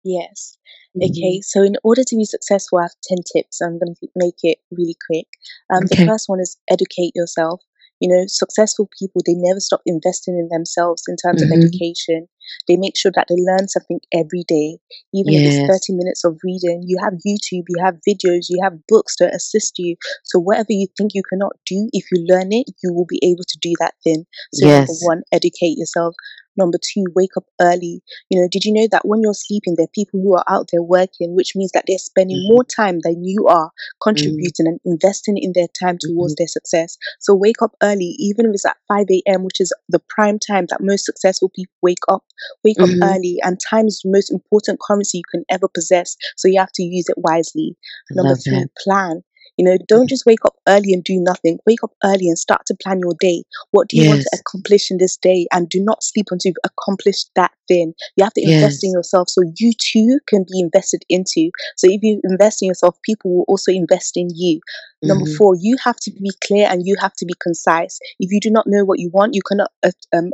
Yes. 0.04 0.58
Mhm. 0.98 1.10
Okay, 1.10 1.42
so 1.42 1.64
in 1.64 1.78
order 1.84 2.04
to 2.04 2.16
be 2.16 2.26
successful, 2.26 2.80
I 2.80 2.84
have 2.84 2.96
10 3.04 3.20
tips. 3.34 3.62
I'm 3.62 3.80
going 3.80 3.96
to 3.96 4.08
make 4.16 4.40
it 4.44 4.60
really 4.72 4.98
quick. 5.08 5.28
Um, 5.74 5.86
the 5.86 6.06
first 6.06 6.28
one 6.28 6.40
is 6.40 6.58
educate 6.70 7.16
yourself. 7.16 7.62
You 8.02 8.10
know, 8.10 8.26
successful 8.28 8.90
people, 9.00 9.22
they 9.26 9.36
never 9.36 9.62
stop 9.62 9.82
investing 9.86 10.38
in 10.38 10.50
themselves 10.50 11.04
in 11.08 11.16
terms 11.18 11.44
of 11.44 11.50
Mhm. 11.50 11.54
education. 11.54 12.28
They 12.68 12.78
make 12.78 12.98
sure 12.98 13.12
that 13.16 13.28
they 13.30 13.36
learn 13.38 13.70
something 13.70 14.02
every 14.14 14.44
day, 14.48 14.80
even 15.14 15.36
if 15.36 15.44
it's 15.46 15.62
30 15.70 15.94
minutes 15.94 16.26
of 16.26 16.40
reading. 16.44 16.84
You 16.86 16.98
have 17.04 17.14
YouTube, 17.26 17.66
you 17.70 17.78
have 17.84 18.00
videos, 18.08 18.48
you 18.50 18.60
have 18.64 18.86
books 18.88 19.16
to 19.18 19.34
assist 19.34 19.80
you. 19.80 19.96
So, 20.26 20.40
whatever 20.40 20.72
you 20.74 20.88
think 20.98 21.12
you 21.16 21.24
cannot 21.30 21.54
do, 21.66 21.90
if 21.94 22.06
you 22.12 22.26
learn 22.28 22.52
it, 22.52 22.68
you 22.84 22.94
will 22.94 23.06
be 23.08 23.20
able 23.24 23.46
to 23.48 23.60
do 23.62 23.74
that 23.80 23.96
thing. 24.04 24.26
So, 24.54 24.68
number 24.68 24.94
one, 24.94 25.24
educate 25.32 25.78
yourself. 25.78 26.16
Number 26.58 26.78
two, 26.82 27.06
wake 27.16 27.38
up 27.38 27.46
early. 27.62 28.02
You 28.30 28.42
know, 28.42 28.48
did 28.52 28.66
you 28.66 28.74
know 28.74 28.88
that 28.92 29.06
when 29.08 29.22
you're 29.22 29.34
sleeping, 29.34 29.76
there 29.76 29.86
are 29.86 29.96
people 29.96 30.22
who 30.22 30.36
are 30.36 30.44
out 30.50 30.70
there 30.72 30.82
working, 30.84 31.36
which 31.36 31.56
means 31.56 31.72
that 31.74 31.86
they're 31.88 31.98
spending 31.98 32.38
Mhm. 32.38 32.48
more 32.48 32.64
time 32.64 33.00
than 33.04 33.24
you 33.24 33.48
are 33.48 33.72
Mhm. 33.72 34.02
contributing 34.04 34.68
and 34.68 34.80
investing 34.86 35.38
in 35.38 35.54
their 35.54 35.68
time 35.68 35.98
towards 36.00 36.34
Mhm. 36.34 36.38
their 36.38 36.48
success. 36.48 36.98
So 37.20 37.34
wake 37.36 37.62
up 37.62 37.76
early, 37.82 38.16
even 38.20 38.46
if 38.48 38.52
it's 38.54 38.66
at 38.66 38.78
5 38.88 39.22
a.m., 39.26 39.44
which 39.44 39.60
is 39.62 39.74
the 39.90 40.00
prime 40.10 40.40
time 40.40 40.66
that 40.70 40.82
most 40.82 41.06
successful 41.06 41.50
people 41.56 41.74
wake 41.82 42.04
up. 42.10 42.24
Wake 42.64 42.82
up 42.84 42.92
Mhm. 42.92 43.02
early, 43.04 43.38
and 43.44 43.60
time 43.60 43.88
is 43.88 44.02
the 44.04 44.12
most 44.12 44.32
important 44.32 44.80
currency 44.80 45.20
you 45.20 45.24
can 45.32 45.44
ever 45.50 45.68
possess. 45.68 46.16
So 46.38 46.48
you 46.48 46.60
have 46.60 46.72
to 46.74 46.84
use 46.84 47.06
it 47.10 47.18
wisely. 47.18 47.78
Number 48.16 48.36
love 48.36 48.38
three, 48.38 48.68
that. 48.68 48.70
plan. 48.84 49.24
You 49.58 49.66
know, 49.66 49.78
don't 49.88 50.10
just 50.10 50.26
wake 50.26 50.44
up 50.46 50.56
early 50.68 50.94
and 50.94 51.04
do 51.04 51.20
nothing. 51.20 51.60
Wake 51.66 51.84
up 51.84 51.92
early 52.04 52.28
and 52.28 52.38
start 52.38 52.62
to 52.68 52.76
plan 52.82 53.00
your 53.00 53.16
day. 53.20 53.44
What 53.72 53.90
do 53.90 53.98
you 53.98 54.06
want 54.06 54.22
to 54.22 54.38
accomplish 54.40 54.90
in 54.90 54.98
this 54.98 55.18
day? 55.18 55.46
And 55.52 55.70
do 55.70 55.82
not 55.84 56.04
sleep 56.04 56.28
until 56.32 56.50
you've 56.50 56.72
accomplished 56.72 57.30
that 57.36 57.52
thing. 57.68 57.94
You 58.16 58.24
have 58.24 58.34
to 58.34 58.42
invest 58.42 58.84
in 58.84 58.92
yourself 58.92 59.30
so 59.30 59.42
you 59.58 59.72
too 59.78 60.20
can 60.28 60.44
be 60.52 60.60
invested 60.60 61.04
into. 61.10 61.52
So 61.76 61.88
if 61.90 62.02
you 62.02 62.20
invest 62.24 62.62
in 62.62 62.68
yourself, 62.68 62.98
people 63.04 63.32
will 63.36 63.46
also 63.48 63.72
invest 63.72 64.18
in 64.18 64.30
you. 64.34 64.60
Number 65.04 65.26
Mhm. 65.26 65.36
four, 65.38 65.56
you 65.60 65.78
have 65.84 65.98
to 65.98 66.12
be 66.12 66.32
clear 66.46 66.68
and 66.70 66.86
you 66.86 66.96
have 67.00 67.14
to 67.16 67.26
be 67.26 67.34
concise. 67.42 68.00
If 68.20 68.32
you 68.32 68.40
do 68.40 68.50
not 68.52 68.68
know 68.68 68.84
what 68.86 69.00
you 69.00 69.10
want, 69.14 69.34
you 69.36 69.42
cannot 69.42 69.72
uh, 69.84 69.92
um, 70.14 70.32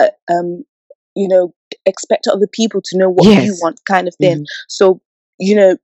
uh, 0.00 0.10
um, 0.30 0.64
you 1.14 1.28
know, 1.28 1.54
expect 1.86 2.26
other 2.26 2.46
people 2.46 2.80
to 2.84 2.98
know 2.98 3.10
what 3.10 3.36
you 3.36 3.56
want, 3.60 3.80
kind 3.86 4.08
of 4.08 4.14
thing. 4.20 4.40
Mhm. 4.40 4.44
So, 4.68 5.00
you 5.38 5.54
know, 5.54 5.76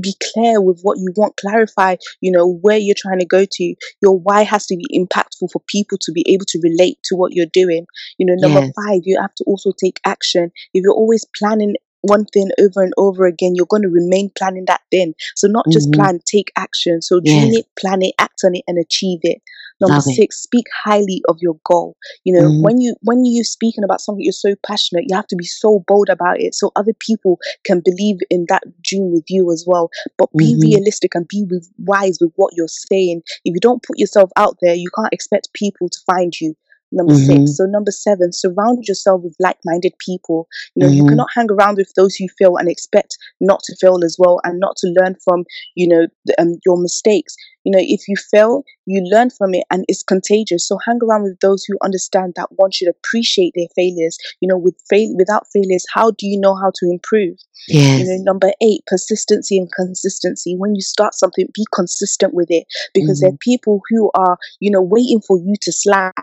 be 0.00 0.14
clear 0.32 0.60
with 0.60 0.80
what 0.82 0.98
you 0.98 1.08
want 1.16 1.36
clarify 1.36 1.96
you 2.20 2.30
know 2.30 2.46
where 2.62 2.78
you're 2.78 2.94
trying 2.96 3.18
to 3.18 3.26
go 3.26 3.44
to 3.50 3.74
your 4.02 4.18
why 4.18 4.42
has 4.42 4.66
to 4.66 4.76
be 4.76 4.86
impactful 4.98 5.50
for 5.52 5.60
people 5.66 5.98
to 6.00 6.12
be 6.12 6.24
able 6.28 6.44
to 6.46 6.60
relate 6.62 6.98
to 7.04 7.14
what 7.16 7.32
you're 7.32 7.46
doing 7.52 7.86
you 8.18 8.26
know 8.26 8.34
number 8.38 8.60
Yes. 8.60 8.72
five 8.76 9.00
you 9.04 9.18
have 9.20 9.34
to 9.34 9.44
also 9.44 9.72
take 9.82 10.00
action 10.04 10.50
if 10.74 10.82
you're 10.82 10.92
always 10.92 11.24
planning 11.38 11.74
one 12.02 12.24
thing 12.26 12.50
over 12.60 12.82
and 12.82 12.92
over 12.96 13.26
again 13.26 13.54
you're 13.54 13.66
going 13.66 13.82
to 13.82 13.88
remain 13.88 14.30
planning 14.38 14.64
that 14.66 14.80
thing 14.90 15.14
so 15.34 15.48
not 15.48 15.66
just 15.72 15.90
Mhm. 15.90 15.94
plan 15.94 16.20
take 16.30 16.50
action 16.56 17.02
so 17.02 17.20
dream 17.24 17.50
Yes. 17.50 17.58
it 17.60 17.66
plan 17.78 18.02
it 18.02 18.14
act 18.18 18.40
on 18.44 18.54
it 18.54 18.62
and 18.68 18.78
achieve 18.78 19.18
it 19.22 19.42
number 19.80 19.96
Love 19.96 20.04
it. 20.06 20.14
six 20.14 20.42
speak 20.42 20.64
highly 20.84 21.22
of 21.28 21.36
your 21.40 21.56
goal 21.64 21.96
you 22.24 22.32
know 22.32 22.48
Mhm. 22.48 22.62
when 22.62 22.80
you 22.80 22.94
when 23.02 23.24
you're 23.24 23.44
speaking 23.44 23.84
about 23.84 24.00
something 24.00 24.22
you're 24.24 24.32
so 24.32 24.54
passionate 24.66 25.04
you 25.08 25.14
have 25.16 25.26
to 25.26 25.36
be 25.36 25.44
so 25.44 25.84
bold 25.86 26.08
about 26.08 26.40
it 26.40 26.54
so 26.54 26.70
other 26.76 26.92
people 26.98 27.38
can 27.64 27.80
believe 27.84 28.16
in 28.30 28.46
that 28.48 28.62
dream 28.82 29.12
with 29.12 29.24
you 29.28 29.50
as 29.52 29.64
well 29.66 29.90
but 30.18 30.28
be 30.36 30.54
Mhm. 30.54 30.62
realistic 30.62 31.14
and 31.14 31.28
be 31.28 31.44
with, 31.50 31.68
wise 31.78 32.18
with 32.20 32.32
what 32.36 32.52
you're 32.56 32.68
saying 32.68 33.22
if 33.44 33.54
you 33.54 33.60
don't 33.60 33.82
put 33.82 33.98
yourself 33.98 34.30
out 34.36 34.56
there 34.62 34.74
you 34.74 34.90
can't 34.94 35.12
expect 35.12 35.52
people 35.52 35.88
to 35.88 35.98
find 36.06 36.40
you 36.40 36.54
number 36.92 37.14
Mhm. 37.14 37.16
six 37.16 37.56
so 37.56 37.64
number 37.66 37.90
seven 37.90 38.32
surround 38.32 38.84
yourself 38.86 39.22
with 39.22 39.34
like-minded 39.40 39.92
people. 39.98 40.48
You 40.74 40.82
know 40.86 40.92
you 40.92 41.02
Mhm. 41.02 41.08
cannot 41.08 41.28
hang 41.34 41.50
around 41.50 41.76
with 41.76 41.92
those 41.96 42.14
who 42.16 42.26
fail 42.38 42.56
and 42.56 42.68
expect 42.68 43.16
not 43.40 43.60
to 43.64 43.76
fail 43.76 44.02
as 44.04 44.16
well 44.18 44.40
and 44.44 44.58
not 44.60 44.76
to 44.78 44.88
learn 44.98 45.16
from 45.24 45.44
you 45.74 45.88
know 45.88 46.06
the, 46.26 46.40
um, 46.40 46.58
your 46.64 46.78
mistakes. 46.80 47.34
You 47.64 47.72
know 47.72 47.80
if 47.82 48.08
you 48.08 48.16
fail 48.16 48.64
you 48.86 49.02
learn 49.02 49.30
from 49.30 49.54
it 49.54 49.64
and 49.70 49.84
it's 49.88 50.02
contagious. 50.02 50.66
So 50.66 50.78
hang 50.86 50.98
around 51.02 51.24
with 51.24 51.38
those 51.40 51.64
who 51.64 51.76
understand 51.82 52.34
that 52.36 52.48
one 52.56 52.70
should 52.70 52.88
appreciate 52.88 53.52
their 53.54 53.68
failures. 53.74 54.16
You 54.40 54.48
know 54.48 54.58
with 54.58 54.76
fail 54.88 55.14
without 55.16 55.46
failures 55.52 55.84
how 55.92 56.10
do 56.12 56.26
you 56.26 56.38
know 56.40 56.54
how 56.56 56.70
to 56.76 56.90
improve? 56.90 57.36
You 57.96 58.06
know 58.06 58.16
number 58.22 58.52
eight 58.62 58.82
persistency 58.86 59.58
and 59.58 59.70
consistency. 59.72 60.56
When 60.56 60.74
you 60.74 60.80
start 60.80 61.14
something 61.14 61.48
be 61.54 61.66
consistent 61.74 62.34
with 62.34 62.48
it 62.50 62.66
because 62.94 63.20
there 63.20 63.30
Mhm. 63.30 63.34
are 63.34 63.38
people 63.38 63.80
who 63.90 64.10
are 64.14 64.38
you 64.60 64.70
know 64.70 64.82
waiting 64.82 65.20
for 65.20 65.38
you 65.38 65.54
to 65.62 65.72
slack 65.72 66.14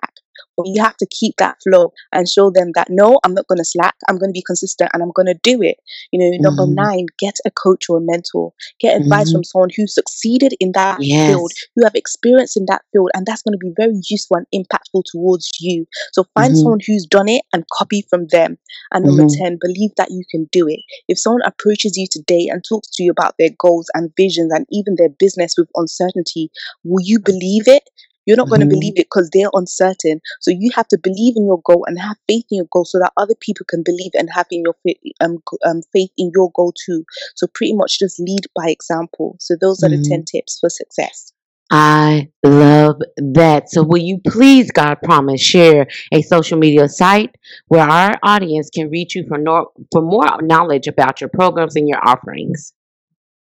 you 0.63 0.81
have 0.81 0.95
to 0.97 1.05
keep 1.11 1.35
that 1.37 1.57
flow 1.63 1.91
and 2.13 2.29
show 2.29 2.49
them 2.49 2.71
that 2.75 2.87
no 2.89 3.19
i'm 3.23 3.33
not 3.33 3.47
going 3.47 3.57
to 3.57 3.65
slack 3.65 3.95
i'm 4.07 4.17
going 4.17 4.29
to 4.29 4.33
be 4.37 4.41
consistent 4.45 4.89
and 4.93 5.03
i'm 5.03 5.11
going 5.13 5.25
to 5.25 5.37
do 5.43 5.61
it 5.61 5.77
you 6.11 6.19
know 6.19 6.37
number 6.39 6.63
Mhm. 6.65 6.75
nine 6.75 7.05
get 7.19 7.35
a 7.45 7.51
coach 7.51 7.89
or 7.89 7.97
a 7.97 8.01
mentor 8.01 8.53
get 8.79 8.95
advice 9.01 9.29
Mhm. 9.29 9.33
from 9.33 9.43
someone 9.43 9.69
who 9.75 9.85
succeeded 9.87 10.53
in 10.59 10.71
that 10.73 10.97
field 10.97 11.51
Yes. 11.55 11.67
who 11.75 11.83
have 11.83 11.95
experience 11.95 12.55
in 12.55 12.65
that 12.67 12.81
field 12.91 13.09
and 13.13 13.25
that's 13.25 13.41
going 13.41 13.51
to 13.53 13.57
be 13.57 13.73
very 13.75 13.99
useful 14.09 14.37
and 14.37 14.47
impactful 14.53 15.03
towards 15.11 15.49
you 15.59 15.85
so 16.13 16.23
find 16.33 16.53
Mhm. 16.53 16.57
someone 16.57 16.79
who's 16.85 17.05
done 17.05 17.27
it 17.27 17.41
and 17.53 17.65
copy 17.69 18.01
from 18.09 18.27
them 18.27 18.57
and 18.91 19.05
number 19.05 19.23
Mhm. 19.23 19.37
10 19.37 19.57
believe 19.59 19.91
that 19.97 20.11
you 20.11 20.23
can 20.31 20.47
do 20.51 20.67
it 20.67 20.79
if 21.07 21.19
someone 21.19 21.41
approaches 21.45 21.97
you 21.97 22.07
today 22.09 22.47
and 22.49 22.63
talks 22.63 22.89
to 22.91 23.03
you 23.03 23.11
about 23.11 23.35
their 23.37 23.49
goals 23.57 23.87
and 23.93 24.11
visions 24.15 24.51
and 24.53 24.65
even 24.71 24.95
their 24.95 25.09
business 25.09 25.55
with 25.57 25.69
uncertainty 25.75 26.49
will 26.83 27.03
you 27.03 27.19
believe 27.19 27.67
it 27.67 27.89
You're 28.25 28.37
not 28.37 28.49
going 28.49 28.61
to 28.61 28.67
Mhm. 28.67 28.69
believe 28.69 28.93
it 28.95 29.07
because 29.07 29.29
they're 29.31 29.49
uncertain. 29.53 30.21
So 30.41 30.51
you 30.51 30.71
have 30.75 30.87
to 30.89 30.97
believe 30.97 31.35
in 31.37 31.45
your 31.45 31.61
goal 31.63 31.85
and 31.87 31.99
have 31.99 32.17
faith 32.27 32.45
in 32.51 32.57
your 32.57 32.67
goal 32.71 32.85
so 32.85 32.99
that 32.99 33.13
other 33.17 33.35
people 33.39 33.65
can 33.69 33.83
believe 33.83 34.11
and 34.15 34.29
have 34.31 34.47
in 34.51 34.63
your 34.63 34.75
fa- 34.83 34.99
um, 35.21 35.37
um, 35.65 35.81
faith 35.93 36.11
in 36.17 36.31
your 36.35 36.51
goal 36.55 36.73
too. 36.85 37.05
So 37.35 37.47
pretty 37.47 37.73
much 37.73 37.99
just 37.99 38.19
lead 38.19 38.45
by 38.55 38.69
example. 38.69 39.37
So 39.39 39.55
those 39.59 39.83
are 39.83 39.89
the 39.89 39.97
10 39.97 40.23
tips 40.23 40.59
for 40.59 40.69
success. 40.69 41.31
I 41.71 42.29
love 42.43 43.01
that. 43.17 43.69
So, 43.69 43.83
will 43.83 44.01
you 44.01 44.19
please, 44.27 44.71
Godspromise, 44.71 45.39
share 45.41 45.87
a 46.11 46.21
social 46.21 46.57
media 46.57 46.87
site 46.87 47.35
where 47.67 47.81
our 47.89 48.15
audience 48.23 48.69
can 48.69 48.89
reach 48.89 49.15
you 49.15 49.25
for, 49.27 49.37
nor- 49.37 49.71
for 49.91 50.01
more 50.01 50.41
knowledge 50.41 50.87
about 50.87 51.21
your 51.21 51.29
programs 51.29 51.75
and 51.75 51.87
your 51.87 51.99
offerings? 52.07 52.73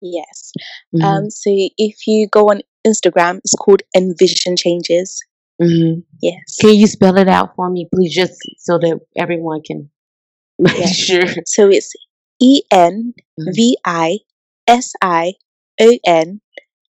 Yes. 0.00 0.52
Mhm. 0.94 1.02
Um, 1.04 1.30
so 1.30 1.50
if 1.78 2.06
you 2.06 2.28
go 2.28 2.50
on 2.50 2.62
Instagram, 2.86 3.38
it's 3.44 3.54
called 3.54 3.82
Envision 3.96 4.56
Changes. 4.56 5.22
Mhm. 5.60 6.04
Yes. 6.22 6.56
Can 6.60 6.74
you 6.76 6.86
spell 6.86 7.16
it 7.18 7.28
out 7.28 7.54
for 7.56 7.70
me, 7.70 7.88
please, 7.94 8.14
just 8.14 8.34
so 8.58 8.78
that 8.78 9.00
everyone 9.16 9.62
can 9.62 9.90
make 10.58 10.78
Yeah. 10.78 10.86
sure? 10.86 11.28
So 11.46 11.70
it's 11.70 11.92
E 12.40 12.62
N 12.72 13.14
V 13.38 13.78
I 13.86 14.20
S 14.68 14.92
I 15.02 15.34
O 15.80 15.98
N 16.06 16.40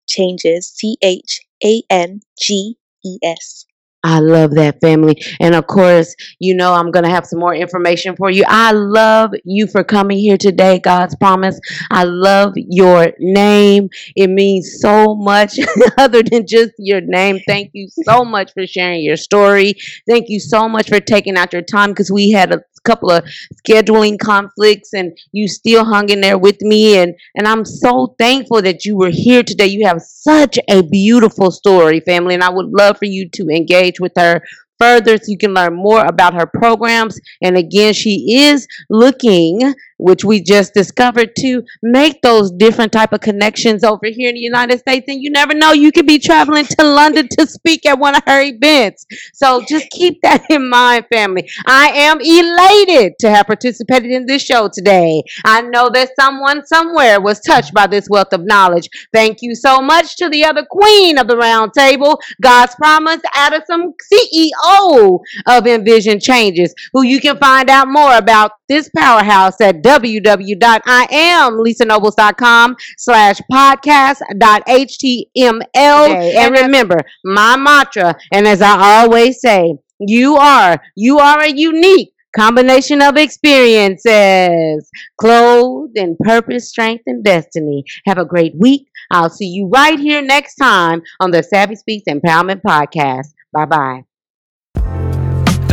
changes 0.08 0.68
C 0.74 0.96
H 1.02 1.42
A 1.64 1.82
N 1.90 2.22
G 2.40 2.78
E 3.04 3.18
S. 3.22 3.65
I 4.06 4.20
love 4.20 4.52
that 4.54 4.80
family. 4.80 5.20
And 5.40 5.54
of 5.56 5.66
course, 5.66 6.14
you 6.38 6.54
know, 6.54 6.72
I'm 6.72 6.92
going 6.92 7.04
to 7.04 7.10
have 7.10 7.26
some 7.26 7.40
more 7.40 7.54
information 7.54 8.14
for 8.14 8.30
you. 8.30 8.44
I 8.46 8.70
love 8.70 9.32
you 9.44 9.66
for 9.66 9.82
coming 9.82 10.18
here 10.18 10.36
today, 10.36 10.78
Godspromise. 10.78 11.56
I 11.90 12.04
love 12.04 12.52
your 12.54 13.12
name. 13.18 13.88
It 14.14 14.28
means 14.28 14.78
so 14.80 15.16
much 15.16 15.58
other 15.98 16.22
than 16.22 16.46
just 16.46 16.72
your 16.78 17.00
name. 17.00 17.40
Thank 17.48 17.70
you 17.74 17.88
so 18.04 18.24
much 18.24 18.52
for 18.52 18.64
sharing 18.66 19.02
your 19.02 19.16
story. 19.16 19.74
Thank 20.08 20.28
you 20.28 20.38
so 20.38 20.68
much 20.68 20.88
for 20.88 21.00
taking 21.00 21.36
out 21.36 21.52
your 21.52 21.62
time 21.62 21.90
because 21.90 22.10
we 22.10 22.30
had 22.30 22.52
a 22.52 22.62
couple 22.86 23.10
of 23.10 23.24
scheduling 23.66 24.18
conflicts 24.18 24.92
and 24.94 25.16
you 25.32 25.48
still 25.48 25.84
hung 25.84 26.08
in 26.08 26.20
there 26.20 26.38
with 26.38 26.60
me 26.60 26.98
and 26.98 27.14
and 27.34 27.46
I'm 27.48 27.64
so 27.64 28.14
thankful 28.18 28.62
that 28.62 28.84
you 28.84 28.96
were 28.96 29.10
here 29.10 29.42
today. 29.42 29.66
You 29.66 29.86
have 29.86 30.00
such 30.02 30.58
a 30.68 30.82
beautiful 30.82 31.50
story, 31.50 32.00
family, 32.00 32.34
and 32.34 32.42
I 32.44 32.50
would 32.50 32.66
love 32.66 32.98
for 32.98 33.06
you 33.06 33.28
to 33.34 33.48
engage 33.48 34.00
with 34.00 34.12
her 34.16 34.40
further 34.78 35.16
so 35.16 35.24
you 35.28 35.38
can 35.38 35.54
learn 35.54 35.74
more 35.74 36.04
about 36.04 36.34
her 36.34 36.46
programs. 36.46 37.18
And 37.42 37.56
again, 37.56 37.94
she 37.94 38.34
is 38.36 38.66
looking, 38.90 39.74
which 39.98 40.24
we 40.24 40.42
just 40.42 40.74
discovered, 40.74 41.34
to 41.36 41.62
make 41.82 42.20
those 42.22 42.50
different 42.50 42.92
type 42.92 43.12
of 43.12 43.20
connections 43.20 43.84
over 43.84 44.06
here 44.06 44.28
in 44.28 44.34
the 44.34 44.40
United 44.40 44.78
States. 44.78 45.04
And 45.08 45.22
you 45.22 45.30
never 45.30 45.54
know, 45.54 45.72
you 45.72 45.92
could 45.92 46.06
be 46.06 46.18
traveling 46.18 46.64
to 46.64 46.84
London 46.84 47.28
to 47.38 47.46
speak 47.46 47.86
at 47.86 47.98
one 47.98 48.14
of 48.14 48.22
her 48.26 48.42
events. 48.42 49.06
So 49.34 49.62
just 49.68 49.90
keep 49.90 50.20
that 50.22 50.44
in 50.50 50.68
mind, 50.68 51.06
family. 51.12 51.48
I 51.66 51.88
am 51.88 52.20
elated 52.20 53.14
to 53.20 53.30
have 53.30 53.46
participated 53.46 54.10
in 54.10 54.26
this 54.26 54.42
show 54.42 54.68
today. 54.72 55.22
I 55.44 55.62
know 55.62 55.90
that 55.90 56.10
someone 56.18 56.66
somewhere 56.66 57.20
was 57.20 57.40
touched 57.40 57.72
by 57.72 57.86
this 57.86 58.08
wealth 58.08 58.32
of 58.32 58.44
knowledge. 58.44 58.88
Thank 59.12 59.38
you 59.42 59.54
so 59.54 59.80
much 59.80 60.16
to 60.16 60.28
the 60.28 60.44
other 60.44 60.64
queen 60.68 61.18
of 61.18 61.28
the 61.28 61.36
round 61.36 61.72
table, 61.72 62.20
Godspromise 62.42 63.20
Addison, 63.34 63.94
CEO 64.12 65.20
of 65.46 65.66
Envision 65.66 66.20
Changes, 66.20 66.74
who 66.92 67.02
you 67.02 67.20
can 67.20 67.36
find 67.38 67.70
out 67.70 67.88
more 67.88 68.16
about 68.16 68.52
this 68.68 68.90
powerhouse 68.96 69.60
at 69.60 69.82
www.iamlisanobles.com 69.86 72.76
slash 72.98 73.40
podcast 73.52 74.20
dot 74.38 74.62
html. 74.66 75.62
And 75.74 76.54
remember, 76.54 76.98
my 77.24 77.56
mantra, 77.56 78.16
and 78.32 78.46
as 78.48 78.62
I 78.62 79.02
always 79.02 79.40
say, 79.40 79.74
you 80.00 80.36
are, 80.36 80.80
you 80.96 81.18
are 81.18 81.40
a 81.40 81.48
unique 81.48 82.12
combination 82.36 83.00
of 83.00 83.16
experiences, 83.16 84.90
clothed 85.18 85.96
in 85.96 86.16
purpose, 86.20 86.68
strength, 86.68 87.04
and 87.06 87.24
destiny. 87.24 87.84
Have 88.06 88.18
a 88.18 88.24
great 88.24 88.54
week. 88.56 88.88
I'll 89.10 89.30
see 89.30 89.46
you 89.46 89.68
right 89.72 89.98
here 89.98 90.22
next 90.22 90.56
time 90.56 91.02
on 91.20 91.30
the 91.30 91.42
Savvy 91.42 91.76
Speaks 91.76 92.04
Empowerment 92.08 92.62
Podcast. 92.62 93.28
Bye 93.52 93.66
bye. 93.66 94.15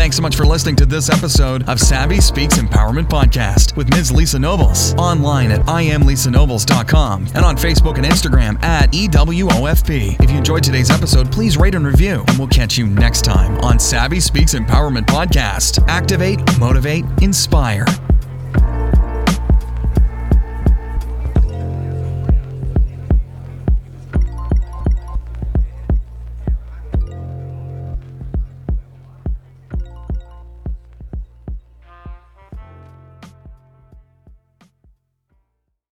Thanks 0.04 0.18
so 0.18 0.22
much 0.22 0.36
for 0.36 0.45
listening 0.45 0.76
to 0.76 0.86
this 0.86 1.10
episode 1.10 1.64
of 1.70 1.80
Savvy 1.80 2.20
Speaks 2.20 2.58
Empowerment 2.58 3.08
Podcast 3.08 3.78
with 3.78 3.89
Ms. 3.91 4.12
Lisa 4.12 4.38
Nobles. 4.38 4.93
Online 4.95 5.49
at 5.49 5.62
IamLisaNobles.com 5.62 7.28
and 7.34 7.45
on 7.45 7.56
Facebook 7.56 7.95
and 7.95 8.06
Instagram 8.06 8.62
at 8.62 8.91
EWOFP. 8.91 10.22
If 10.22 10.30
you 10.30 10.38
enjoyed 10.38 10.62
today's 10.62 10.89
episode, 10.89 11.32
please 11.32 11.56
rate 11.56 11.74
and 11.74 11.88
review, 11.88 12.26
and 12.28 12.38
we'll 12.38 12.49
catch 12.49 12.78
you 12.78 12.86
next 12.86 13.22
time 13.22 13.58
on 13.62 13.80
Savvy 13.80 14.20
Speaks 14.20 14.54
Empowerment 14.54 15.06
Podcast. 15.06 15.88
Activate, 15.88 16.41
motivate, 16.60 17.06
inspire. 17.22 17.86